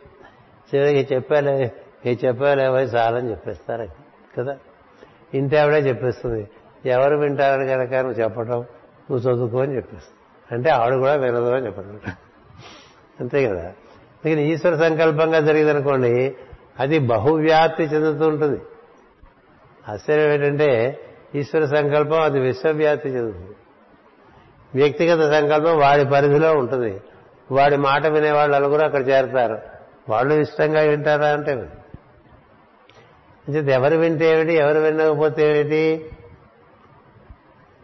చివరికి 0.75 1.15
చెప్పాలే 1.15 1.73
ఏ 2.05 2.15
చెప్పాలేవో 2.25 2.79
చాలని 2.79 3.29
చెప్పేస్తారు 3.29 3.87
కదా? 4.37 4.57
ఇంతేవిడే 5.33 5.75
ఆవిడే 5.75 5.89
చెప్పేస్తుంది. 5.89 6.49
ఎవరు 6.85 7.17
వింటారని 7.17 7.67
కనుక 7.67 7.93
నువ్వు 7.93 8.21
చెప్పటం 8.21 8.65
నువ్వు 9.11 9.17
చదువుకో 9.17 9.61
అని 9.61 9.75
చెప్పేస్తుంది. 9.75 10.19
అంటే 10.55 10.69
ఆవిడ 10.69 10.93
కూడా 10.93 11.15
వినదు 11.15 11.51
అని 11.51 11.65
చెప్పడం 11.65 11.99
అంతే 13.19 13.47
కదా? 13.47 13.63
అందుకని 14.25 14.53
ఈశ్వర 14.53 14.75
సంకల్పంగా 14.75 15.39
జరిగిందనుకోండి 15.39 16.35
అది 16.79 16.99
బహువ్యాప్తి 16.99 17.83
చెందుతూ 17.83 18.27
ఉంటుంది. 18.27 18.61
ఆశ్చర్యం 19.89 20.31
ఏంటంటే 20.31 20.99
ఈశ్వర 21.35 21.65
సంకల్పం 21.65 22.21
అది 22.21 22.39
విశ్వవ్యాప్తి 22.39 23.09
చెందుతుంది. 23.09 23.55
వ్యక్తిగత 24.75 25.31
సంకల్పం 25.31 25.79
వాడి 25.79 26.05
పరిధిలో 26.05 26.53
ఉంటుంది. 26.53 27.01
వాడి 27.51 27.77
మాట 27.77 28.07
వినేవాళ్ళు 28.07 28.55
నలుగురు 28.55 28.81
అక్కడ 28.81 29.07
చేరతారు. 29.09 29.59
వాళ్ళు 30.09 30.33
ఇష్టంగా 30.33 30.81
వింటారా 30.81 31.27
అంటే 31.27 31.51
అంటే 33.47 33.71
ఎవరు 33.71 33.95
వింటే 33.95 34.25
ఏమిటి 34.25 34.53
ఎవరు 34.53 34.79
వినకపోతే 34.79 35.59
ఏమిటి? 35.59 36.11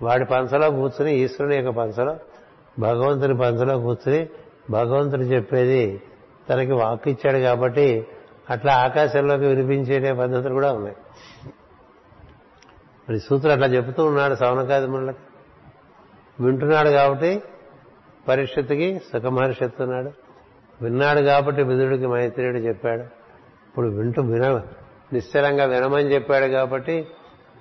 వాడి 0.01 0.25
పంచలో 0.25 0.71
కూర్చుని 0.71 1.15
ఈశ్వరుని 1.15 1.55
యొక్క 1.55 1.69
పంచలో 1.69 2.15
భగవంతుని 2.79 3.37
పంచలో 3.37 3.79
కూర్చుని 3.79 4.29
భగవంతుడు 4.69 5.21
చెప్పేది 5.21 6.01
తనకి 6.49 6.71
వాక్కు 6.71 7.09
ఇచ్చాడు 7.09 7.37
కాబట్టి 7.37 8.07
అట్లా 8.49 8.73
ఆకాశంలోకి 8.73 9.45
వినిపించేటే 9.45 10.13
పద్ధతులు 10.13 10.53
కూడా 10.53 10.73
ఉన్నాయి. 10.73 10.95
మరి 13.09 13.19
సూత్రుడు 13.19 13.53
అట్లా 13.53 13.67
చెబుతూ 13.67 14.05
ఉన్నాడు 14.05 14.35
సౌనకాదిములకి 14.35 15.17
వింటున్నాడు 16.43 16.89
కాబట్టి 16.89 17.43
పరిషత్తుకి 18.27 19.01
సుఖమహర్షత్తు 19.13 19.63
చెప్తున్నాడు 19.63 20.11
విన్నాడు 20.81 21.21
కాబట్టి 21.21 21.63
విదుడికి 21.63 22.07
మైత్రేయుడు 22.07 22.57
చెప్పాడు. 22.57 23.01
ఇప్పుడు 23.69 23.87
వింటూ 23.87 24.21
విన 24.21 24.61
నిశ్చలంగా 25.13 25.65
వినమని 25.65 26.13
చెప్పాడు 26.13 26.45
కాబట్టి 26.45 27.07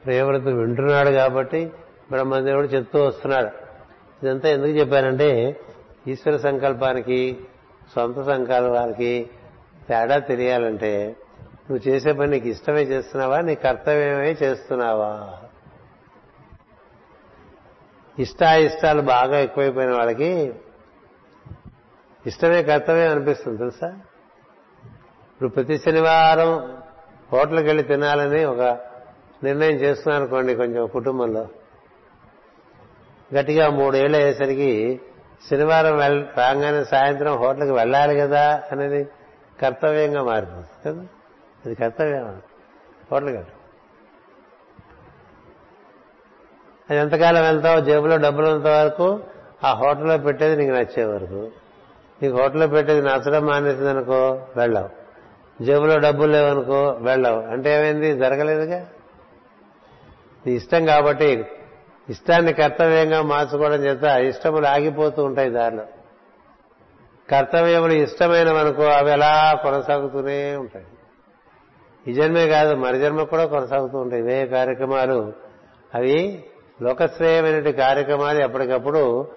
ప్రియవ్రత 0.05 0.41
వింటున్నాడు 0.41 1.11
కాబట్టి 1.11 1.73
బ్రహ్మదేవుడు 2.11 2.67
చెప్తూ 2.67 3.05
వస్తున్నాడు. 3.05 3.49
ఇదంతా 4.23 4.49
ఎందుకు 4.49 4.71
చెప్పానంటే 4.71 5.57
ఈశ్వర 6.09 6.37
సంకల్పానికి 6.37 7.37
సొంత 7.95 8.21
సంకల్పానికి 8.21 9.31
తేడా 9.89 10.19
తెలియాలంటే 10.19 11.17
నువ్వు 11.71 11.89
చేసే 11.89 12.13
పని 12.13 12.31
నీకు 12.31 12.49
ఇష్టమే 12.49 12.83
చేస్తున్నావా 12.83 13.41
నీ 13.41 13.55
కర్తవ్యమే 13.55 14.37
చేస్తున్నావా? 14.43 15.39
ఇష్టాయిష్టాలు 18.19 19.03
బాగా 19.03 19.39
ఎక్కువైపోయిన 19.39 19.91
వాళ్ళకి 19.91 20.55
ఇష్టమే 22.27 22.63
కర్తవ్యం 22.63 23.11
అనిపిస్తుంది 23.11 23.59
తెలుసా? 23.59 23.89
ఇప్పుడు 25.33 25.49
ప్రతి 25.49 25.79
శనివారం 25.79 26.79
హోటల్కి 27.33 27.67
వెళ్ళి 27.67 27.83
తినాలని 27.83 28.45
ఒక 28.45 28.61
నిర్ణయం 29.45 29.71
చేస్తున్నాను 29.71 30.25
అనుకోండి 30.25 30.55
కొంచెం 30.55 30.87
కుటుంబంలో. 30.87 31.49
గట్టిగా 33.35 33.71
మూడేళ్ళు 33.71 34.17
అయ్యేసరికి 34.17 35.01
శనివారం 35.51 35.97
వెళ్ 35.97 36.27
రాగానే 36.37 36.85
సాయంత్రం 36.85 37.37
హోటల్కి 37.37 37.73
వెళ్ళాలి 37.73 38.17
కదా 38.17 38.63
అనేది 38.73 39.09
కర్తవ్యంగా 39.63 40.23
మారిపోతుంది 40.23 40.89
కదా? 40.89 41.07
అది 41.67 41.75
కర్తవ్యం. 41.75 42.43
హోటల్కి 43.13 43.37
వెళ్ళి 43.37 43.64
అది 46.91 47.01
ఎంతకాలం 47.01 47.43
వెళ్తావు 47.43 47.81
జేబులో 47.81 48.17
డబ్బులు 48.17 48.47
ఉన్నంత 48.47 48.67
వరకు 48.67 49.21
ఆ 49.65 49.75
హోటల్లో 49.75 50.19
పెట్టేది 50.19 50.57
నీకు 50.57 50.73
నచ్చే 50.73 51.05
వరకు. 51.05 51.51
నీకు 52.23 52.37
హోటల్లో 52.37 52.67
పెట్టేది 52.67 53.03
నచ్చడం 53.03 53.47
మానేసింది 53.47 53.91
అనుకో 53.91 54.47
వెళ్ళావు. 54.57 55.05
జేబులో 55.65 55.99
డబ్బులు 55.99 56.33
లేవనుకో 56.33 56.99
వెళ్ళావు. 57.01 57.41
అంటే 57.43 57.79
ఏమైంది? 57.79 58.19
జరగలేదుగా? 58.19 58.87
నీ 60.47 60.53
ఇష్టం 60.53 60.87
కాబట్టి 60.87 61.45
ఇష్టాన్ని 62.09 62.53
కర్తవ్యంగా 62.53 63.23
మార్చుకోవడం 63.23 63.75
చేత 63.75 64.03
ఇష్టములు 64.03 64.67
ఆగిపోతూ 64.67 65.25
ఉంటాయి 65.25 65.51
దారిలో. 65.51 65.83
కర్తవ్యములు 67.31 67.93
ఇష్టమైనవనుకో 67.93 68.83
అవి 68.83 69.11
ఎలా 69.11 69.61
కొనసాగుతూనే 69.63 70.57
ఉంటాయి. 70.57 70.87
ఈ 72.09 72.13
జన్మే 72.13 72.49
కాదు 72.49 72.75
మరి 72.75 72.99
జన్మ 72.99 73.23
కూడా 73.23 73.47
కొనసాగుతూ 73.47 73.99
ఉంటాయి. 73.99 74.23
ఇవే 74.23 74.47
కార్యక్రమాలు. 74.47 75.33
అవి 75.95 76.45
లోకశ్రేయమైన 76.83 77.71
కార్యక్రమాలు 77.71 78.39
ఎప్పటికప్పుడు 78.39 79.29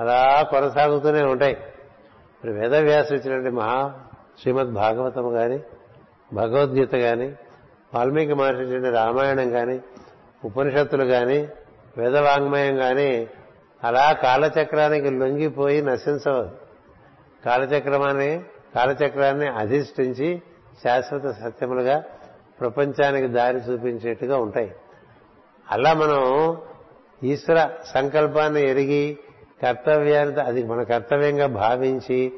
అలా 0.00 0.48
కొనసాగుతూనే 0.50 1.22
ఉంటాయి. 1.22 1.52
ఇప్పుడు 1.52 2.52
వేదవ్యాసం 2.52 3.14
ఇచ్చినటువంటి 3.14 3.50
మహా 3.50 3.92
శ్రీమద్ 4.40 4.72
భాగవతం 4.72 5.32
కానీ 5.32 5.60
భగవద్గీత 6.32 6.90
కానీ 6.90 7.34
వాల్మీకి 7.94 8.34
మహర్షి 8.34 8.90
రామాయణం 8.90 9.50
కానీ 9.50 9.80
ఉపనిషత్తులు 10.44 11.04
కానీ 11.04 11.48
వేదవాంగ్మయం 11.96 12.76
కానీ 12.76 13.28
అలా 13.84 14.12
కాలచక్రానికి 14.12 15.10
లొంగిపోయి 15.10 15.82
నశించవద్దు 15.82 16.56
కాలచక్రమాన్ని 17.44 18.44
కాలచక్రాన్ని 18.74 19.48
అధిష్ఠించి 19.48 20.42
శాశ్వత 20.84 21.30
సత్యములుగా 21.30 22.02
ప్రపంచానికి 22.60 23.26
దారి 23.26 23.56
చూపించేట్టుగా 23.56 24.36
ఉంటాయి. 24.36 24.74
అలా 25.70 25.94
మనం 25.94 26.56
ఈశ్వర 27.24 27.68
సంకల్పాన్ని 27.94 28.70
ఎరిగి 28.70 29.18
కర్తవ్యాన్ని 29.62 30.40
అది 30.40 30.64
మన 30.64 30.82
కర్తవ్యంగా 30.82 31.46
భావించి 31.46 32.32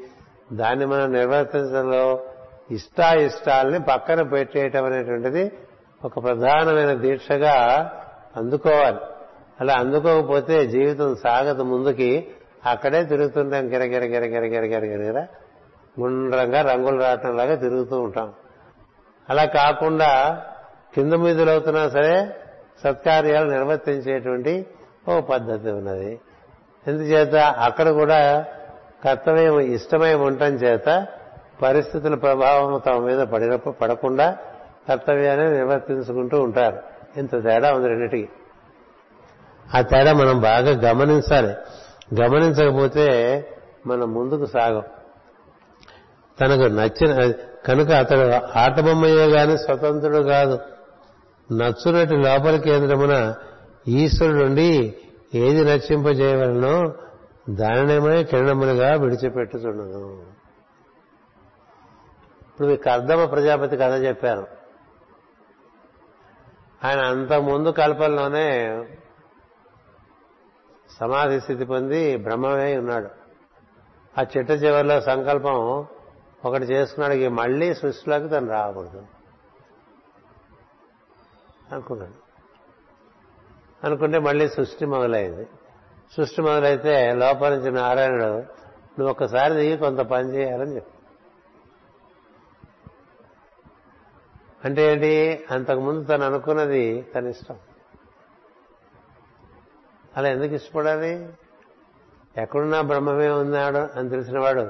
దాన్ని 0.53 0.85
మనం 0.85 1.13
నిర్వర్తించడంలో 1.13 2.23
ఇష్టాయిష్టాలని 2.71 3.79
పక్కన 3.79 4.21
పెట్టేయటం 4.21 4.85
అనేటువంటిది 4.85 5.51
ఒక 6.05 6.23
ప్రధానమైన 6.23 6.93
దీక్షగా 6.93 7.55
అందుకోవాలి. 8.35 8.97
అలా 9.61 9.73
అందుకోకపోతే 9.73 10.67
జీవితం 10.67 11.15
సాగదు 11.15 11.63
ముందుకి. 11.63 12.27
అక్కడే 12.65 13.03
తిరుగుతుంటాం 13.03 13.73
గిరగిర 13.73 14.03
గిరగిర 14.03 14.45
గిరగిర 14.45 14.85
గిరగిర 14.85 15.25
గుండ్రంగా 15.99 16.61
రంగులు 16.61 17.01
రావటంలాగా 17.01 17.55
తిరుగుతూ 17.55 17.99
ఉంటాం. 17.99 18.33
అలా 19.29 19.45
కాకుండా 19.45 20.43
కింద 20.95 21.13
మీదులు 21.13 21.51
అవుతున్నా 21.51 21.89
సరే 21.89 22.35
సత్కార్యాలు 22.83 23.49
నిర్వర్తించేటువంటి 23.49 24.65
ఓ 25.09 25.21
పద్ధతి 25.21 25.71
ఉన్నది. 25.71 26.19
ఎందుచేత 26.87 27.35
అక్కడ 27.35 27.89
కూడా 27.89 28.45
కర్తవ్యం 29.05 29.59
ఇష్టమై 29.59 30.13
ఉండటం 30.13 30.53
చేత 30.53 31.07
పరిస్థితుల 31.61 32.15
ప్రభావం 32.15 32.81
తమ 32.87 32.99
మీద 32.99 33.19
పడినప్పుడు 33.19 33.73
పడకుండా 33.73 34.37
కర్తవ్యాన్ని 34.89 35.51
నిర్వర్తించుకుంటూ 35.51 36.41
ఉంటారు. 36.41 36.79
ఇంత 37.17 37.43
తేడా 37.43 37.73
ఉంది 37.73 37.87
రెండింటికి. 37.87 38.29
ఆ 39.75 39.81
తేడా 39.81 40.13
మనం 40.13 40.41
బాగా 40.41 40.89
గమనించాలి. 40.89 41.53
గమనించకపోతే 42.21 43.05
మనం 43.87 44.13
ముందుకు 44.13 44.45
సాగం. 44.45 44.83
తనకు 46.41 46.61
నచ్చిన 46.61 47.31
కనుక 47.65 47.91
అతడు 47.91 48.57
ఆట 48.59 48.79
బొమ్మయ్యే 48.79 49.27
గాని 49.27 49.57
స్వతంత్రుడు 49.57 50.17
కాదు. 50.17 50.59
నచ్చునటి 51.51 52.15
లోపల 52.15 52.55
కేంద్రమున 52.55 53.35
ఈశ్వరుడు 53.87 54.37
నుండి 54.37 54.95
ఏది 55.33 55.63
నచ్చింపజేయవలనో 55.63 56.93
దానినేమే 57.49 58.23
కిరణములుగా 58.23 58.95
విడిచిపెట్టుచుండదు 58.95 60.25
ఇప్పుడు 62.41 62.67
మీకు 62.67 62.83
కర్దమ 62.83 63.25
ప్రజాపతి 63.25 63.77
కథ 63.77 63.91
చెప్పాను 63.91 64.47
ఆయన 66.83 66.99
అంత 66.99 67.33
ముందు 67.33 67.69
కల్పంలోనే 67.69 68.83
సమాధి 70.99 71.41
స్థితి 71.41 71.65
పొంది 71.65 72.17
బ్రహ్మమే 72.17 72.77
ఉన్నాడు. 72.77 73.09
ఆ 74.19 74.23
చిట్ట 74.37 74.51
చివరిలో 74.51 75.01
సంకల్పం 75.01 75.85
ఒకటి 76.45 76.63
చేసుకున్నాడు 76.63 77.29
మళ్ళీ 77.29 77.73
సృష్టిలోకి 77.73 78.27
తను 78.27 78.47
రాకూడదు. 78.47 79.14
అనుకున్నాడు 81.71 82.25
అనుకుంటే 83.85 84.19
మళ్ళీ 84.19 84.49
సృష్టి 84.49 84.85
మొదలైంది. 84.85 85.47
సృష్టి 86.17 86.41
మొదలైతే 86.41 87.13
లోపల 87.13 87.55
నుంచి 87.55 87.71
నారాయణుడు 87.71 88.25
నువ్వు 88.97 89.09
ఒక్కసారి 89.09 89.53
దిగి 89.53 89.77
కొంత 89.77 89.99
పని 89.99 90.35
చేయాలని 90.35 90.75
చెప్పి. 90.75 90.91
అంటే 94.65 94.91
ఏంటి? 94.91 95.45
అంతకుముందు 95.51 96.03
తను 96.03 96.25
అనుకున్నది 96.25 97.01
తన 97.01 97.27
ఇష్టం. 97.27 97.55
అలా 100.17 100.29
ఎందుకు 100.29 100.53
ఇష్టపడాలి? 100.53 101.33
ఎక్కడున్నా 102.37 102.81
బ్రహ్మమే 102.81 103.29
ఉన్నాడు 103.29 103.99
అని 103.99 104.09
తెలిసినవాడు 104.09 104.61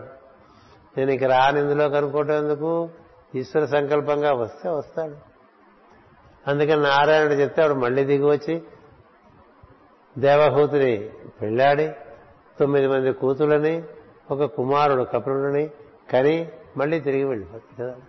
నేను 0.98 1.12
ఇక 1.12 1.24
రాని 1.24 1.60
ఇందులో 1.60 1.90
కనుక్కోవటం 1.90 2.34
ఎందుకు? 2.34 2.90
ఈశ్వర 3.36 3.66
సంకల్పంగా 3.66 4.34
వస్తే 4.34 4.70
వస్తాడు. 4.70 5.25
అందుకని 6.48 6.82
నారాయణుడు 6.82 7.34
చెప్తే 7.34 7.62
ఆవిడ 7.62 7.78
మళ్ళీ 7.78 8.04
దిగి 8.04 8.26
వచ్చి 8.26 8.64
దేవహూతిని 10.18 11.10
పెళ్ళాడి 11.42 11.92
తొమ్మిది 12.60 12.88
మంది 12.88 13.14
కూతులని 13.14 13.84
ఒక 14.32 14.44
కుమారుడు 14.44 15.04
కపురుడిని 15.04 15.70
కని 16.12 16.50
మళ్ళీ 16.78 17.00
తిరిగి 17.00 17.24
వెళ్ళిపోతుంది 17.24 17.84
కదా. 17.84 18.02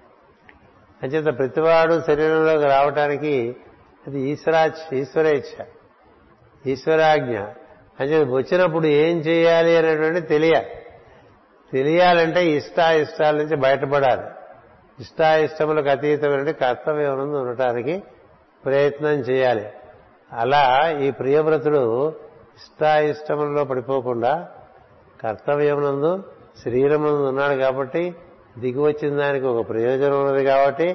అంచేత 1.03 1.39
ప్రతివాడు 1.39 2.03
శరీరంలోకి 2.07 2.65
రావటానికి 2.65 3.57
అది 4.07 4.21
ఈశ్వరాచ్ 4.21 4.95
ఈశ్వరేచ్ఛ 4.95 5.65
ఈశ్వరాజ్ఞ. 6.67 7.39
అంచేత 8.01 8.29
వచ్చినప్పుడు 8.29 8.87
ఏం 8.87 9.19
చేయాలి 9.19 9.77
అనేటువంటి 9.77 10.21
తెలియాలి 10.21 10.67
తెలియాలంటే 11.73 12.47
ఇష్టాయిష్టాల 12.47 13.37
నుంచి 13.37 13.57
బయటపడాలి. 13.57 14.23
ఇష్టాయిష్టములకు 15.01 15.89
అతీతమైన 15.89 16.51
కర్తవ్యం 16.51 17.41
ఉండటానికి 17.41 18.03
ప్రయత్నం 18.67 19.17
చేయాలి. 19.29 19.67
అలా 20.33 20.63
ఈ 21.03 21.09
ప్రియవ్రతుడు 21.11 21.83
ఇష్టాయిష్టములలో 22.57 23.65
పడిపోకుండా 23.65 24.33
కర్తవ్యమునందు 25.21 26.13
శరీరమునందు 26.65 27.27
ఉన్నాడు 27.27 27.57
కాబట్టి 27.57 28.03
దిగి 28.59 28.81
వచ్చిన 28.81 29.13
దానికి 29.17 29.47
ఒక 29.47 29.69
ప్రయోజనం 29.69 30.17
ఉన్నది 30.21 30.45
కాబట్టి 30.45 30.89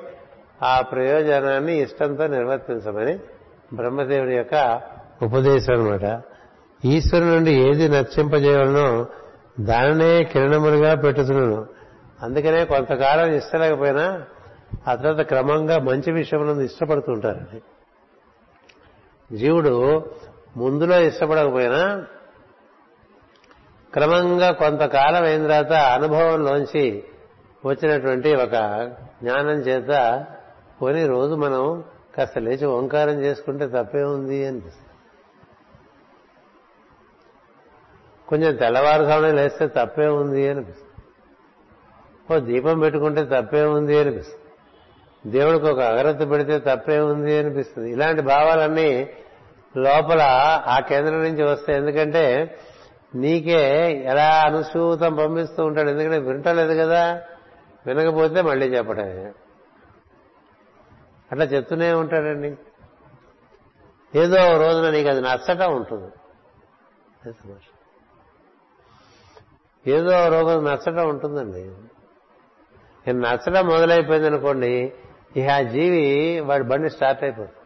ఆ 0.64 0.82
ప్రయోజనాన్ని 0.92 1.74
ఇష్టంతో 1.82 2.28
నిర్వర్తించమని 2.28 3.14
బ్రహ్మదేవుడి 3.74 4.36
యొక్క 4.36 4.56
ఉపదేశం 5.24 5.74
అనమాట 5.74 6.06
ఈశ్వరు 6.84 7.26
నుండి 7.26 7.52
ఏది 7.68 7.88
నర్చింపజేయవలనో 7.90 8.88
దానినే 9.60 10.12
కిరణములుగా 10.24 10.96
పెట్టుతున్నాను 10.96 11.60
అందుకనే 12.22 12.66
కొంతకాలం 12.66 13.28
ఇష్టలేకపోయినా 13.34 14.06
ఆ 14.88 14.96
తర్వాత 14.96 15.28
క్రమంగా 15.28 15.80
మంచి 15.80 16.12
విషయం 16.12 16.62
ఇష్టపడుతుంటారు. 16.62 17.72
జీవుడు 19.36 20.06
ముందులో 20.58 21.00
ఇష్టపడకపోయినా 21.00 22.06
క్రమంగా 23.94 24.52
కొంతకాలం 24.52 25.24
అయిన 25.24 25.42
తర్వాత 25.42 25.74
అనుభవంలోంచి 25.74 27.04
వచ్చినటువంటి 27.66 28.36
ఒక 28.36 28.52
జ్ఞానం 29.22 29.60
చేత 29.60 30.26
కొని 30.80 31.08
రోజు 31.08 31.36
మనం 31.36 31.84
కాస్త 32.18 32.38
లేచి 32.38 32.66
ఓంకారం 32.66 33.22
చేసుకుంటే 33.22 33.68
తప్పే 33.68 34.04
ఉంది 34.04 34.46
అనిపిస్తుంది 34.46 34.88
కొంచెం 38.28 38.56
తెల్లవారుజామున 38.56 39.32
లేస్తే 39.32 39.68
తప్పే 39.68 40.08
ఉంది 40.08 40.50
అనిపిస్తుంది 40.50 40.88
ఓ 42.34 42.46
దీపం 42.46 42.80
పెట్టుకుంటే 42.80 43.26
తప్పే 43.26 43.64
ఉంది 43.64 44.00
అనిపిస్తుంది 44.00 44.41
దేవుడికి 45.28 45.66
ఒక 45.66 45.80
అగరత్తి 45.80 46.26
పెడితే 46.26 46.60
తప్పే 46.60 47.00
ఉంది 47.00 47.38
అనిపిస్తుంది. 47.38 47.92
ఇలాంటి 47.92 48.22
భావాలన్నీ 48.22 49.10
లోపల 49.78 50.22
ఆ 50.68 50.80
కేంద్రం 50.80 51.24
నుంచి 51.24 51.44
వస్తాయి. 51.44 51.80
ఎందుకంటే 51.80 52.58
నీకే 53.16 53.92
ఎలా 54.06 54.42
అనుసూతం 54.42 55.16
పంపిస్తూ 55.16 55.66
ఉంటాడు. 55.66 55.90
ఎందుకంటే 55.90 56.18
వింటలేదు 56.18 56.74
కదా. 56.74 57.22
వినకపోతే 57.88 58.42
మళ్ళీ 58.42 58.68
చెప్పటమే 58.68 59.34
అట్లా 61.32 61.46
చెప్తూనే 61.46 61.94
ఉంటాడండి. 61.94 62.58
ఏదో 64.20 64.58
రోజున 64.58 64.90
నీకు 64.90 65.10
అది 65.10 65.22
నచ్చటం 65.22 65.76
ఉంటుంది. 65.76 66.12
ఏదో 69.88 70.28
రోజు 70.28 70.60
నచ్చటం 70.60 71.10
ఉంటుందండి. 71.10 71.72
నచ్చడం 73.14 73.68
మొదలైపోయింది 73.68 74.28
అనుకోండి 74.28 74.94
ఇక 75.38 75.50
ఆ 75.50 75.62
జీవి 75.62 76.40
వాడి 76.40 76.64
బండి 76.64 76.90
స్టార్ట్ 76.90 77.24
అయిపోతుంది. 77.24 77.58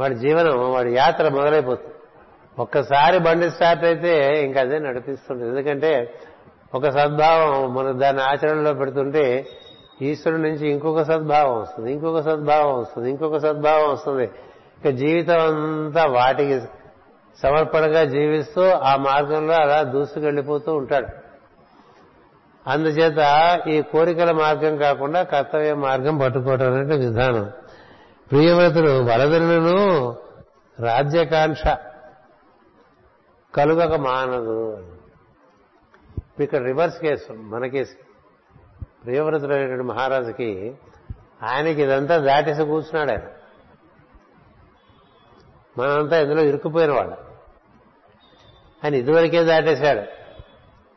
వాడి 0.00 0.14
జీవనం 0.14 0.72
వాడి 0.72 0.94
యాత్ర 0.94 1.28
మొదలైపోతుంది. 1.28 1.94
ఒక్కసారి 2.58 3.18
బండి 3.18 3.50
స్టార్ట్ 3.50 3.84
అయితే 3.84 4.44
ఇంకా 4.44 4.60
అదే 4.60 4.78
నడిపిస్తుంది 4.78 5.48
ఎందుకంటే 5.48 6.14
ఒక 6.74 6.88
సద్భావం 6.88 7.74
మనం 7.74 8.00
దాన్ని 8.00 8.22
ఆచరణలో 8.22 8.74
పెడుతుంటే 8.74 9.46
ఈశ్వరుడి 10.02 10.42
నుంచి 10.42 10.70
ఇంకొక 10.70 11.02
సద్భావం 11.02 11.60
వస్తుంది 11.60 11.92
ఇంకొక 11.92 12.20
సద్భావం 12.20 12.80
వస్తుంది 12.80 13.10
ఇంకొక 13.10 13.36
సద్భావం 13.36 13.92
వస్తుంది. 13.92 14.30
ఇక 14.78 14.88
జీవితం 14.88 15.38
అంతా 15.38 16.06
వాటికి 16.06 16.60
సమర్పణగా 17.42 18.04
జీవిస్తూ 18.04 18.62
ఆ 18.62 18.96
మార్గంలో 18.96 19.54
అలా 19.54 19.82
దూసుకెళ్ళిపోతూ 19.82 20.74
ఉంటాడు. 20.74 21.19
అందుచేత 22.70 23.18
ఈ 23.68 23.82
కోరికల 23.82 24.32
మార్గం 24.32 24.76
కాకుండా 24.76 25.22
కర్తవ్య 25.22 25.74
మార్గం 25.74 26.18
పట్టుకోవటం 26.18 26.74
అనే 26.74 26.96
విధానం. 26.96 27.50
ప్రియవ్రతుడు 28.30 29.02
వరదలను 29.02 30.16
రాజ్యకాంక్ష 30.80 31.62
కలుగక 33.54 33.94
మానదు. 33.94 34.86
ఇక్కడ 36.40 36.62
రివర్స్ 36.62 37.00
కేసు 37.00 37.32
మన 37.32 37.66
కేసు. 37.66 37.94
ప్రియవ్రతుడు 39.04 39.54
అనేటువంటి 39.54 39.84
మహారాజుకి 39.84 40.74
ఆయనకి 41.42 41.82
ఇదంతా 41.82 42.16
దాటేసి 42.16 42.62
కూర్చున్నాడు 42.62 43.10
ఆయన. 43.10 43.28
మనంతా 45.78 46.20
ఇందులో 46.20 46.42
ఇరుక్కుపోయిన 46.42 46.92
వాళ్ళు. 46.92 47.16
ఆయన 48.84 48.94
ఇదివరకే 48.94 49.44
దాటేశాడు. 49.44 50.19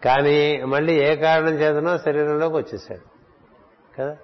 కానీ 0.03 0.63
మళ్ళీ 0.63 0.93
ఏ 0.93 1.15
కారణం 1.15 1.49
చేతనో 1.49 1.97
శరీరంలోకి 1.97 2.55
వచ్చేసాడు. 2.55 3.13
కదా? 3.97 4.17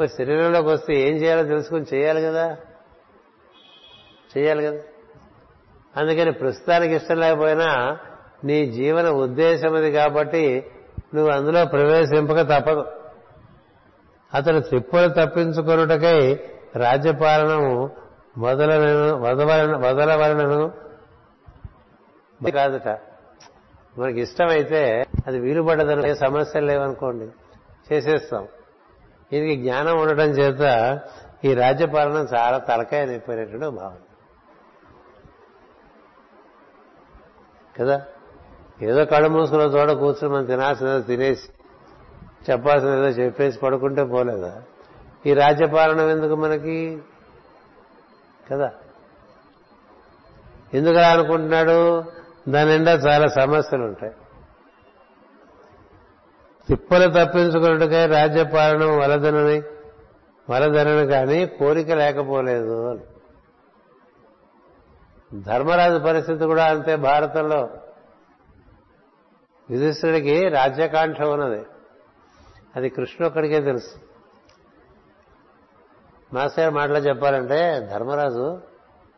మరి 0.00 0.08
శరీరంలోకి 0.08 0.68
వస్తే 0.68 0.94
ఏం 0.94 1.16
చేయాలో 1.16 1.42
తెలుసుకుని 1.42 1.84
చేయాలి 1.94 2.22
కదా? 2.22 2.56
చేయాలి 4.38 4.64
కదా? 4.64 4.78
అందుకని 5.96 6.32
ప్రస్తుతానికి 6.32 6.94
ఇష్టం 6.94 7.16
లేకపోయినా 7.16 7.98
నీ 8.44 8.66
జీవన 8.66 9.08
ఉద్దేశం 9.08 9.74
అది 9.74 9.92
కాబట్టి 9.92 10.66
నువ్వు 11.14 11.32
అందులో 11.32 11.64
ప్రవేశింపక 11.64 12.40
తప్పదు. 12.40 12.86
అతను 14.34 14.60
త్రిప్పులు 14.60 15.08
తప్పించుకొనుటకై 15.08 16.34
రాజ్యపాలనము 16.76 17.90
వదలను 18.38 19.20
వదవలను 19.20 19.78
వదలవలనను 19.78 20.72
కాదుట. 22.50 23.07
మనకి 23.98 24.20
ఇష్టమైతే 24.20 25.04
అది 25.26 25.38
వీలుపడదని 25.38 26.16
సమస్యలు 26.16 26.66
లేవనుకోండి. 26.66 27.28
చేసేస్తాం. 27.94 28.48
ఇది 29.32 29.56
జ్ఞానం 29.56 30.00
ఉండటం 30.00 30.24
చేత 30.24 31.00
ఈ 31.44 31.54
రాజ్యపాలన 31.54 32.26
చాలా 32.34 32.58
తలకాయ 32.58 33.06
నొప్పినటువంటి 33.06 33.76
భావన. 33.76 33.96
కదా? 37.78 38.02
ఏదో 38.82 39.04
కళ్ళు 39.04 39.28
మూసుకున్న 39.28 39.62
చోట 39.62 39.90
కూర్చుని 39.90 40.34
మనం 40.34 40.44
తినాల్సినదో 40.44 41.00
తినేసి 41.00 41.48
చెప్పాల్సినదో 42.50 43.06
చెప్పేసి 43.06 43.58
పడుకుంటే 43.58 44.04
పోలేదా? 44.04 44.62
ఈ 45.26 45.34
రాజ్యపాలన 45.34 46.00
ఎందుకు 46.00 46.34
మనకి? 46.34 46.98
కదా? 48.52 48.72
ఎందుకు 50.74 50.96
అనుకుంటున్నాడు? 50.96 52.17
దాని 52.48 52.70
నిండా 52.70 52.92
చాలా 52.92 53.28
సమస్యలు 53.28 53.82
ఉంటాయి 53.84 54.12
తిప్పలు 56.68 57.10
తప్పించుకున్నట్టుగా 57.10 58.06
రాజ్యపాలన 58.06 58.84
వలదనని 58.84 59.62
వలదనని 60.50 61.06
కానీ 61.06 61.46
కోరిక 61.46 61.90
లేకపోలేదు 61.90 62.90
అని. 62.90 63.00
ధర్మరాజు 65.42 65.98
పరిస్థితి 65.98 66.44
కూడా 66.44 66.64
అంతే 66.64 66.96
భారతంలో. 66.96 67.68
యుధిష్ఠుడికి 69.70 70.48
రాజ్యకాంక్ష 70.48 71.20
ఉన్నది. 71.20 71.66
అది 72.76 72.88
కృష్ణ 72.88 73.26
ఒక్కడికే 73.26 73.60
తెలుసు. 73.60 73.96
మాస్టర్ 76.34 76.74
మాటలో 76.74 76.98
చెప్పాలంటే 76.98 77.88
ధర్మరాజు 77.92 78.60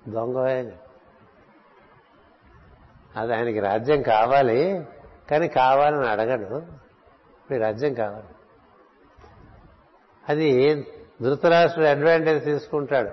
దొంగవే 0.08 0.72
అది 3.16 3.34
ఆయనకి 3.34 3.60
రాజ్యం 3.60 4.02
కావాలి 4.02 4.86
కానీ 5.30 5.48
కావాలని 5.48 6.08
అడగడు. 6.08 6.56
ఇప్పుడు 6.56 7.58
రాజ్యం 7.58 7.94
కావాలి. 7.94 8.24
అది 10.28 10.74
ధృతరాష్ట్రుడు 11.22 11.88
అడ్వాంటేజ్ 11.88 12.44
తీసుకుంటాడు. 12.44 13.10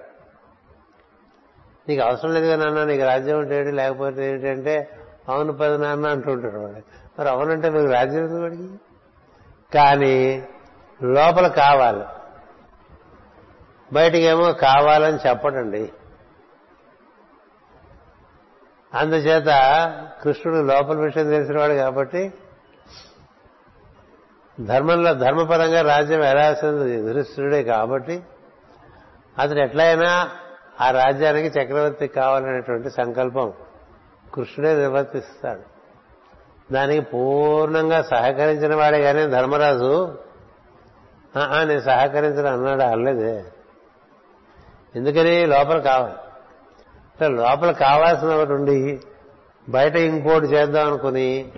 నీకు 1.90 2.02
అవసరం 2.02 2.34
లేదు 2.34 2.46
కదా 2.46 2.56
నాన్న 2.56 2.84
నీకు 2.84 3.04
రాజ్యం 3.04 3.40
ఉంటే 3.40 3.58
ఏంటి 3.58 3.72
లేకపోతే 3.72 4.30
ఏంటంటే 4.32 4.90
అవును 5.30 5.54
పది 5.54 5.78
నాన్న 5.78 6.08
అంటుంటాడు 6.08 6.58
వాడు. 6.58 6.82
మరి 7.20 7.30
అవునంటే 7.30 7.70
మీకు 7.70 7.94
రాజ్యం 7.94 8.24
ఎందుకు 8.24 8.42
వాడికి? 8.42 8.70
కానీ 9.74 10.48
లోపల 11.04 11.48
కావాలి. 11.48 12.04
బయటికేమో 13.94 14.54
కావాలని 14.54 15.18
చెప్పడండి. 15.30 15.94
అందుచేత 18.98 19.46
కృష్ణుడు 20.24 20.60
లోపల 20.62 20.98
విషయం 20.98 21.30
తెలిసినవాడు 21.30 21.74
కాబట్టి 21.74 22.34
ధర్మంలో 24.60 25.14
ధర్మపరంగా 25.14 25.82
రాజ్యం 25.82 26.24
ఎలాల్సింది 26.24 26.94
యుధిష్ఠిరుడే 26.94 27.64
కాబట్టి 27.64 28.24
అతను 29.40 29.60
ఎట్లయినా 29.60 30.30
ఆ 30.82 30.92
రాజ్యానికి 30.92 31.60
చక్రవర్తి 31.60 32.08
కావాలనేటువంటి 32.08 32.90
సంకల్పం 32.90 33.54
కృష్ణుడే 34.34 34.76
నిర్వర్తిస్తాడు. 34.76 35.62
దానికి 36.74 37.02
పూర్ణంగా 37.02 38.02
సహకరించిన 38.02 38.76
వాడే 38.76 39.02
కానీ 39.02 39.26
ధర్మరాజు 39.28 40.18
నేను 41.64 41.80
సహకరించడం 41.80 42.54
అన్నాడు 42.54 42.82
అనలేదే 42.82 43.44
ఎందుకని? 44.96 45.46
లోపల 45.46 45.80
కావాలి. 45.80 46.14
లోపల 47.26 47.72
కావాల్సిన 47.72 48.28
ఒకటి 48.28 48.52
ఉండి 48.52 49.00
బయట 49.70 49.96
ఇంకోటి 49.96 50.46
చేద్దాం 50.46 50.88
అనుకుని 50.88 51.52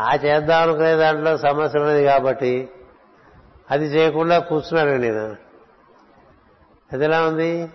ఆ 0.00 0.14
చేద్దాం 0.14 0.62
అనుకునే 0.62 0.96
దాంట్లో 0.96 1.36
సమస్య 1.36 1.78
ఉన్నది 1.78 2.04
కాబట్టి 2.04 2.70
అది 3.70 3.84
చేయకుండా 3.84 4.38
కూర్చున్నాడు 4.38 5.00
నేను. 5.00 5.36
అది 6.92 7.04
ఎలా 7.04 7.26
ఉంది? 7.26 7.70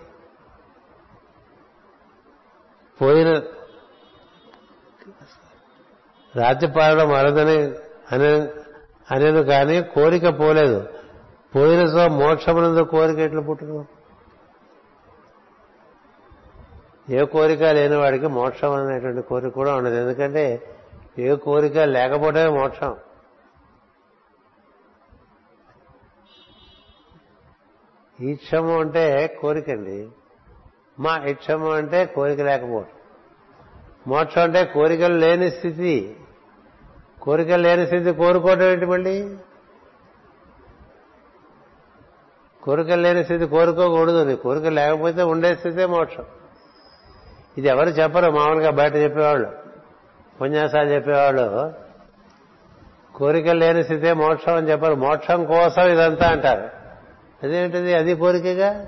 పోయిన 3.01 3.41
రాజ్యపాలన 6.35 7.03
మరదని 7.03 7.71
అనే 8.11 8.47
అనేను 9.11 9.43
కానీ 9.43 9.81
కోరిక 9.81 10.39
పోలేదు. 10.39 10.89
పోయిన 11.55 11.85
సో 11.85 12.07
మోక్షమునందు 12.07 12.81
కోరిక 12.81 13.17
ఎట్లా 13.17 13.41
పుట్టును? 13.41 13.96
ఏ 17.09 17.25
కోరిక 17.25 17.63
లేని 17.63 17.95
వాడికి 17.95 18.27
మోక్షం 18.27 18.71
అనేటువంటి 18.71 19.21
కోరిక 19.21 19.53
కూడా 19.53 19.75
ఉండదు. 19.75 19.95
ఎందుకంటే 19.95 20.61
ఏ 21.19 21.35
కోరిక 21.35 21.77
లేకపోవడమే 21.77 22.47
మోక్షం. 22.47 22.95
ఈక్షము 28.21 28.79
అంటే 28.79 29.37
కోరికండి 29.41 30.09
మా 30.99 31.17
ఇక్షము 31.17 31.71
అంటే 31.71 32.05
కోరిక 32.05 32.41
లేకపోవడం 32.41 32.87
మోక్షం 34.07 34.41
అంటే 34.41 34.65
కోరికలు 34.65 35.13
లేని 35.13 35.51
స్థితి. 35.51 36.15
కోరికలు 37.21 37.61
లేని 37.61 37.85
స్థితి 37.85 38.13
కోరుకోవటం 38.13 38.61
ఏంటి 38.61 38.85
మళ్ళీ? 38.85 39.37
కోరికలు 42.63 43.01
లేని 43.01 43.23
స్థితి 43.23 43.45
కోరుకోకూడదు 43.45 44.23
నీ 44.23 44.35
కోరిక 44.35 44.65
లేకపోతే 44.65 45.23
ఉండే 45.23 45.55
స్థితే 45.55 45.85
మోక్షం. 45.85 46.25
ఇది 47.57 47.67
ఎవరు 47.67 47.89
చెప్పరు 47.89 48.31
మామూలుగా 48.31 48.69
బయట 48.69 48.95
చెప్పేవాళ్ళు. 48.95 49.47
ఉపన్యాసాలు 50.35 50.89
చెప్పేవాళ్ళు. 50.89 51.73
కోరికలు 53.15 53.59
లేని 53.59 53.83
స్థితే 53.83 54.13
మోక్షం 54.13 54.55
అని 54.55 54.71
చెప్పరు. 54.71 54.95
మోక్షం 54.95 55.45
కోసం 55.45 55.81
ఇదంతా 55.81 56.27
అంటారు. 56.27 56.69
అదేంటిది? 57.43 57.93
అది 57.93 58.15
కోరికగా? 58.15 58.85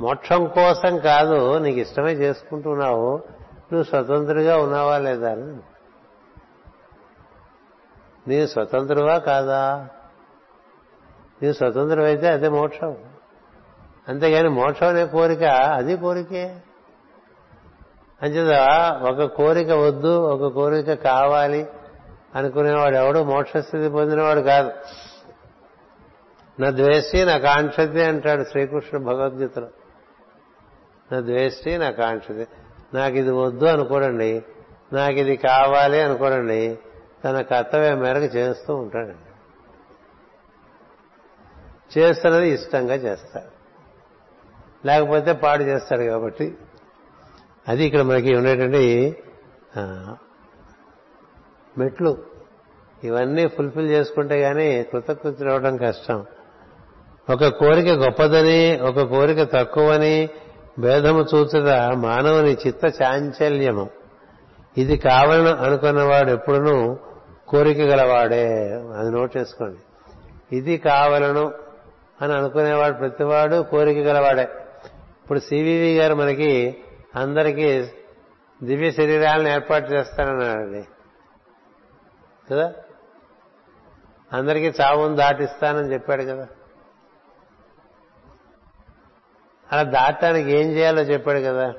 మోక్షం 0.00 0.46
కోసం 0.46 0.98
కాదు 0.98 1.58
నీకు 1.58 1.78
ఇష్టమే 1.78 2.12
చేసుకుంటున్నావు 2.12 3.16
నువ్వు 3.72 3.82
స్వతంత్రుడిగా 3.82 4.56
ఉన్నావా 4.56 4.98
లేదా 4.98 5.30
అని. 5.30 5.56
నీ 8.28 8.46
స్వతంత్రువా 8.46 9.18
కాదా? 9.18 9.88
నీ 11.42 11.52
స్వతంత్రం 11.52 12.04
అయితే 12.04 12.28
అదే 12.28 12.48
మోక్షం. 12.48 12.96
అంతేగాని 14.08 14.48
మోక్షం 14.48 14.88
అనే 14.88 15.06
కోరిక 15.06 15.42
అది 15.42 15.96
కోరికే. 15.96 16.54
అంచేత 18.22 18.58
ఒక 19.02 19.24
కోరిక 19.24 19.70
వద్దు 19.70 20.22
ఒక 20.22 20.54
కోరిక 20.54 20.94
కావాలి 20.94 21.66
అనుకునేవాడు 22.34 22.96
ఎవడు? 22.96 23.18
మోక్షస్థితి 23.18 23.88
పొందినవాడు 23.88 24.40
కాదు. 24.40 24.72
నా 26.60 26.70
ద్వేషి 26.70 27.24
నా 27.24 27.38
కాంక్షతి 27.38 28.02
అంటాడు 28.02 28.44
శ్రీకృష్ణ 28.44 28.98
భగవద్గీతలో. 28.98 29.68
నా 31.12 31.20
ద్వేషి 31.20 31.78
నా 31.78 31.90
కాంక్షతి. 31.90 32.46
నాకు 32.94 33.16
ఇది 33.16 33.30
వద్దు 33.30 33.64
అనుకోడండి. 33.64 34.42
నాకు 34.92 35.12
ఇది 35.12 35.36
కావాలి 35.36 36.00
అనుకోడండి. 36.00 36.78
తన 37.24 37.40
కర్తవ్యం 37.40 37.98
మేరకు 37.98 38.36
చేస్తూ 38.36 38.74
ఉంటాడండి. 38.74 39.32
చేస్తున్నది 42.00 42.48
ఇష్టంగా 42.48 42.94
చేస్తాడు. 42.94 43.62
లేకపోతే 44.86 45.32
పాడు 45.32 45.62
చేస్తాడు 45.62 46.02
కాబట్టి 46.02 46.58
అది 47.68 47.84
ఇక్కడ 47.84 48.02
మనకి 48.02 48.34
ఉండేటువంటి 48.34 49.16
మెట్లు. 51.78 52.18
ఇవన్నీ 53.04 53.46
ఫుల్ఫిల్ 53.46 53.90
చేసుకుంటే 53.90 54.40
గానీ 54.40 54.82
కృతకృతి 54.82 55.50
అవడం 55.50 55.76
కష్టం. 55.76 56.26
ఒక 57.30 57.46
కోరిక 57.46 57.88
గొప్పదని 57.88 58.80
ఒక 58.80 59.00
కోరిక 59.00 59.42
తక్కువని 59.42 60.28
భేదము 60.78 61.24
చూచుట 61.34 61.68
మానవుని 61.94 62.56
చిత్త 62.66 62.84
చాంచల్యము. 63.02 63.88
ఇది 64.78 64.96
కావాలని 64.96 65.48
అనుకున్నవాడు 65.48 66.30
ఎప్పుడునూ 66.30 66.96
కోరిక 67.48 67.78
గలవాడే. 67.78 68.46
అది 68.98 69.10
నోట్ 69.10 69.36
చేసుకోండి. 69.36 69.80
ఇది 70.56 70.76
కావలను 70.78 71.52
అని 72.22 72.32
అనుకునేవాడు 72.32 72.94
ప్రతివాడు 72.94 73.62
కోరిక 73.70 73.98
గలవాడే. 73.98 74.42
ఇప్పుడు 75.22 75.38
సివివి 75.38 75.96
గారు 75.96 76.14
మనకి 76.14 76.76
అందరికీ 77.16 77.88
దివ్య 78.62 78.90
శరీరాలను 78.90 79.48
ఏర్పాటు 79.48 79.92
చేస్తానన్నాడండి. 79.92 80.88
కదా? 82.50 82.72
అందరికీ 84.32 84.82
చావును 84.82 85.16
దాటిస్తానని 85.16 85.92
చెప్పాడు 85.92 86.22
కదా. 86.22 86.48
అలా 89.72 89.82
దాటడానికి 89.82 90.50
ఏం 90.50 90.68
చేయాలో 90.68 91.02
చెప్పాడు 91.02 91.38
కదా. 91.38 91.74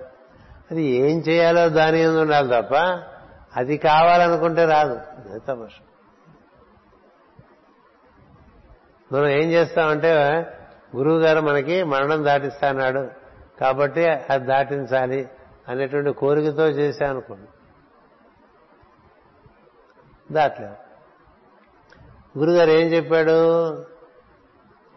అది 0.71 0.83
ఏం 0.83 1.19
చేయాలో 1.19 1.69
దాని 1.69 1.99
ఎందు 1.99 2.19
ఉండాలి 2.19 2.47
తప్ప 2.47 2.75
అది 3.55 3.77
కావాలనుకుంటే 3.77 4.65
రాదు. 4.65 4.99
తమాష. 5.37 5.71
మనం 9.13 9.27
ఏం 9.27 9.51
చేస్తామంటే 9.51 10.13
గురువు 10.95 11.19
గారు 11.19 11.41
మనకి 11.41 11.83
మరణం 11.83 12.25
దాటిస్తాన్నాడు. 12.25 13.22
కాబట్టి 13.61 14.05
అది 14.05 14.45
దాటించాలి 14.45 15.29
అనేటువంటి 15.67 16.11
కోరికతో 16.11 16.69
చేశానుకోండి 16.69 17.47
దాట్లేదు. 20.33 20.75
గురుగారు 22.37 22.69
ఏం 22.69 22.87
చెప్పాడు? 22.87 23.73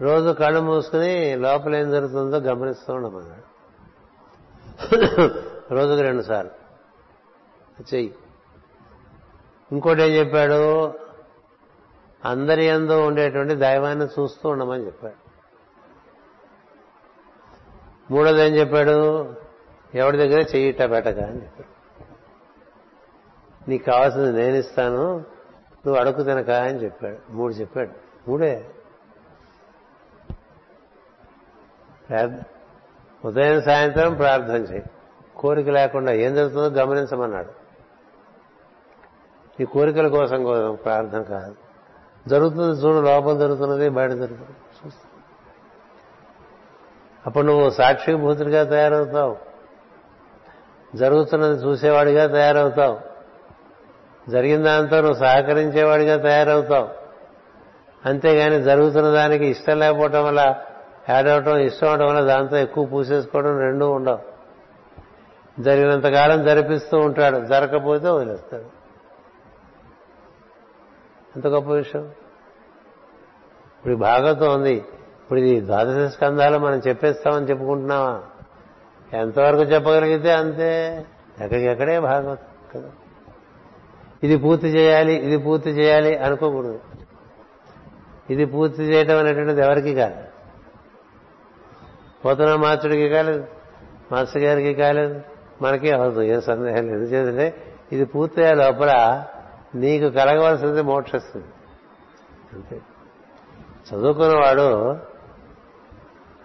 రోజు 0.01 0.33
కళ్ళు 0.33 0.61
మూసుకుని 0.61 1.37
లోపల 1.37 1.77
ఏం 1.77 1.91
జరుగుతుందో 1.91 2.39
గమనిస్తూ 2.39 2.95
ఉండమన్నాడు. 2.95 3.57
రోజుకు 5.75 6.01
రెండు 6.01 6.23
సార్లు. 6.23 6.51
చెయ్యి. 7.95 8.15
ఇంకోటి 9.73 10.03
ఏం 10.03 10.09
చెప్పాడు? 10.09 10.95
అందరి 12.25 12.65
ఎందు 12.65 13.07
ఉండేటువంటి 13.07 13.55
దైవాన్ని 13.55 14.05
చూస్తూ 14.05 14.49
ఉండమని 14.49 14.87
చెప్పాడు. 14.87 15.26
మూడోది 18.11 18.47
ఏం 18.47 18.55
చెప్పాడు? 18.55 19.35
ఎవరి 19.95 20.17
దగ్గర 20.17 20.41
చెయ్యిట 20.41 20.83
పెట్టక 20.83 21.19
అని 21.19 21.43
చెప్పాడు. 21.43 21.77
నీకు 23.71 23.85
కావాల్సింది 23.85 24.33
నేను 24.33 24.57
ఇస్తాను 24.57 25.17
నువ్వు 25.87 25.97
అడుగు 25.97 26.23
తినక 26.23 26.51
అని 26.51 26.79
చెప్పాడు. 26.79 27.17
మూడు 27.31 27.53
చెప్పాడు. 27.53 27.91
మూడే. 28.31 28.71
ఉదయం 33.25 33.63
సాయంత్రం 33.63 34.15
ప్రార్థన 34.15 34.55
చేయి 34.55 34.85
కోరిక 35.37 35.69
లేకుండా 35.69 36.13
ఏం 36.13 36.35
జరుగుతుందో 36.35 36.81
గమనించమన్నాడు. 36.81 37.67
ఈ 39.63 39.65
కోరికల 39.65 40.09
కోసం 40.09 40.45
కోసం 40.45 40.79
ప్రార్థన 40.85 41.23
కాదు. 41.23 41.57
జరుగుతుంది 42.29 42.81
చూడు 42.81 43.07
లోపల 43.07 43.39
జరుగుతున్నది 43.39 43.89
బయట 43.89 44.11
జరుగుతుంది. 44.11 44.57
అప్పుడు 47.27 47.47
నువ్వు 47.47 47.71
సాక్షిభూతుడిగా 47.71 48.65
తయారవుతావు. 48.65 49.37
జరుగుతున్నది 50.95 51.65
చూసేవాడిగా 51.65 52.27
తయారవుతావు. 52.27 53.01
జరిగిన 54.29 54.63
దాంతో 54.63 54.97
నువ్వు 54.97 55.15
సహకరించేవాడిగా 55.15 56.23
తయారవుతావు. 56.23 56.89
అంతేగాని 58.09 58.63
జరుగుతున్న 58.63 59.09
దానికి 59.09 59.47
ఇష్టం 59.47 59.79
లేకపోవటం 59.79 60.25
వల్ల 60.25 60.57
యాడ్ 61.11 61.27
అవటం 61.27 61.57
ఇష్టం 61.57 61.89
అవడం 61.89 62.07
వల్ల 62.07 62.21
దాంతో 62.21 62.57
ఎక్కువ 62.57 62.85
పూసేసుకోవడం 62.85 63.59
రెండూ 63.59 63.91
ఉండవు. 63.91 64.19
జరిగినంతకాలం 65.63 66.45
జరిపిస్తూ 66.45 66.99
ఉంటాడు. 66.99 67.45
జరగకపోతే 67.45 68.09
వదిలేస్తాడు. 68.09 68.65
ఎంత 71.37 71.47
గొప్ప 71.47 71.71
విషయం. 71.71 72.03
ఇప్పుడు 73.79 73.93
ఈ 73.93 73.97
భాగవతం 73.97 74.55
ఉంది. 74.55 74.85
ఇప్పుడు 75.27 75.41
ఇది 75.41 75.67
ద్వాదశ 75.67 76.13
స్కంధాలు 76.13 76.59
మనం 76.59 76.83
చెప్పేస్తామని 76.89 77.51
చెప్పుకుంటున్నావా 77.51 78.21
ఎంతవరకు 79.13 79.63
చెప్పగలిగితే 79.63 80.33
అంతే. 80.33 81.07
ఎక్కడికెక్కడే 81.41 82.01
భాగవతం 82.01 82.45
కదా. 82.75 82.89
ఇది 84.25 84.37
పూర్తి 84.37 84.67
చేయాలి 84.67 85.15
ఇది 85.15 85.39
పూర్తి 85.39 85.71
చేయాలి 85.71 86.17
అనుకోకూడదు. 86.17 86.81
ఇది 88.31 88.45
పూర్తి 88.45 88.83
చేయటం 88.83 89.19
అనేటువంటిది 89.19 89.61
ఎవరికి 89.61 89.95
కాదు. 89.95 90.15
పోతున్న 92.25 92.55
మాస్టర్కి 92.55 93.09
కాలేదు 93.09 93.45
మాస్టర్ 94.13 94.43
గారికి 94.43 94.75
కాలేదు 94.75 95.21
మనకే 95.63 95.91
అవదు 95.91 96.21
ఏ 96.21 96.41
సందేహం 96.41 96.87
లేదు. 96.87 97.15
ఎందుకంటే 97.15 97.75
ఇది 97.93 98.05
పూర్తయ్యే 98.05 98.55
లోపల 98.55 99.25
నీకు 99.75 100.11
కలగవలసింది 100.11 100.83
మోక్షిస్తుంది 100.83 101.47
అంతే. 102.53 102.81
చదువుకున్నవాడు 103.91 104.97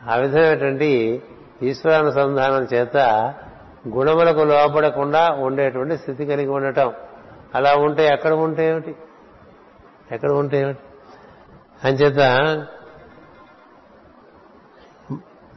ఆ 0.10 0.16
విధమైనటువంటి 0.16 1.22
ఈశ్వరానుసంధానం 1.64 2.68
చేత 2.74 2.98
గుణములకు 3.88 4.40
లోపడకుండా 4.40 5.30
ఉండేటువంటి 5.30 5.98
స్థితి 5.98 6.26
కలిగి 6.26 6.48
ఉండటం. 6.48 6.94
అలా 7.56 7.76
ఉంటే 7.76 8.08
ఎక్కడ 8.08 8.34
ఉంటే 8.34 8.70
ఏమిటి? 8.70 8.96
ఎక్కడ 10.12 10.32
ఉంటే 10.32 10.60
ఏమిటి? 10.60 10.80
అంచేత 11.84 12.20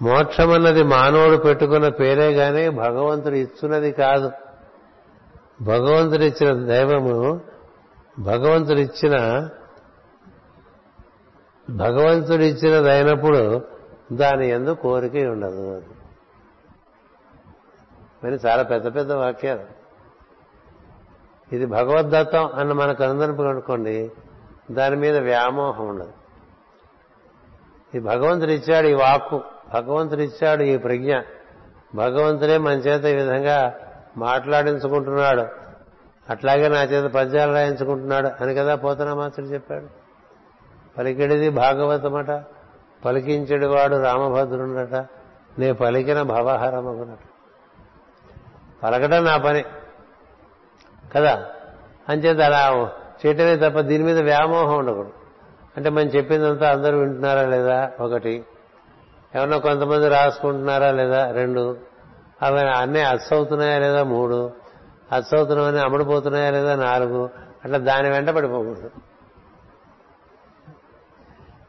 మోక్షమన్నది 0.02 0.82
మానవుడు 0.82 1.36
పెట్టుకున్న 1.36 1.88
పేరే 1.88 2.30
గాని 2.30 2.68
భగవంతుడు 2.68 3.34
ఇచ్చున్నది 3.34 3.92
కాదు. 3.92 4.32
భగవంతుడిచ్చిన 5.60 6.52
దైవము 6.52 7.40
భగవంతుడిచ్చిన 8.18 9.48
భగవంతుడిచ్చినదైనప్పుడు 11.70 13.73
దాని 14.16 14.48
ఎందు 14.48 14.70
కోరిక 14.70 15.14
ఉండదు 15.14 15.82
మరి 18.24 18.38
చాలా 18.46 18.62
పెద్ద 18.62 18.94
పెద్ద 18.94 19.12
వాక్యాలు. 19.12 19.84
ఇది 21.54 21.66
భగవద్దత్తం 21.66 22.50
అన్న 22.54 22.72
మనకు 22.72 23.02
అనుకోండి 23.42 24.10
దాని 24.70 24.96
మీద 24.96 25.16
వ్యామోహం 25.16 25.86
ఉండదు. 25.86 26.12
ఈ 27.94 27.98
భగవంతుడు 28.00 28.50
ఇచ్చాడు 28.50 28.86
ఈ 28.86 28.92
వాక్కు 28.92 29.42
భగవంతుడు 29.74 30.20
ఇచ్చాడు 30.20 30.62
ఈ 30.62 30.76
ప్రజ్ఞ 30.76 31.18
భగవంతుడే 31.94 32.58
మన 32.58 32.72
చేత 32.72 33.04
ఈ 33.04 33.14
విధంగా 33.14 33.74
మాట్లాడించుకుంటున్నాడు. 34.16 35.46
అట్లాగే 36.30 36.68
నా 36.68 36.82
చేత 36.82 37.12
పద్యాలు 37.12 37.52
రాయించుకుంటున్నాడు 37.52 38.42
అని 38.42 38.54
కదా 38.54 38.74
పోతన 38.74 39.12
మాస్టర్ 39.12 39.52
చెప్పాడు. 39.52 39.86
పలికిడిది 40.98 41.50
భాగవతమట. 41.50 42.53
పలికించడి 43.04 43.66
వాడు 43.66 44.02
రామభద్రుడట. 44.02 45.06
నే 45.58 45.72
పలికిన 45.72 46.22
భవహరమగునట. 46.22 47.18
పలకటం 48.82 49.24
నా 49.24 49.36
పని. 49.36 49.64
కదా? 51.16 51.46
అంచేత 52.08 52.40
అలా 52.40 52.92
చేయటమే 53.26 53.56
తప్ప 53.56 53.80
దీని 53.80 54.04
మీద 54.04 54.18
వ్యామోహం 54.18 54.78
ఉండకూడదు. 54.78 55.12
అంటే 55.76 55.90
మనం 55.90 56.06
చెప్పిందంతా 56.06 56.70
అందరూ 56.70 56.98
వింటున్నారా 56.98 57.42
లేదా? 57.42 57.90
ఒకటి. 58.00 58.44
ఏమన్నా 59.36 59.58
కొంతమంది 59.58 60.08
రాసుకుంటున్నారా 60.08 60.90
లేదా? 60.90 61.30
రెండు. 61.30 61.76
అవి 62.42 62.60
అన్నీ 62.60 63.00
అచ్చవుతున్నాయా 63.00 63.78
లేదా? 63.78 64.02
మూడు. 64.02 64.52
అచ్చవుతున్నామని 65.12 65.80
అమ్ముడుపోతున్నాయా 65.80 66.50
లేదా? 66.50 66.74
నాలుగు. 66.74 67.30
అట్లా 67.64 67.78
దాని 67.78 68.10
వెంట 68.10 68.30
పడిపోకూడదు. 68.30 68.90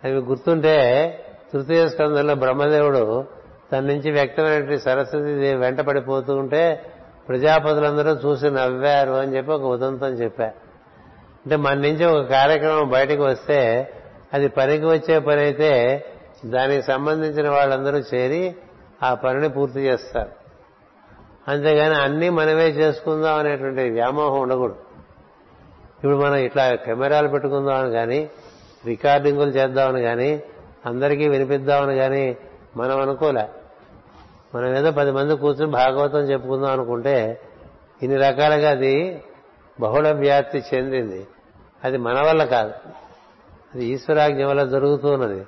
అవి 0.03 0.13
గుర్తుంటే 0.13 1.11
తృతీయ 1.55 1.87
స్కందంలో 1.87 2.35
బ్రహ్మదేవుడు 2.35 3.25
తన 3.71 3.79
నుంచి 3.79 4.11
వ్యక్తమైనటువంటి 4.11 4.83
సరస్వతి 4.83 5.55
వెంట 5.55 5.81
పడిపోతూ 5.81 6.35
ఉంటే 6.35 6.91
ప్రజాపతులందరూ 7.27 8.11
చూసి 8.11 8.49
నవ్వారు 8.49 9.11
అని 9.11 9.37
చెప్పి 9.37 9.51
ఒక 9.51 9.61
ఉదంతం 9.61 10.07
చెప్పా. 10.07 10.43
అంటే 11.45 11.55
మన 11.55 11.73
నుంచి 11.73 12.05
ఒక 12.05 12.25
కార్యక్రమం 12.25 12.89
బయటకు 12.89 13.23
వస్తే 13.23 13.89
అది 14.33 14.47
పనికి 14.47 14.85
వచ్చే 14.85 15.19
పని 15.19 15.41
అయితే 15.41 16.05
దానికి 16.45 16.81
సంబంధించిన 16.81 17.49
వాళ్ళందరూ 17.49 17.97
చేరి 17.97 18.55
ఆ 19.03 19.13
పనిని 19.13 19.49
పూర్తి 19.49 19.79
చేస్తారు. 19.79 20.29
అంతేగాని 21.47 21.95
అన్నీ 21.95 22.29
మనమే 22.29 22.67
చేసుకుందాం 22.67 23.39
అనేటువంటి 23.39 23.89
వ్యామోహం 23.89 24.39
ఉండకూడదు. 24.39 24.75
ఇప్పుడు 25.97 26.17
మనం 26.17 26.35
ఇట్లా 26.35 26.75
కెమెరాలు 26.75 27.27
పెట్టుకుందామని 27.27 27.91
కానీ 27.91 28.29
రికార్డింగులు 28.85 29.49
చేద్దామని 29.49 30.01
కానీ 30.01 30.43
అందరికీ 30.85 31.27
వినిపిద్దామని 31.27 31.95
కానీ 31.95 32.37
మనం 32.77 33.01
అనుకోలే. 33.01 33.49
మనం 34.55 34.77
ఏదో 34.77 34.91
పది 34.91 35.11
మంది 35.11 35.35
కూర్చొని 35.35 35.71
భాగవతం 35.71 36.19
చెప్పుకుందాం 36.19 36.71
అనుకుంటే 36.71 37.41
ఇన్ని 38.03 38.17
రకాలుగా 38.17 38.69
అది 38.69 39.23
బహుళ 39.79 40.11
వ్యాప్తి 40.11 40.63
చెందింది. 40.73 41.27
అది 41.83 41.97
మన 41.97 42.21
వల్ల 42.21 42.43
కాదు. 42.43 42.71
అది 43.75 43.85
ఈశ్వరాజ్ఞ 43.85 44.45
వల్ల 44.45 44.63
జరుగుతూ 44.63 45.09
ఉన్నది. 45.09 45.45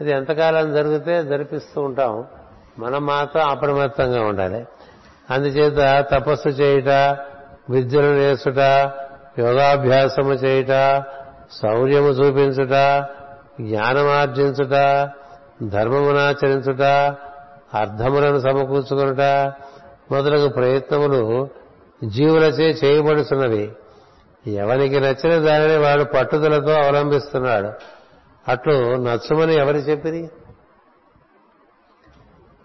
అది 0.00 0.10
ఎంతకాలం 0.10 0.72
జరిగితే 0.72 1.24
జరిపిస్తూ 1.24 1.80
ఉంటాం. 1.80 2.24
మనం 2.78 3.06
మాత్రం 3.06 3.50
అప్రమత్తంగా 3.50 4.22
ఉండాలి. 4.22 4.66
అందుచేత 5.30 6.06
తపస్సు 6.14 6.48
చేయుట 6.48 6.88
విద్యను 7.70 8.14
నేర్చుట 8.14 8.58
యోగాభ్యాసము 9.38 10.32
చేయుట 10.32 11.04
శౌర్యము 11.62 12.08
చూపించుట 12.08 13.04
జ్ఞానమార్జించుట 13.68 14.70
ధర్మమునాచరించుట 15.70 16.82
అర్థములను 17.74 18.40
సమకూర్చుకునుట 18.40 19.20
మొదలగు 20.12 20.48
ప్రయత్నములు 20.48 21.48
జీవులచే 22.04 22.70
చేయబడుతున్నవి 22.70 23.72
ఎవరికి 24.46 25.00
నచ్చిన 25.00 25.38
దానిని 25.38 25.76
వాడు 25.76 26.04
పట్టుదలతో 26.04 26.72
అవలంబిస్తున్నాడు. 26.72 27.72
అట్లు 28.48 28.96
నచ్చమని 28.96 29.54
ఎవరు 29.54 29.76
చెప్పిరి? 29.76 30.30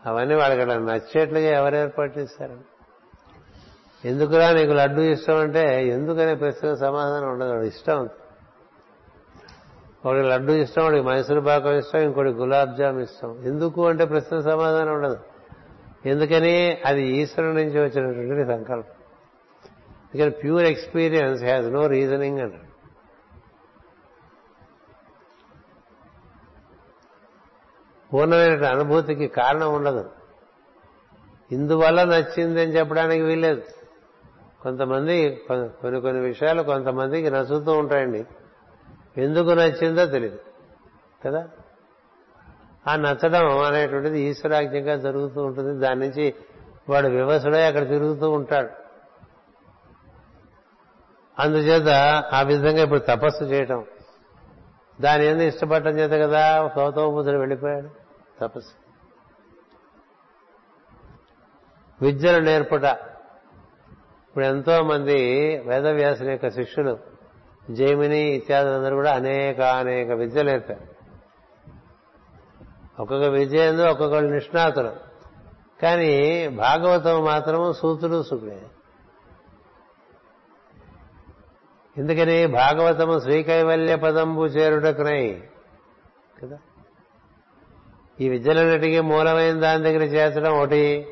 అవన్నీ 0.05 0.35
వాళ్ళకి 0.35 0.61
అట్లా 0.61 0.75
నచ్చేట్లుగా 0.75 1.57
ఎవరు 1.57 1.75
ఏర్పాటు 1.75 2.19
చేశారు? 2.19 2.75
ఎందుకురా 4.07 4.51
నీకు 4.51 4.71
లడ్డు 4.71 5.01
ఇష్టం 5.01 5.37
అంటే 5.37 5.87
ఎందుకనే 5.87 6.33
ప్రశ్న 6.35 6.73
సమాధానం 6.73 7.29
ఉండదు 7.29 7.61
ఇష్టం 7.61 8.09
ఒకటి 10.05 10.21
లడ్డు 10.21 10.51
ఇష్టం 10.51 10.83
వాడికి 10.83 11.03
మైసూరు 11.03 11.41
పాకం 11.41 11.77
ఇష్టం 11.77 11.99
ఇంకోటి 11.99 12.29
గులాబ్ 12.29 12.75
జామ్ 12.77 13.01
ఇష్టం. 13.01 13.43
ఎందుకు 13.43 13.87
అంటే 13.87 14.05
ప్రశ్న 14.05 14.39
సమాధానం 14.39 14.93
ఉండదు. 14.93 15.17
ఎందుకని 16.05 16.81
అది 16.85 17.03
ఈశ్వరుడు 17.03 17.55
నుంచి 17.55 17.79
వచ్చినటువంటి 17.79 18.45
సంకల్పం. 18.45 18.93
ఇక్కడ 20.13 20.43
pure 20.43 20.63
experience 20.63 21.43
has 21.43 21.67
no 21.67 21.87
reasoning 21.87 22.39
అంట 22.39 22.53
పూర్ణమైన 28.13 28.65
అనుభూతికి 28.65 29.27
కారణం 29.27 29.73
ఉండదు. 29.73 30.09
ఇందువల్ల 31.51 32.03
నచ్చింది 32.03 32.61
అని 32.61 32.71
చెప్పడానికి 32.71 33.23
వీల్లేదు. 33.23 33.61
కొంతమంది 34.61 35.41
కొన్ని 35.49 36.01
కొన్ని 36.01 36.21
విషయాలు 36.21 36.63
కొంతమందికి 36.63 37.29
నచ్చుతూ 37.29 37.71
ఉంటాయండి. 37.71 38.25
ఎందుకు 39.17 39.49
నచ్చిందో 39.49 40.05
తెలియదు 40.05 40.39
కదా? 41.25 41.49
ఆ 42.87 42.95
నచ్చడం 42.95 43.59
అనేటువంటిది 43.59 44.21
ఈశ్వరాజ్ఞంగా 44.21 44.95
జరుగుతూ 44.95 45.43
ఉంటుంది. 45.43 45.79
దాని 45.79 45.99
నుంచి 45.99 46.35
వాడు 46.89 47.07
వివసుడై 47.07 47.67
అక్కడ 47.67 47.87
తిరుగుతూ 47.87 48.29
ఉంటాడు. 48.29 48.69
అందుచేత 51.39 51.89
ఆ 52.33 52.41
విధంగా 52.41 52.83
ఇప్పుడు 52.83 52.99
తపస్సు 52.99 53.43
చేయటం. 53.43 53.85
దాని 55.01 55.25
ఏందో 55.25 55.43
ఇష్టపడటం 55.43 55.89
చేత 55.89 56.11
కదా 56.11 56.71
గౌతమబుద్ధుడు 56.77 57.37
వెళ్ళిపోయాడు 57.37 57.89
తపస్సు. 58.39 58.85
విద్యను 62.01 62.45
నేర్పుట. 62.45 62.83
ఇప్పుడు 64.29 64.45
ఎంతో 64.45 64.83
మంది 64.83 65.15
వేదవ్యాసుని 65.57 66.31
యొక్క 66.31 66.49
శిష్యులు 66.49 67.14
జైమిని 67.71 68.19
ఇత్యాదులందరూ 68.19 68.95
కూడా 68.95 69.13
అనేక 69.13 69.61
అనేక 69.61 70.11
విద్యలు 70.11 70.49
నేర్పారు. 70.49 70.95
ఒక్కొక్క 73.01 73.25
విద్య 73.25 73.57
ఎందు 73.57 73.81
ఒక్కొక్కళ్ళు 73.81 74.33
నిష్ణాతులు. 74.33 74.91
కానీ 75.81 76.47
భాగవతం 76.47 77.25
మాత్రము 77.25 77.71
సూతుడు 77.71 78.23
సుఖుడే 78.23 78.61
ఎందుకని 81.97 82.47
భాగవతము 82.47 83.19
శ్రీకైవల్య 83.19 83.95
పదంబు 83.95 84.45
చేరుటకునై 84.45 85.43
కదా? 86.43 86.57
ఈ 88.21 88.29
విద్యలన్నిటికీ 88.29 88.99
మూలమైన 88.99 89.59
దాని 89.59 89.83
దగ్గర 89.83 90.01
చేర్చడం 90.01 90.51
ఒకటి 90.51 91.07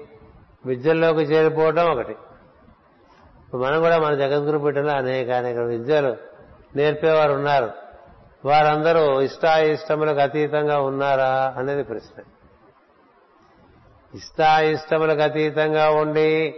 విద్యల్లోకి 0.66 1.20
చేరిపోవడం 1.20 1.92
ఒకటి. 1.92 2.16
మనం 3.58 3.82
కూడా 3.82 4.00
మన 4.00 4.16
జగద్గురు 4.16 4.58
బిడ్డలో 4.58 4.92
అనేక 4.92 5.30
అనేక 5.30 5.58
విద్యలు 5.58 6.33
నేర్పేవారు 6.76 7.34
ఉన్నారు. 7.34 7.72
వారందరూ 8.46 9.22
ఇష్టాయిష్టములకు 9.22 10.20
అతీతంగా 10.20 10.80
ఉన్నారా 10.80 11.56
అనేది 11.58 11.84
ప్రశ్న. 11.84 12.24
ఇష్టాయిష్టములకు 14.16 15.22
అతీతంగా 15.22 15.90
ఉండి 15.90 16.56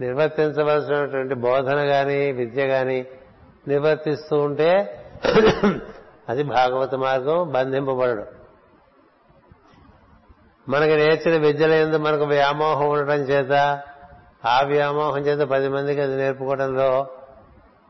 నిర్వర్తించవలసినటువంటి 0.00 1.34
బోధన 1.34 1.76
గాని 1.76 2.32
విద్య 2.32 2.66
గాని 2.66 3.04
నిర్వర్తిస్తూ 3.68 4.36
ఉంటే 4.36 5.00
అది 6.28 6.42
భాగవత 6.42 6.94
మార్గం 6.94 7.52
బంధింపబడడం. 7.52 8.26
మనకి 10.68 10.96
నేర్చిన 10.96 11.46
విద్యల 11.46 11.72
ఎందు 11.72 11.96
మనకు 11.96 12.24
వ్యామోహం 12.24 12.88
ఉండటం 12.88 13.14
చేత 13.14 13.82
ఆ 14.44 14.62
వ్యామోహం 14.64 15.18
చేత 15.18 15.48
పది 15.48 15.68
మందికి 15.68 16.00
అది 16.00 16.16
నేర్పుకోవడంలో 16.16 17.06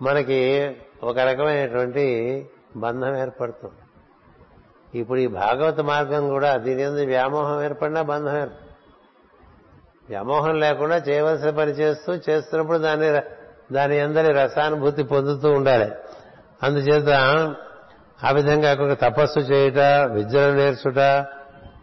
మనకి 0.03 0.71
ఒక 1.05 1.19
రకమైనటువంటి 1.19 2.05
బంధం 2.77 3.17
ఏర్పడుతుంది. 3.17 3.81
ఇప్పుడు 5.01 5.19
ఈ 5.19 5.27
భాగవత 5.27 5.81
మార్గం 5.81 6.29
కూడా 6.29 6.57
దీని 6.57 6.83
ఎందు 6.83 7.05
వ్యామోహం 7.07 7.65
ఏర్పడినా 7.65 8.03
బంధం 8.03 8.37
ఏర్పడు 8.37 8.65
వ్యామోహం 10.09 10.61
లేకుండా 10.61 10.97
చేయవలసిన 10.97 11.51
పని 11.51 11.71
చేస్తూ 11.71 12.13
చేస్తున్నప్పుడు 12.15 12.79
దాని 12.79 13.21
దాని 13.75 14.01
అందరి 14.01 14.33
రసానుభూతి 14.33 15.03
పొందుతూ 15.03 15.53
ఉండాలి. 15.53 15.91
అందుచేత 16.63 17.09
ఆ 18.25 18.31
విధంగా 18.31 18.73
ఒక 18.73 18.93
తపస్సు 19.01 19.39
చేయుట 19.39 19.79
విద్యను 20.13 20.57
నేర్చుట 20.57 20.99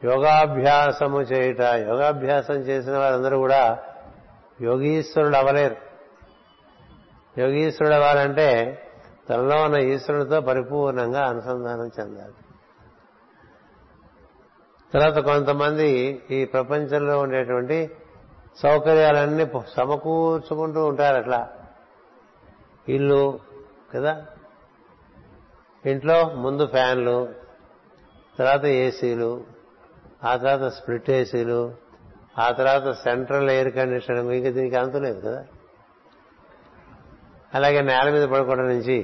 యోగాభ్యాసము 0.04 1.22
చేయుట 1.22 1.62
యోగాభ్యాసం 1.62 2.54
చేసిన 2.54 2.98
వారందరూ 2.98 3.38
కూడా 3.38 3.80
యోగీశ్వరుడు 4.62 5.36
అవలేరు 5.36 5.76
యోగీశ్వరుడు 7.38 7.96
అవ్వాలంటే 7.96 8.50
తనలో 9.30 9.64
ఉన్న 9.64 9.76
ఈశ్వరుడితో 9.76 10.42
పరిపూర్ణంగా 10.42 11.26
అనుసంధానం 11.28 11.92
చెందాలి. 12.00 12.34
తర్వాత 14.94 15.18
కొంతమంది 15.18 16.22
ఈ 16.32 16.46
ప్రపంచంలో 16.46 17.20
ఉండేటువంటి 17.20 17.92
సౌకర్యాలన్నీ 18.58 19.46
సమకూర్చుకుంటూ 19.78 20.86
ఉంటారు 20.86 21.18
అట్లా. 21.18 21.50
ఇల్లు 22.90 23.40
కదా? 23.96 24.26
ఇంట్లో 25.86 26.24
ముందు 26.24 26.66
ఫ్యాన్లు 26.66 27.30
తర్వాత 28.40 28.66
ఏసీలు 28.66 29.44
ఆ 30.24 30.36
తర్వాత 30.36 30.72
స్ప్లిట్ 30.72 31.10
ఏసీలు 31.10 31.74
ఆ 32.40 32.52
తర్వాత 32.52 32.92
సెంట్రల్ 32.92 33.50
ఎయిర్ 33.50 33.76
కండిషనింగ్ 33.76 34.32
ఇంకా 34.32 34.50
దీనికి 34.50 34.76
అంతులేదు 34.76 35.20
కదా? 35.20 35.46
అలాగే 37.54 37.82
నేల 37.82 38.12
మీద 38.12 38.26
పడుకోవడం 38.30 38.68
నుంచి 38.70 38.98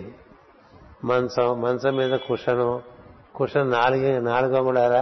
మంచం 1.03 1.61
మంచం 1.61 1.95
మీద 1.95 2.13
కుషను 2.27 2.81
కుషన్ 3.35 3.71
నాలుగు 3.71 4.19
నాలుగు 4.19 4.55
అంగుళాలా 4.55 5.01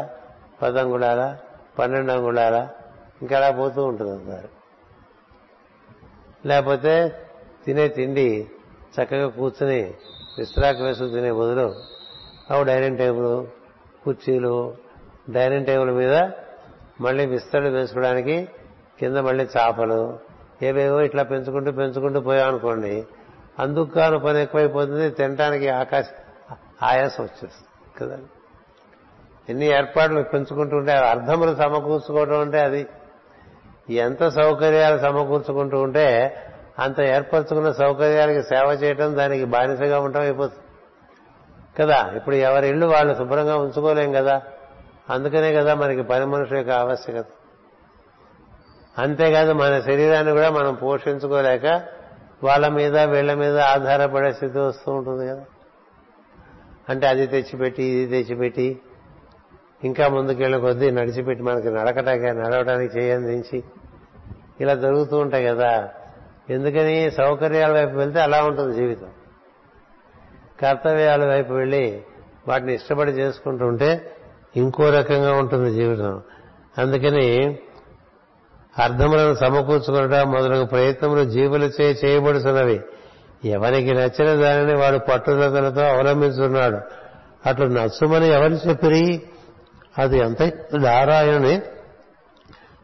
పది 0.62 0.80
అంగుళాలా 0.80 1.38
పన్నెండు 1.80 2.12
అంగుళాలా 2.12 2.70
ఇంకా 3.22 3.38
అలా 3.38 3.52
పోతూ 3.52 3.86
ఉంటుంది 3.86 4.12
అంటారు 4.12 4.50
లేకపోతే 6.46 6.94
తినే 7.66 7.88
తిండి 7.88 8.28
చక్కగా 8.96 9.28
కూర్చుని 9.28 9.82
విస్తరాకు 10.38 10.84
వేసుకు 10.84 11.10
తినే 11.10 11.32
బదులు 11.32 11.68
అవి 12.50 12.66
డైనింగ్ 12.66 12.98
టేబుల్ 12.98 13.48
కుర్చీలు 14.04 14.74
డైనింగ్ 15.30 15.66
టేబుల్ 15.66 15.92
మీద 15.92 16.16
మళ్ళీ 17.02 17.26
విస్తరణ 17.26 17.68
వేసుకోవడానికి 17.68 18.36
కింద 19.00 19.18
మళ్ళీ 19.18 19.44
చేపలు 19.46 20.20
ఏవేవో 20.62 21.02
ఇట్లా 21.02 21.24
పెంచుకుంటూ 21.24 21.72
పెంచుకుంటూ 21.72 22.20
పోయామనుకోండి 22.22 23.08
అందుకు 23.60 23.86
కాను 23.86 24.20
పని 24.20 24.42
ఎక్కువైపోతుంది 24.42 25.10
తినడానికి 25.10 25.70
ఆకాశ 25.70 26.06
ఆయాసం 26.84 27.24
వచ్చేస్తుంది 27.24 28.00
కదా? 28.00 28.18
ఎన్ని 29.50 29.66
ఏర్పాట్లు 29.66 30.22
పెంచుకుంటూ 30.22 30.78
ఉంటే 30.78 30.92
అర్థములు 30.92 31.56
సమకూర్చుకోవడం 31.56 32.40
అంటే 32.40 32.60
అది. 32.60 32.88
ఎంత 33.90 34.28
సౌకర్యాలు 34.28 35.00
సమకూర్చుకుంటూ 35.00 35.78
ఉంటే 35.78 36.38
అంత 36.80 37.02
ఏర్పరచుకున్న 37.02 37.72
సౌకర్యాలకి 37.72 38.44
సేవ 38.44 38.68
చేయటం 38.84 39.18
దానికి 39.18 39.46
బానిసగా 39.46 40.00
ఉండటం 40.00 40.22
అయిపోతుంది. 40.22 40.60
కదా? 41.82 42.12
ఇప్పుడు 42.16 42.36
ఎవరి 42.36 42.68
ఇళ్ళు 42.68 42.86
వాళ్ళు 42.86 43.14
శుభ్రంగా 43.14 43.56
ఉంచుకోలేం 43.56 44.12
కదా? 44.12 44.42
అందుకనే 45.10 45.54
కదా 45.54 45.76
మనకి 45.76 46.04
పని 46.04 46.26
మనుషుల 46.26 46.58
యొక్క 46.58 46.72
ఆవశ్యకత. 46.72 47.26
అంతేకాదు 48.98 49.52
మన 49.52 49.80
శరీరాన్ని 49.80 50.34
కూడా 50.34 50.50
మనం 50.50 50.74
పోషించుకోలేక 50.74 51.95
వాళ్ళ 52.44 52.68
మీద 52.68 52.98
వీళ్ళ 52.98 53.34
మీద 53.34 53.60
ఆధారపడే 53.60 54.34
స్థితి 54.34 54.60
వస్తూ 54.60 54.92
ఉంటుంది 54.92 55.28
కదా. 55.28 55.46
అంటే 56.90 57.08
అది 57.08 57.28
తెచ్చిపెట్టి 57.28 57.84
ఇది 57.84 58.24
తెచ్చిపెట్టి 58.24 58.80
ఇంకా 59.84 60.08
ముందుకెళ్ళ 60.08 60.58
కొద్దీ 60.58 60.92
నడిచిపెట్టి 60.92 61.44
మనకి 61.44 61.68
నడకటానికి 61.68 62.26
నడవడానికి 62.26 63.00
చేయందించి 63.00 63.64
ఇలా 64.62 64.76
జరుగుతూ 64.76 65.18
ఉంటాయి 65.18 65.46
కదా. 65.46 65.90
ఎందుకని 66.50 67.12
సౌకర్యాల 67.12 67.72
వైపు 67.72 67.98
వెళ్తే 67.98 68.20
అలా 68.20 68.44
ఉంటుంది 68.44 68.74
జీవితం. 68.74 69.08
కర్తవ్యాల 70.62 71.28
వైపు 71.28 71.54
వెళ్ళి 71.54 72.04
వాటిని 72.48 72.74
ఇష్టపడి 72.74 73.12
చేసుకుంటూ 73.12 73.66
ఉంటే 73.66 74.16
ఇంకో 74.56 74.90
రకంగా 74.90 75.34
ఉంటుంది 75.34 75.72
జీవితం. 75.72 76.22
అందుకని 76.78 77.60
అర్థములను 78.80 79.36
సమకూర్చుకునట 79.36 80.16
మొదలగు 80.16 80.66
ప్రయత్నములు 80.66 81.24
జీవులచే 81.24 81.98
చేయబడుతున్నవి 82.06 82.82
ఎవరికి 83.46 83.94
నచ్చిన 83.94 84.34
దానిని 84.34 84.76
వాడు 84.76 84.98
పట్టుదలతో 84.98 85.82
అవలంబిస్తున్నాడు 85.82 86.78
అట్లు 87.50 87.66
నచ్చుమని 87.66 88.28
ఎవరు 88.28 88.54
చెప్పిరి? 88.54 89.22
అది 89.98 90.18
ఎంత 90.18 90.44
నారాయణుని 90.74 91.62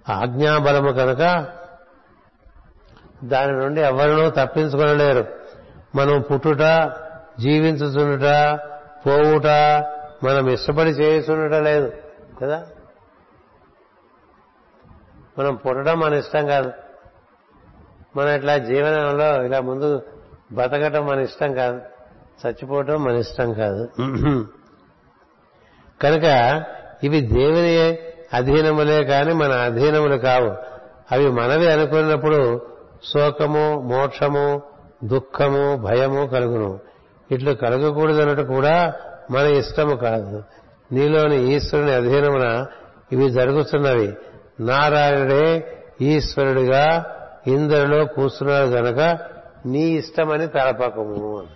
ఆజ్ఞాబలము 0.09 0.91
కనుక 0.91 1.45
దాని 3.23 3.51
నుండి 3.51 3.81
ఎవరినూ 3.81 4.29
తప్పించుకొనలేరు. 4.29 5.25
మనం 5.95 6.21
పుట్టుట 6.21 6.91
జీవించుచుండుట 7.39 8.59
పోవుట 9.07 9.47
మనం 10.23 10.49
ఇష్టపడి 10.49 10.89
చేయుచుండట 10.89 11.55
లేదు 11.55 11.93
కదా? 12.41 12.63
మనం 15.41 15.55
పుట్టడం 15.55 15.99
మన 15.99 16.13
ఇష్టం 16.13 16.47
కాదు. 16.47 16.71
మనం 18.17 18.29
ఇట్లా 18.29 18.57
జీవనంలో 18.57 19.45
ఇలా 19.45 19.59
ముందు 19.61 20.01
బతకటం 20.51 21.05
మన 21.05 21.19
ఇష్టం 21.19 21.53
కాదు. 21.53 21.81
చచ్చిపోవటం 22.41 23.03
మన 23.03 23.15
ఇష్టం 23.15 23.53
కాదు. 23.53 23.89
కనుక 26.01 26.27
ఇవి 27.03 27.21
దేవుని 27.21 27.97
అధీనములే 28.33 29.03
కాని 29.03 29.33
మన 29.33 29.51
అధీనములు 29.51 30.17
కావు. 30.17 30.51
అవి 31.11 31.29
మనవి 31.29 31.71
అనుకున్నప్పుడు 31.71 32.61
శోకము 33.13 33.81
మోక్షము 33.81 34.61
దుఃఖము 35.03 35.75
భయము 35.75 36.27
కలుగును. 36.27 36.79
ఇట్లు 37.31 37.53
కలగకూడదన్నట్టు 37.53 38.43
కూడా 38.43 38.93
మన 39.31 39.45
ఇష్టము 39.45 39.95
కాదు. 39.95 40.43
నీలోని 40.91 41.53
ఈశ్వరుని 41.53 41.93
అధీనమున 41.93 42.65
ఇవి 43.11 43.29
జరుగుతున్నవి. 43.29 44.13
నారాయణుడే 44.61 45.77
ఈశ్వరుడిగా 46.01 47.05
ఇంద్రులో 47.47 48.05
కూర్చున్నాడు 48.05 48.65
గనక 48.65 49.19
నీ 49.65 49.79
ఇష్టమని 49.79 50.47
తలపకము 50.47 51.47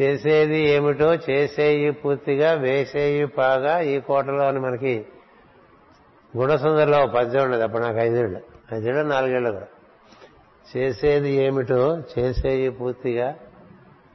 చేసేది 0.00 0.58
ఏమిటో 0.58 1.14
చేసేయి 1.14 1.90
పూర్తిగా 1.90 2.52
వేసేయి 2.52 3.26
పాగా 3.26 3.80
ఈ 3.80 4.00
కోటలో 4.00 4.48
అని 4.48 4.60
మనకి 4.60 5.06
గుణసుందరలో 6.36 7.06
పద్యం 7.06 7.44
ఉండదు. 7.44 7.62
అప్పుడు 7.62 7.82
నాకు 7.82 7.98
ఐదేళ్ళు. 7.98 8.40
ఐదేళ్ళు 8.74 9.02
నాలుగేళ్ళు 9.02 9.50
కూడా. 9.50 9.66
చేసేది 10.76 11.30
ఏమిటో 11.30 12.02
చేసేయి 12.18 12.70
పూర్తిగా 12.70 13.34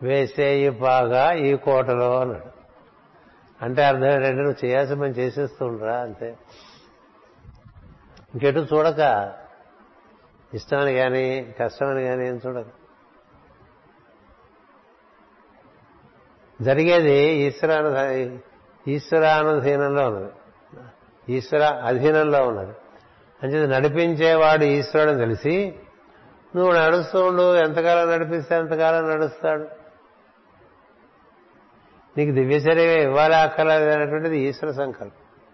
వేసేయి 0.04 0.70
పాగా 0.70 1.34
ఈ 1.34 1.56
కోటలో 1.56 2.20
అన్నాడు. 2.20 2.57
అంటే 3.62 3.84
అర్థం 3.84 4.06
ఏంటంటే 4.06 4.42
నువ్వు 4.42 4.66
చేయాల్సిన 4.66 5.02
పని 5.02 5.12
చేసేస్తూ 5.12 5.66
ఉండరా? 5.66 5.98
అంతే. 5.98 6.38
ఇంకెటు 8.34 8.60
చూడక. 8.60 9.32
ఇష్టమని 10.54 10.94
కానీ 10.94 11.56
కష్టమని 11.60 12.04
కానీ 12.04 12.28
ఏం 12.28 12.42
చూడక. 12.48 12.66
జరిగేది 16.62 17.24
ఈశ్వరాను 17.24 18.40
ఈశ్వరానుధీనంలో 18.90 20.08
ఉన్నది. 20.08 20.32
ఈశ్వర 21.30 21.64
అధీనంలో 21.64 22.48
ఉన్నది. 22.48 22.74
అంటే 23.44 23.66
నడిపించేవాడు 23.66 24.64
ఈశ్వరుడు 24.64 25.14
తెలిసి 25.14 25.80
నువ్వు 26.56 26.74
నడుస్తూ 26.74 27.26
ఉండు 27.26 27.56
ఎంతకాలం 27.56 28.12
నడిపిస్తే 28.12 28.56
ఎంతకాలం 28.56 29.10
నడుస్తాడు. 29.10 29.77
నీకు 32.18 32.32
దివ్యచర్య 32.32 33.04
ఇవ్వాలి 33.04 33.36
అక్కర్లేదు 33.36 33.90
అనేటువంటిది 33.90 34.38
ఈశ్వర 34.40 34.72
సంకల్పం. 34.72 35.46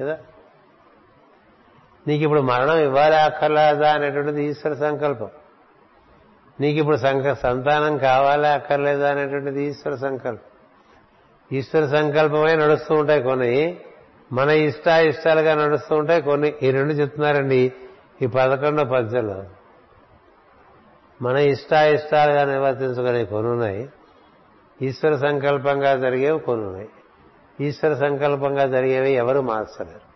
కదా? 0.00 0.18
నీకు 2.08 2.24
ఇప్పుడు 2.24 2.40
మరణం 2.40 2.78
ఇవ్వాలి 2.78 3.16
అక్కర్లేదా 3.16 3.92
అనేటువంటిది 3.92 4.44
ఈశ్వర 4.44 4.74
సంకల్పం. 4.74 5.28
నీకు 6.60 6.78
ఇప్పుడు 6.78 6.96
సంక 6.96 7.32
సంతానం 7.32 7.98
కావాలా 7.98 8.52
అక్కర్లేదా 8.52 9.10
అనేటువంటిది 9.10 9.62
ఈశ్వర 9.64 9.94
సంకల్పం. 9.94 10.44
ఈశ్వర 11.52 11.86
సంకల్పమై 11.86 12.56
నడుస్తూ 12.56 12.94
ఉంటాయి 12.94 13.22
కొన్ని. 13.22 13.80
మన 14.32 14.48
ఇష్ట 14.48 14.86
ఇష్టాలుగా 14.88 15.66
నడుస్తూ 15.66 15.96
ఉంటాయి 15.96 16.22
కొన్ని. 16.22 16.54
ఈ 16.62 16.70
రెండు 16.70 16.92
చెప్తున్నారండి 16.92 17.72
ఈ 18.22 18.26
పదకొండో 18.26 18.84
పద్యంలో. 18.84 19.44
మన 21.22 21.36
ఇష్ట 21.36 21.72
ఇష్టాలుగా 21.72 22.44
నిర్వర్తించుకునే 22.44 23.24
కొన్ని 23.24 23.52
ఉన్నాయి. 23.52 23.88
ఈశ్వర 24.82 25.16
సంకల్పంగా 25.16 25.96
జరిగేవి 25.96 26.40
కొన్ని 26.40 26.66
ఉన్నాయి 26.66 26.88
ఈశ్వర 27.60 27.94
సంకల్పంగా 27.94 28.66
జరిగేవి 28.66 29.10
ఎవరు 29.12 29.40
మార్చలేరు 29.40 30.08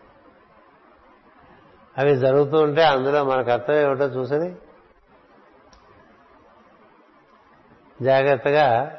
అవి 1.99 2.17
జరుగుతూ 2.17 2.63
ఉంటే 2.63 2.83
అందులో 2.83 3.25
మన 3.25 3.43
కర్తవ్యం 3.43 3.87
ఏమిటో 3.89 4.05
చూసని 4.05 4.55
జాగ్రత్తగా 8.03 8.99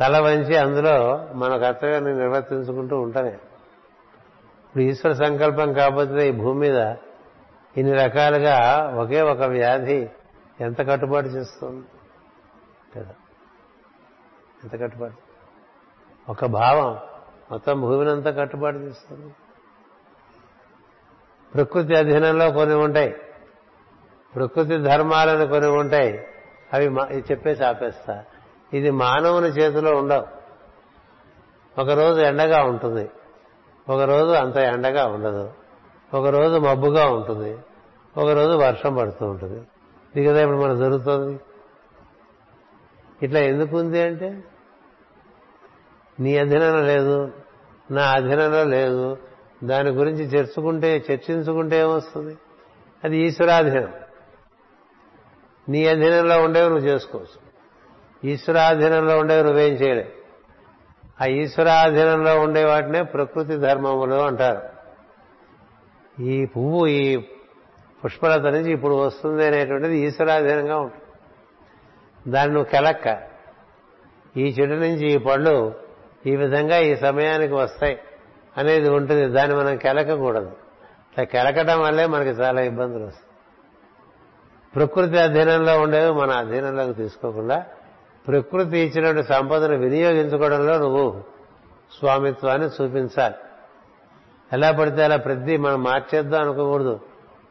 తల 0.00 0.18
వంచి 0.18 0.56
అందులో 0.56 1.28
మన 1.32 1.56
కర్తవ్యాన్ని 1.56 2.18
నిర్వర్తించుకుంటూ 2.18 3.00
ఉంటామే 3.00 3.32
ఇప్పుడు 4.64 4.82
ఈశ్వర 4.82 5.12
సంకల్పం 5.12 5.72
కాకపోతే 5.72 6.28
ఈ 6.28 6.32
భూమి 6.32 6.60
మీద 6.60 6.94
ఇన్ని 7.76 7.92
రకాలుగా 7.92 8.58
ఒకే 8.98 9.20
ఒక 9.20 9.42
వ్యాధి 9.42 10.08
ఎంత 10.60 10.88
కట్టుబాటు 10.88 11.26
చేస్తుంది? 11.26 11.86
ఎంత 14.64 14.82
కట్టుబాటు? 14.82 15.14
ఒక 16.30 16.44
భావం. 16.44 16.98
మొత్తం 17.50 17.80
భూమినంతా 17.80 18.30
కట్టుబాటు 18.30 18.78
తీస్తుంది 18.78 19.34
ప్రకృతి 21.54 21.94
అధీనంలో 21.94 22.50
కొన్ని 22.50 22.74
ఉంటాయి. 22.74 23.16
ప్రకృతి 24.34 24.78
ధర్మాలను 24.78 25.46
కొన్ని 25.46 25.70
ఉంటాయి. 25.70 26.26
అవి 26.72 26.86
చెప్పేసి 27.18 27.64
ఆపేస్తా. 27.64 28.24
ఇది 28.72 28.90
మానవుని 28.90 29.46
చేతిలో 29.46 29.96
ఉండవు. 29.96 30.26
ఒకరోజు 31.80 32.20
ఎండగా 32.20 32.64
ఉంటుంది. 32.64 33.10
ఒకరోజు 33.88 34.30
అంత 34.30 34.56
ఎండగా 34.56 35.06
ఉండదు. 35.06 35.52
ఒకరోజు 36.14 36.58
మబ్బుగా 36.58 37.10
ఉంటుంది. 37.10 37.58
ఒకరోజు 38.16 38.56
వర్షం 38.56 38.96
పడుతూ 38.96 39.26
ఉంటుంది. 39.26 39.66
ఇది 40.16 40.26
కదా 40.26 40.42
ఇప్పుడు 40.42 40.58
మనకు 40.58 40.76
జరుగుతుంది? 40.76 41.40
ఇట్లా 43.22 43.40
ఎందుకు 43.40 43.78
ఉంది 43.78 44.02
అంటే? 44.02 44.42
నీ 46.20 46.38
అధీనంలో 46.38 46.80
లేదు 46.80 47.32
నా 47.90 48.02
అధీనంలో 48.02 48.64
లేదు 48.64 49.16
దాని 49.64 49.90
గురించి 49.90 50.24
చర్చుకుంటే 50.24 51.04
చర్చించుకుంటే 51.10 51.80
ఏమొస్తుంది? 51.80 52.36
అది 53.04 53.16
ఈశ్వరాధీనం 53.18 53.94
నీ 55.68 55.86
అధీనంలో 55.86 56.42
ఉండేవి 56.42 56.68
నువ్వు 56.68 56.86
చేసుకోవచ్చు. 56.86 57.48
ఈశ్వరాధీనంలో 58.30 59.18
ఉండేవి 59.18 59.42
నువ్వేం 59.42 59.72
చేయలేవు 59.72 60.18
ఆ 61.22 61.26
ఈశ్వరాధీనంలో 61.26 62.40
ఉండే 62.40 62.64
వాటినే 62.64 63.02
ప్రకృతి 63.02 63.56
ధర్మములు 63.56 64.14
అంటారు. 64.14 64.78
ఈ 66.22 66.46
పువ్వు 66.46 66.86
ఈ 66.86 67.16
పుష్పలత 68.04 68.40
నుంచి 68.40 68.72
ఇప్పుడు 68.72 68.94
వస్తుంది 68.94 69.46
అనేటువంటిది 69.46 69.98
ఈశ్వరాధీనంగా 69.98 70.76
ఉంటుంది. 70.76 71.04
దాన్ని 72.28 72.54
నువ్వు 72.54 72.70
కెలక్క. 72.70 73.22
ఈ 74.36 74.48
చెడు 74.48 74.74
నుంచి 74.74 75.12
ఈ 75.12 75.18
పళ్ళు 75.18 75.74
ఈ 76.26 76.36
విధంగా 76.36 76.78
ఈ 76.78 76.96
సమయానికి 76.96 77.54
వస్తాయి 77.54 77.98
అనేది 78.56 78.90
ఉంటుంది. 78.90 79.26
దాన్ని 79.26 79.56
మనం 79.56 79.76
కెలకకూడదు. 79.76 80.46
అట్లా 80.46 81.24
కెలకడం 81.24 81.80
వల్లే 81.80 82.06
మనకి 82.06 82.28
చాలా 82.28 82.60
ఇబ్బందులు 82.60 83.04
వస్తాయి. 83.04 83.28
ప్రకృతి 84.76 85.18
అధీనంలో 85.18 85.80
ఉండేవి 85.80 86.12
మన 86.12 86.30
అధీనంలోకి 86.30 86.94
తీసుకోకుండా 86.94 87.66
ప్రకృతి 88.28 88.78
ఇచ్చినటువంటి 88.78 89.28
సంపదను 89.28 89.76
వినియోగించుకోవడంలో 89.76 90.78
నువ్వు 90.78 91.24
స్వామిత్వాన్ని 91.98 92.66
చూపించాలి. 92.66 93.34
ఎలా 94.52 94.70
పడితే 94.70 95.04
అలా 95.04 95.16
ప్రతి 95.16 95.56
మనం 95.56 95.82
మార్చేద్దాం 95.82 96.40
అనుకోకూడదు. 96.40 97.00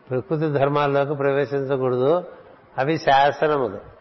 ప్రకృతి 0.09 0.47
ధర్మాల్లోకి 0.47 1.15
ప్రవేశించకూడదు. 1.15 2.23
అవి 2.77 2.97
శాసనములు. 2.97 3.96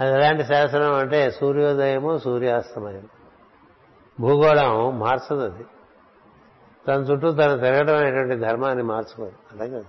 అది 0.00 0.14
ఎలాంటి 0.14 0.44
శాసనం 0.44 0.94
అంటే 0.94 1.30
సూర్యోదయము 1.30 2.18
సూర్యాస్తమయం. 2.18 3.08
భూగోళం 4.20 4.98
మార్చదు 4.98 5.40
అది. 5.40 5.66
తన 6.88 6.94
చుట్టూ 6.94 7.32
తను 7.32 7.58
తిరగడం 7.58 7.96
అనేటువంటి 7.96 8.36
ధర్మాన్ని 8.36 8.84
మార్చుకోదు. 8.84 9.32
అలాగే 9.52 9.84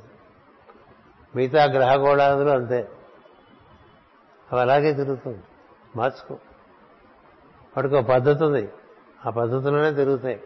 మిగతా 1.36 1.64
గ్రహగోళాదులు 1.64 2.50
అంతే. 2.50 2.90
అవి 4.52 4.62
అలాగే 4.62 4.94
తిరుగుతుంది. 4.94 5.44
మార్చుకో. 5.96 6.34
వాటికి 7.78 7.96
ఒక 7.96 8.06
పద్ధతి 8.06 8.44
ఉంది. 8.44 8.70
ఆ 9.28 9.30
పద్ధతిలోనే 9.30 9.92
తిరుగుతాయి. 9.92 10.44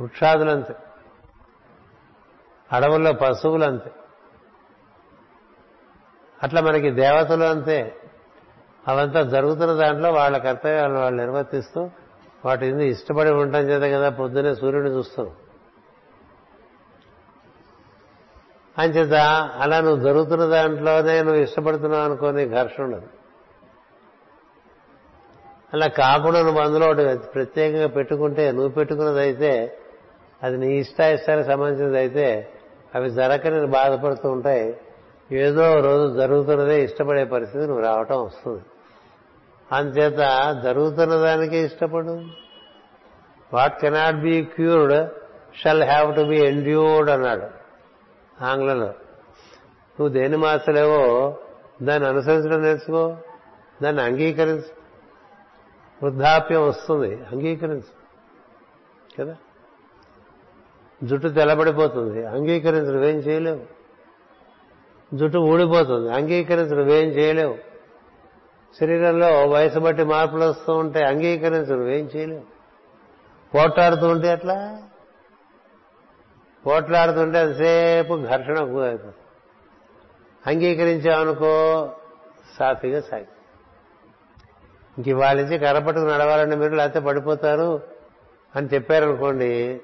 వృక్షాదులు 0.00 0.50
అంతే. 0.50 0.74
అడవుల్లో 2.72 3.12
పశువులు 3.12 3.64
అంతే. 3.64 3.90
అట్లా 6.42 6.60
మనకి 6.60 6.90
దేవతలు 6.90 7.44
అంతే. 7.44 8.00
అవంతా 8.88 9.22
జరుగుతున్న 9.22 9.72
దాంట్లో 9.72 10.10
వాళ్ళ 10.12 10.36
కర్తవ్యాలను 10.38 11.00
వాళ్ళు 11.00 11.18
నిర్వర్తిస్తూ 11.22 11.90
వాటిని 12.44 12.86
ఇష్టపడి 12.88 13.30
ఉండటం 13.30 13.64
చేత 13.70 13.84
కదా 13.94 14.08
పొద్దునే 14.10 14.54
సూర్యుడిని 14.54 14.94
చూస్తాం 14.94 15.28
అంచేత 18.78 19.14
అలా 19.60 19.80
నువ్వు 19.80 20.04
జరుగుతున్న 20.04 20.44
దాంట్లోనే 20.46 21.22
నువ్వు 21.22 21.40
ఇష్టపడుతున్నావు 21.42 22.04
అనుకోని 22.04 22.48
ఘర్షణ 22.48 22.82
ఉండదు. 22.84 23.08
అలా 25.74 25.86
కాకుండా 25.86 26.42
నువ్వు 26.42 26.60
అందులో 26.60 26.86
ఒకటి 26.86 27.16
ప్రత్యేకంగా 27.34 27.88
పెట్టుకుంటే 27.88 28.52
నువ్వు 28.52 28.68
పెట్టుకున్నది 28.68 29.20
అయితే 29.20 29.78
అది 30.42 30.56
నీ 30.56 30.78
ఇష్టాయిష్టానికి 30.78 31.48
సంబంధించినది 31.48 31.98
అయితే 31.98 32.26
అవి 32.94 33.10
జరగని 33.10 33.66
బాధపడుతూ 33.66 34.30
ఉంటాయి. 34.30 34.80
ఏదో 35.32 35.80
రోజు 35.80 36.14
జరుగుతున్నదే 36.16 36.76
ఇష్టపడే 36.82 37.24
పరిస్థితి 37.24 37.64
నువ్వు 37.66 37.82
రావటం 37.82 38.24
వస్తుంది. 38.24 38.62
అందుచేత 39.72 40.18
జరుగుతున్న 40.64 41.14
దానికే 41.14 41.64
ఇష్టపడు. 41.64 42.22
What 43.54 43.80
cannot 43.80 44.16
be 44.16 44.42
cured 44.42 45.10
shall 45.58 45.82
have 45.82 46.16
to 46.16 46.20
be 46.20 46.36
endured 46.36 47.10
అన్నాడు 47.10 47.46
ఆంగ్లంలో. 48.44 48.86
నువ్వు 48.86 50.08
దేన్ని 50.08 50.38
మార్చలేవో 50.38 51.36
దాన్ని 51.82 52.08
అనుసరించడం 52.08 52.62
నేర్చుకో 52.62 53.16
దాన్ని 53.82 54.02
అంగీకరించు. 54.02 54.78
వృద్ధాప్యం 56.02 56.68
వస్తుంది 56.68 57.14
అంగీకరించు. 57.14 57.98
కదా? 59.20 59.36
జుట్టు 61.04 61.28
తెల్లబడిపోతుంది 61.28 62.26
అంగీకరించడం 62.26 63.04
ఏం 63.04 63.16
చేయలేవు. 63.16 63.78
జుట్టు 65.16 65.38
ఊడిపోతుంది 65.38 66.12
అంగీకరించడం 66.12 66.90
ఏం 66.90 67.08
చేయలేవు. 67.08 67.67
శరీరంలో 68.80 69.46
వయసు 69.46 69.78
బట్టి 69.78 70.04
మార్పులు 70.04 70.44
వస్తూ 70.44 70.74
ఉంటే 70.74 71.04
అంగీకరించు 71.04 71.74
నువ్వేం 71.74 72.10
చేయలేవు 72.16 72.42
పోట్లాడుతూ 73.54 74.08
ఉంటే 74.08 74.28
ఎట్లా? 74.28 74.82
పోట్లాడుతుంటే 76.66 77.38
అంతసేపు 77.38 78.14
ఘర్షణ 78.14 78.58
అయిపోతుంది 78.82 79.14
అంగీకరించామనుకో 80.46 81.52
సాఫీగా 82.58 83.00
సాగి. 83.00 83.26
ఇంక 84.98 85.18
వాళ్ళ 85.18 85.42
నుంచి 85.42 85.58
కరపట్టుకు 85.58 86.04
నడవాలంటే 86.04 86.56
మీరు 86.56 86.74
లేకపోతే 86.74 87.00
పడిపోతారు 87.00 87.80
అని 88.56 88.68
చెప్పారనుకోండి 88.74 89.80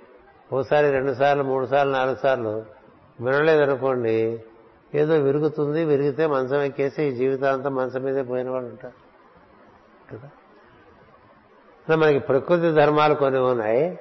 ఓసారి 0.52 0.90
రెండు 0.90 1.12
సార్లు 1.12 1.42
మూడు 1.42 1.66
సార్లు 1.66 1.92
నాలుగు 1.92 2.16
సార్లు 2.16 2.64
వినలేదనుకోండి 3.20 4.44
ఏదో 4.94 5.14
విరుగుతుంది 5.14 5.84
విరిగితే 5.84 6.26
మంచం 6.26 6.62
ఎక్కేసి 6.62 7.02
ఈ 7.02 7.12
జీవితాంతం 7.12 7.74
మంచం 7.74 8.02
మీదే 8.02 8.22
పోయిన 8.22 8.50
వాళ్ళు 8.50 8.68
ఉంటారు. 8.70 9.04
కదా? 10.16 11.96
మనకి 11.96 12.18
ప్రకృతి 12.18 12.72
ధర్మాలు 12.72 13.14
కొన్ని 13.14 13.40
ఉన్నాయి. 13.40 13.98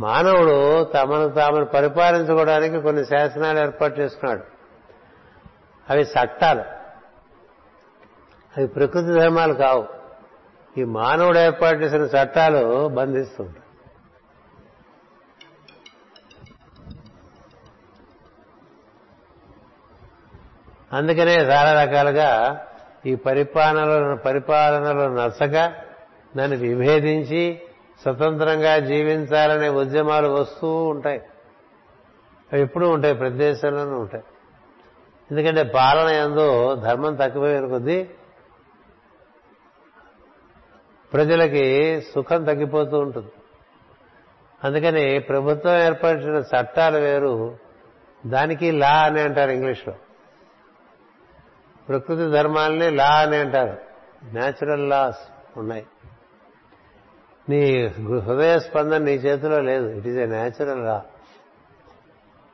మానవుడు 0.00 0.84
తమను 0.84 1.28
తామను 1.28 1.64
పరిపాలించుకోవడానికి 1.64 2.80
కొన్ని 2.80 3.04
శాసనాలు 3.04 3.58
ఏర్పాటు 3.58 4.00
చేసుకున్నాడు. 4.00 4.42
అవి 5.90 6.02
చట్టాలు 6.02 6.60
అవి 8.56 8.66
ప్రకృతి 8.66 9.06
ధర్మాలు 9.06 9.54
కావు. 9.54 9.86
ఈ 10.78 10.84
మానవుడు 10.84 11.38
ఏర్పాటు 11.38 11.78
చేసిన 11.78 12.00
చట్టాలు 12.00 12.88
బంధిస్తుంటాయి. 12.88 13.61
అందుకనే 20.92 21.34
చాలా 21.36 21.84
రకాలుగా 21.84 22.60
ఈ 23.06 23.14
పరిపాలనలో 23.14 24.16
పరిపాలనలో 24.16 25.08
నచ్చక 25.08 25.72
నన్ను 26.36 26.56
విభేదించి 26.56 27.60
స్వతంత్రంగా 28.02 28.78
జీవించాలనే 28.78 29.68
ఉద్యమాలు 29.68 30.28
వస్తూ 30.28 30.84
ఉంటాయి. 30.84 31.22
అవి 32.52 32.62
ఎప్పుడూ 32.62 32.90
ఉంటాయి 32.90 33.14
ప్రతి 33.14 33.34
దేశంలోనూ 33.34 33.98
ఉంటాయి. 33.98 34.24
ఎందుకంటే 35.30 35.62
పాలన 35.62 36.08
ఎందు 36.08 36.74
ధర్మం 36.74 37.14
తగ్గిపోయిన 37.14 37.66
కొద్దీ 37.66 38.08
ప్రజలకి 41.12 42.00
సుఖం 42.00 42.44
తగ్గిపోతూ 42.44 42.98
ఉంటుంది. 42.98 43.32
అందుకని 44.64 45.18
ప్రభుత్వం 45.18 45.78
ఏర్పరిచిన 45.78 46.34
చట్టాలు 46.34 46.98
వేరు. 46.98 47.58
దానికి 48.26 48.70
లా 48.70 49.02
అని 49.02 49.20
అంటారు 49.20 49.50
ఇంగ్లీష్లో. 49.50 49.94
ప్రకృతి 51.88 52.30
ధర్మాలని 52.30 52.90
లా 52.90 53.08
అని 53.08 53.36
అంటారు. 53.36 53.76
న్యాచురల్ 54.32 54.90
లాస్ 54.90 55.18
ఉన్నాయి. 55.58 55.86
నీ 57.48 57.86
హృదయ 58.26 58.58
స్పందన 58.58 58.98
నీ 58.98 59.12
చేతిలో 59.12 59.60
లేదు. 59.60 59.88
It 59.88 60.06
is 60.06 60.18
a 60.18 60.26
natural 60.26 60.84
law 60.84 61.02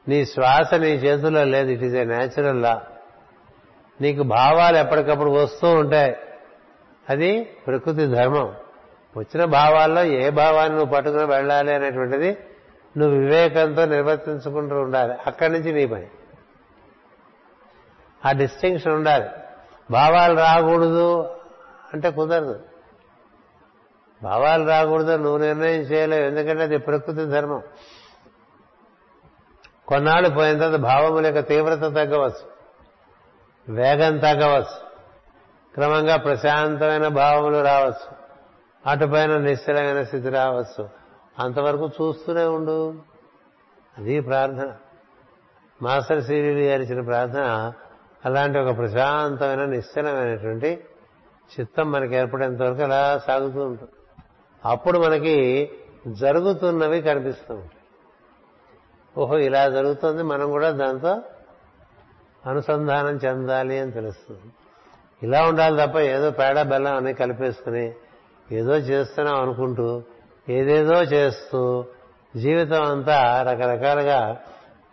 నీ 0.08 0.24
శ్వాస 0.24 0.74
నీ 0.74 0.88
చేతిలో 0.88 1.44
లేదు. 1.44 1.70
It 1.70 1.82
is 1.82 1.96
a 1.96 2.04
natural 2.04 2.62
law 2.62 2.82
నీకు 4.00 4.22
భావాలు 4.22 4.76
ఎప్పటికప్పుడు 4.76 5.30
వస్తూ 5.30 5.70
ఉంటాయి. 5.70 6.16
అది 7.10 7.44
ప్రకృతి 7.44 8.06
ధర్మం. 8.06 8.54
వచ్చిన 9.16 9.44
భావాల్లో 9.44 10.04
ఏ 10.04 10.30
భావాన్ని 10.30 10.78
నువ్వు 10.78 10.94
పట్టుకుని 10.94 11.24
వెళ్ళాలి 11.24 11.74
అనేటువంటిది 11.74 12.36
నువ్వు 12.96 13.18
వివేకంతో 13.18 13.84
నిర్వర్తించుకుంటూ 13.84 14.76
ఉండాలి. 14.76 15.14
అక్కడి 15.26 15.52
నుంచి 15.52 15.72
నీ 15.72 15.86
పని. 15.86 16.06
ఆ 18.26 18.32
డిస్టింక్షన్ 18.32 18.92
ఉండాలి. 18.92 19.28
భావాలు 19.90 20.38
రాకూడదు 20.38 21.36
అంటే 21.94 22.10
కుదరదు. 22.10 22.60
భావాలు 24.22 24.68
రాకూడదు 24.68 25.16
నువ్వు 25.16 25.38
నిర్ణయం 25.38 25.80
చేయలేవు. 25.80 26.26
ఎందుకంటే 26.26 26.62
అది 26.62 26.78
ప్రకృతి 26.78 27.26
ధర్మం. 27.26 27.62
కొన్నాళ్ళు 29.88 30.28
పోయిన 30.28 30.58
తర్వాత 30.58 30.80
భావముల 30.80 31.26
యొక్క 31.26 31.48
తీవ్రత 31.48 31.78
తగ్గవచ్చు. 31.78 32.58
వేగం 33.68 34.18
తగ్గవచ్చు. 34.18 34.88
క్రమంగా 35.74 36.16
ప్రశాంతమైన 36.16 37.08
భావములు 37.08 37.64
రావచ్చు. 37.64 38.14
అటుపైన 38.86 39.36
నిశ్చలమైన 39.36 40.02
స్థితి 40.02 40.28
రావచ్చు. 40.28 40.88
అంతవరకు 41.38 41.86
చూస్తూనే 41.86 42.44
ఉండు. 42.44 42.94
అది 43.98 44.20
ప్రార్థన. 44.20 44.74
మాస్టర్ 45.82 46.24
శ్రీ 46.24 46.68
గారు 46.68 46.82
ఇచ్చిన 46.82 47.00
ప్రార్థన 47.00 47.72
అలాంటి 48.24 48.58
ఒక 48.58 48.76
ప్రశాంతమైన 48.76 49.64
నిశ్చలమైనటువంటి 49.64 50.80
చిత్తం 51.60 51.92
మనకి 51.92 52.14
ఏర్పడేంత 52.14 52.62
వరకు 52.62 52.82
అలా 52.82 53.20
సాగుతూ 53.26 53.64
ఉంటుంది. 53.64 53.92
అప్పుడు 54.64 54.98
మనకి 54.98 55.70
జరుగుతున్నవి 56.08 57.02
కనిపిస్తూ 57.02 57.54
ఉంటాయి. 57.54 57.70
ఓహో 59.18 59.38
ఇలా 59.38 59.68
జరుగుతుంది 59.68 60.22
మనం 60.22 60.50
కూడా 60.50 60.70
దాంతో 60.70 61.22
అనుసంధానం 62.46 63.16
చెందాలి 63.16 63.78
అని 63.78 63.92
తెలుస్తుంది. 63.92 64.52
ఇలా 65.22 65.48
ఉండాలి 65.48 65.86
తప్ప 65.86 65.98
ఏదో 65.98 66.30
పేడ 66.30 66.62
బెల్లం 66.62 66.96
అని 66.96 67.14
కలిపేసుకుని 67.14 67.92
ఏదో 68.52 68.76
చేస్తున్నాం 68.76 69.40
అనుకుంటూ 69.40 70.02
ఏదేదో 70.48 71.02
చేస్తూ 71.02 71.84
జీవితం 72.36 72.82
అంతా 72.82 73.42
రకరకాలుగా 73.42 74.40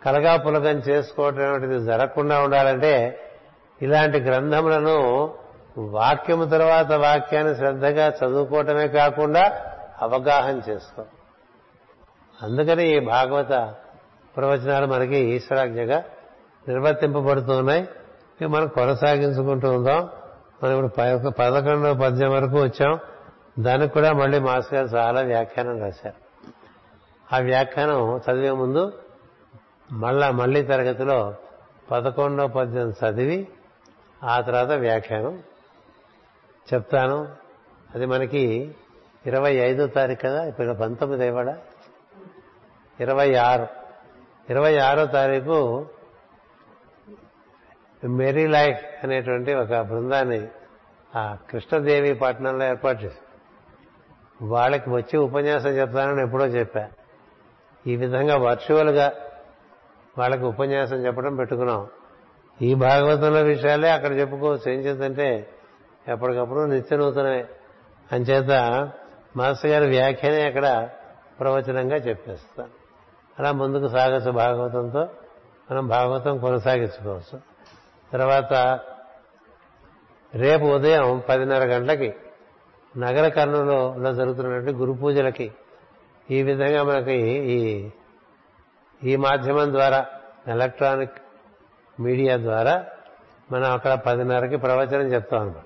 కలగా 0.06 0.36
పులకం 0.36 0.78
చేసుకోవటం 0.78 1.54
అనేటిది 1.54 1.84
జరగకుండా 1.84 2.40
ఉండాలంటే 2.40 3.20
ఇలాంటి 3.82 4.18
గ్రంథములను 4.18 5.30
వాక్యము 5.78 6.44
తర్వాత 6.44 6.92
వాక్యాన్ని 6.92 7.56
శ్రద్ధగా 7.56 8.08
చదువుకోవటమే 8.08 8.88
కాకుండా 8.88 9.64
అవగాహన 10.02 10.60
చేసుకో. 10.68 11.04
అందుకని 12.42 12.96
ఈ 12.96 13.00
భాగవత 13.00 13.74
ప్రవచనాలు 14.36 14.86
మనకి 14.86 15.16
ఈశ్వరాజ్ఞగా 15.16 16.04
నిర్వర్తింపబడుతున్నాయి. 16.68 17.88
ఇక 18.40 18.48
మనం 18.48 18.66
కొనసాగించుకుంటూ 18.66 19.70
ఉందాం. 19.70 20.08
మనం 20.62 20.86
ఇప్పుడు 20.86 21.30
పదకొండవ 21.30 21.94
పద్యం 21.94 22.30
వరకు 22.30 22.62
వచ్చాం. 22.62 22.98
దానికి 23.58 23.94
కూడా 23.94 24.12
మళ్ళీ 24.12 24.38
మాస్ 24.38 24.74
గారు 24.74 24.86
చాలా 24.86 25.20
వ్యాఖ్యానం 25.20 25.80
రాశారు. 25.80 26.26
ఆ 27.34 27.38
వ్యాఖ్యానం 27.38 28.16
చదివే 28.16 28.50
ముందు 28.50 28.92
మళ్ళా 29.92 30.30
మళ్ళీ 30.30 30.62
తరగతిలో 30.62 31.34
పదకొండో 31.90 32.46
పద్యం 32.46 32.90
చదివి 32.90 33.48
ఆ 34.24 34.40
తర్వాత 34.40 34.78
వ్యాఖ్యానం 34.78 35.42
చెప్తాను. 36.74 37.28
అది 37.94 38.06
మనకి 38.06 38.74
ఇరవై 39.26 39.52
ఐదో 39.52 39.86
తారీఖు 39.86 40.20
కదా 40.20 40.44
ఇప్పుడు 40.44 40.72
పంతొమ్మిది 40.72 41.26
ఇవాడ 41.26 41.58
ఇరవై 43.00 43.34
ఆరు. 43.34 43.66
ఇరవై 44.50 44.78
ఆరో 44.78 45.06
తారీఖు 45.06 45.86
మెరీ 48.04 48.46
లైఫ్ 48.46 49.04
అనేటువంటి 49.04 49.54
ఒక 49.54 49.80
బృందాన్ని 49.80 50.48
ఆ 51.16 51.38
కృష్ణదేవి 51.50 52.14
పట్టణంలో 52.14 52.66
ఏర్పాటు 52.66 53.02
చేశారు. 53.02 53.26
వాళ్ళకి 54.44 54.90
వచ్చి 54.90 55.16
ఉపన్యాసం 55.18 55.68
చెప్తానని 55.68 56.22
ఎప్పుడో 56.22 56.46
చెప్పా. 56.46 56.88
ఈ 57.86 57.96
విధంగా 57.96 58.36
వర్చువల్గా 58.36 59.12
వాళ్ళకి 60.18 60.44
ఉపన్యాసం 60.44 60.96
చెప్పడం 60.96 61.36
పెట్టుకున్నాం. 61.36 61.86
ఈ 62.62 62.74
భాగవతంలో 62.74 63.42
విషయాలే 63.42 63.90
అక్కడ 63.90 64.12
చెప్పుకోవచ్చు. 64.12 64.72
ఏం 64.72 64.80
చేద్దంటే 64.80 65.48
ఎప్పటికప్పుడు 66.08 66.60
నిత్య 66.60 66.96
నూతనమే 66.96 67.44
అంచేత 68.12 68.50
మాస్టర్ 69.36 69.70
గారి 69.70 69.86
వ్యాఖ్యనే 69.86 70.42
అక్కడ 70.42 70.88
ప్రవచనంగా 71.40 71.96
చెప్పేస్తాను. 71.96 72.70
అలా 73.38 73.52
ముందుకు 73.52 73.88
సాగచ్చు 73.88 74.30
భాగవతంతో. 74.30 75.08
మనం 75.70 75.88
భాగవతం 75.88 76.38
కొనసాగించుకోవచ్చు. 76.38 77.40
తర్వాత 78.12 78.80
రేపు 80.34 80.64
ఉదయం 80.64 81.22
పదిన్నర 81.28 81.64
గంటలకి 81.64 82.14
నగర 82.98 83.28
కర్ణంలో 83.28 84.12
జరుగుతున్నటువంటి 84.12 84.72
గురు 84.72 84.92
పూజలకి 84.92 85.52
ఈ 86.30 86.42
విధంగా 86.42 86.82
మనకి 86.82 87.14
ఈ 87.28 87.90
ఈ 89.04 89.16
మాధ్యమం 89.16 89.72
ద్వారా 89.72 90.06
ఎలక్ట్రానిక్ 90.48 91.12
మీడియా 92.00 92.36
ద్వారా 92.36 92.86
మనం 93.52 93.72
అక్కడ 93.72 93.92
పదిన్నరకి 93.94 94.56
ప్రవచనం 94.56 95.12
చెప్తాం 95.12 95.40
అనమాట 95.40 95.64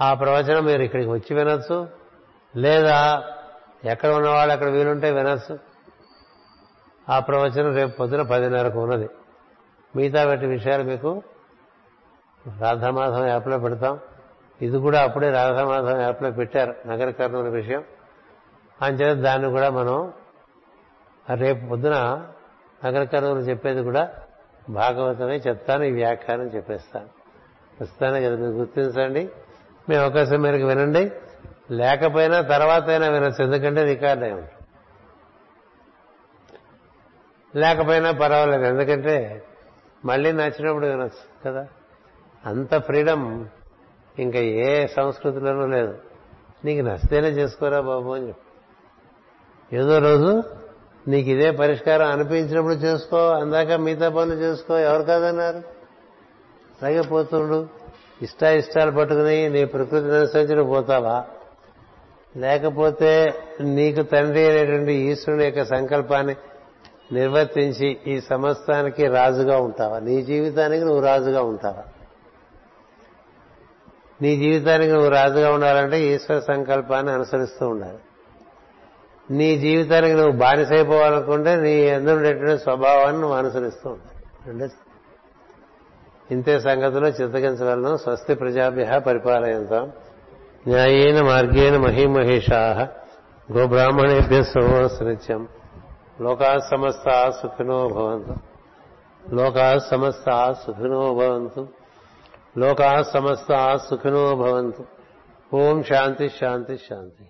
ఆ 0.00 0.14
ప్రవచనం 0.14 0.64
మీరు 0.64 0.82
ఇక్కడికి 0.82 1.10
వచ్చి 1.10 1.36
వినొచ్చు 1.36 1.88
లేదా 2.56 3.24
ఎక్కడ 3.84 4.10
ఉన్నవాళ్ళు 4.10 4.52
అక్కడ 4.52 4.68
వీలుంటే 4.68 5.10
వినొచ్చు. 5.10 5.58
ఆ 7.08 7.20
ప్రవచనం 7.20 7.74
రేపు 7.74 7.96
పొద్దున 7.96 8.22
పదిన్నరకు 8.22 8.80
ఉన్నది. 8.80 9.08
మిగతా 9.96 10.24
వాటి 10.24 10.46
విషయాలు 10.46 10.82
మీకు 10.82 11.22
రాధమాసం 12.60 13.26
యాప్లో 13.26 13.58
పెడతాం. 13.58 14.00
ఇది 14.62 14.78
కూడా 14.78 15.02
అప్పుడే 15.02 15.30
రాధమాసం 15.30 16.00
యాప్లో 16.00 16.30
పెట్టారు 16.30 16.74
నగర 16.86 17.10
కర్నూలు 17.10 17.50
విషయం. 17.50 17.84
అంచేత 18.82 19.16
దాన్ని 19.16 19.50
కూడా 19.50 19.70
మనం 19.70 20.12
రేపు 21.34 21.66
పొద్దున 21.66 22.26
నగర 22.84 23.06
చెప్పేది 23.38 23.82
కూడా 23.82 24.10
భాగవతమే 24.70 25.36
చెప్తాను 25.36 25.84
ఈ 25.84 25.92
వ్యాఖ్యానం 25.92 26.46
చెప్పేస్తాను. 26.46 27.06
ప్రస్తుతానికి 27.78 28.26
కదా 28.26 28.36
మీరు 28.36 28.50
గుర్తించండి. 28.50 29.30
మీ 29.88 29.96
అవకాశం 29.96 30.40
మేరకు 30.42 30.66
వినండి. 30.66 31.12
లేకపోయినా 31.70 32.40
తర్వాత 32.40 32.88
అయినా 32.88 33.08
వినొచ్చు 33.08 33.44
ఎందుకంటే 33.44 33.84
రికార్డ్ 33.84 34.22
అయి 34.22 34.32
ఉంటుంది 34.32 34.52
లేకపోయినా 37.58 38.10
పర్వాలేదు 38.10 38.64
ఎందుకంటే 38.64 39.42
మళ్ళీ 40.04 40.32
నచ్చినప్పుడు 40.32 40.86
వినొచ్చు 40.86 41.50
కదా? 41.50 41.68
అంత 42.46 42.76
ఫ్రీడమ్ 42.76 43.46
ఇంకా 44.18 44.38
ఏ 44.38 44.86
సంస్కృతిలోనూ 44.86 45.66
లేదు. 45.66 45.98
నీకు 46.64 46.86
నచ్చితేనే 46.86 47.28
చేసుకోరా 47.28 47.80
బాబు 47.80 48.10
అని 48.10 48.28
చెప్పు. 48.28 48.46
ఏదో 49.74 49.98
రోజు 49.98 50.42
నీకు 51.08 51.30
ఇదే 51.30 51.50
పరిష్కారం 51.50 52.06
అనిపించినప్పుడు 52.06 52.74
చేసుకో 52.74 53.16
అందాక 53.16 53.72
మిగతా 53.72 54.08
పనులు 54.08 54.40
చేసుకో 54.40 54.78
ఎవరు 54.78 55.02
కాదన్నారు? 55.02 55.56
అలాగే 56.82 57.00
పోతుండు. 57.00 57.66
ఇష్ట 58.22 58.42
ఇష్టాలు 58.42 58.90
పట్టుకుని 58.90 59.48
నీ 59.48 59.64
ప్రకృతిని 59.64 60.16
అనుసరించి 60.16 60.64
పోతావా? 60.64 61.24
లేకపోతే 62.36 63.34
నీకు 63.60 64.02
తండ్రి 64.02 64.48
అనేటువంటి 64.48 64.92
ఈశ్వరుని 64.92 65.44
యొక్క 65.44 65.64
సంకల్పాన్ని 65.64 66.36
నిర్వర్తించి 67.12 67.96
ఈ 68.06 68.20
సమస్తానికి 68.20 69.06
రాజుగా 69.06 69.58
ఉంటావా? 69.58 69.98
నీ 69.98 70.22
జీవితానికి 70.22 70.84
నువ్వు 70.84 71.00
రాజుగా 71.00 71.42
ఉంటావా? 71.42 71.84
నీ 74.22 74.36
జీవితానికి 74.36 74.92
నువ్వు 74.92 75.08
రాజుగా 75.08 75.52
ఉండాలంటే 75.52 76.14
ఈశ్వర 76.14 76.38
సంకల్పాన్ని 76.38 77.12
అనుసరిస్తూ 77.12 77.68
ఉండాలి. 77.68 77.98
నీ 79.30 79.58
జీవితానికి 79.58 80.14
నువ్వు 80.14 80.32
బానిసైపోవాలనుకుంటే 80.32 81.56
నీ 81.56 81.72
ఎందుండేటువంటి 81.72 82.62
స్వభావాన్ని 82.62 83.20
నువ్వు 83.20 83.36
అనుసరిస్తూ 83.36 83.96
అంటే 84.46 84.68
ఇంతే 86.30 86.60
సంగతిలో 86.60 87.08
చిత్తగించగలను. 87.08 87.96
స్వస్తి 87.96 88.34
ప్రజాభ్య 88.34 88.98
పరిపాలయంతాం. 88.98 89.92
న్యాయేన 90.68 91.24
మార్గేణ 91.24 91.76
మహిమహేషా 91.76 92.88
గోబ్రాహ్మణేభ్య 93.52 94.42
సోమస్ 94.42 95.02
నిత్యం. 95.02 95.48
లోకా 96.20 96.58
సమస్త 96.58 97.30
సుఖినో 97.30 97.88
భవంతు. 97.88 98.34
లోకా 99.34 99.78
సమస్త 99.78 100.52
సుఖినో 100.66 101.14
భవంతు. 101.14 101.68
లోకా 102.58 103.02
సమస్త 103.02 103.76
సుఖినో 103.76 104.34
భవంతు. 104.34 104.84
ఓం 105.56 105.82
శాంతి 105.82 106.28
శాంతి 106.28 106.76
శాంతి. 106.76 107.28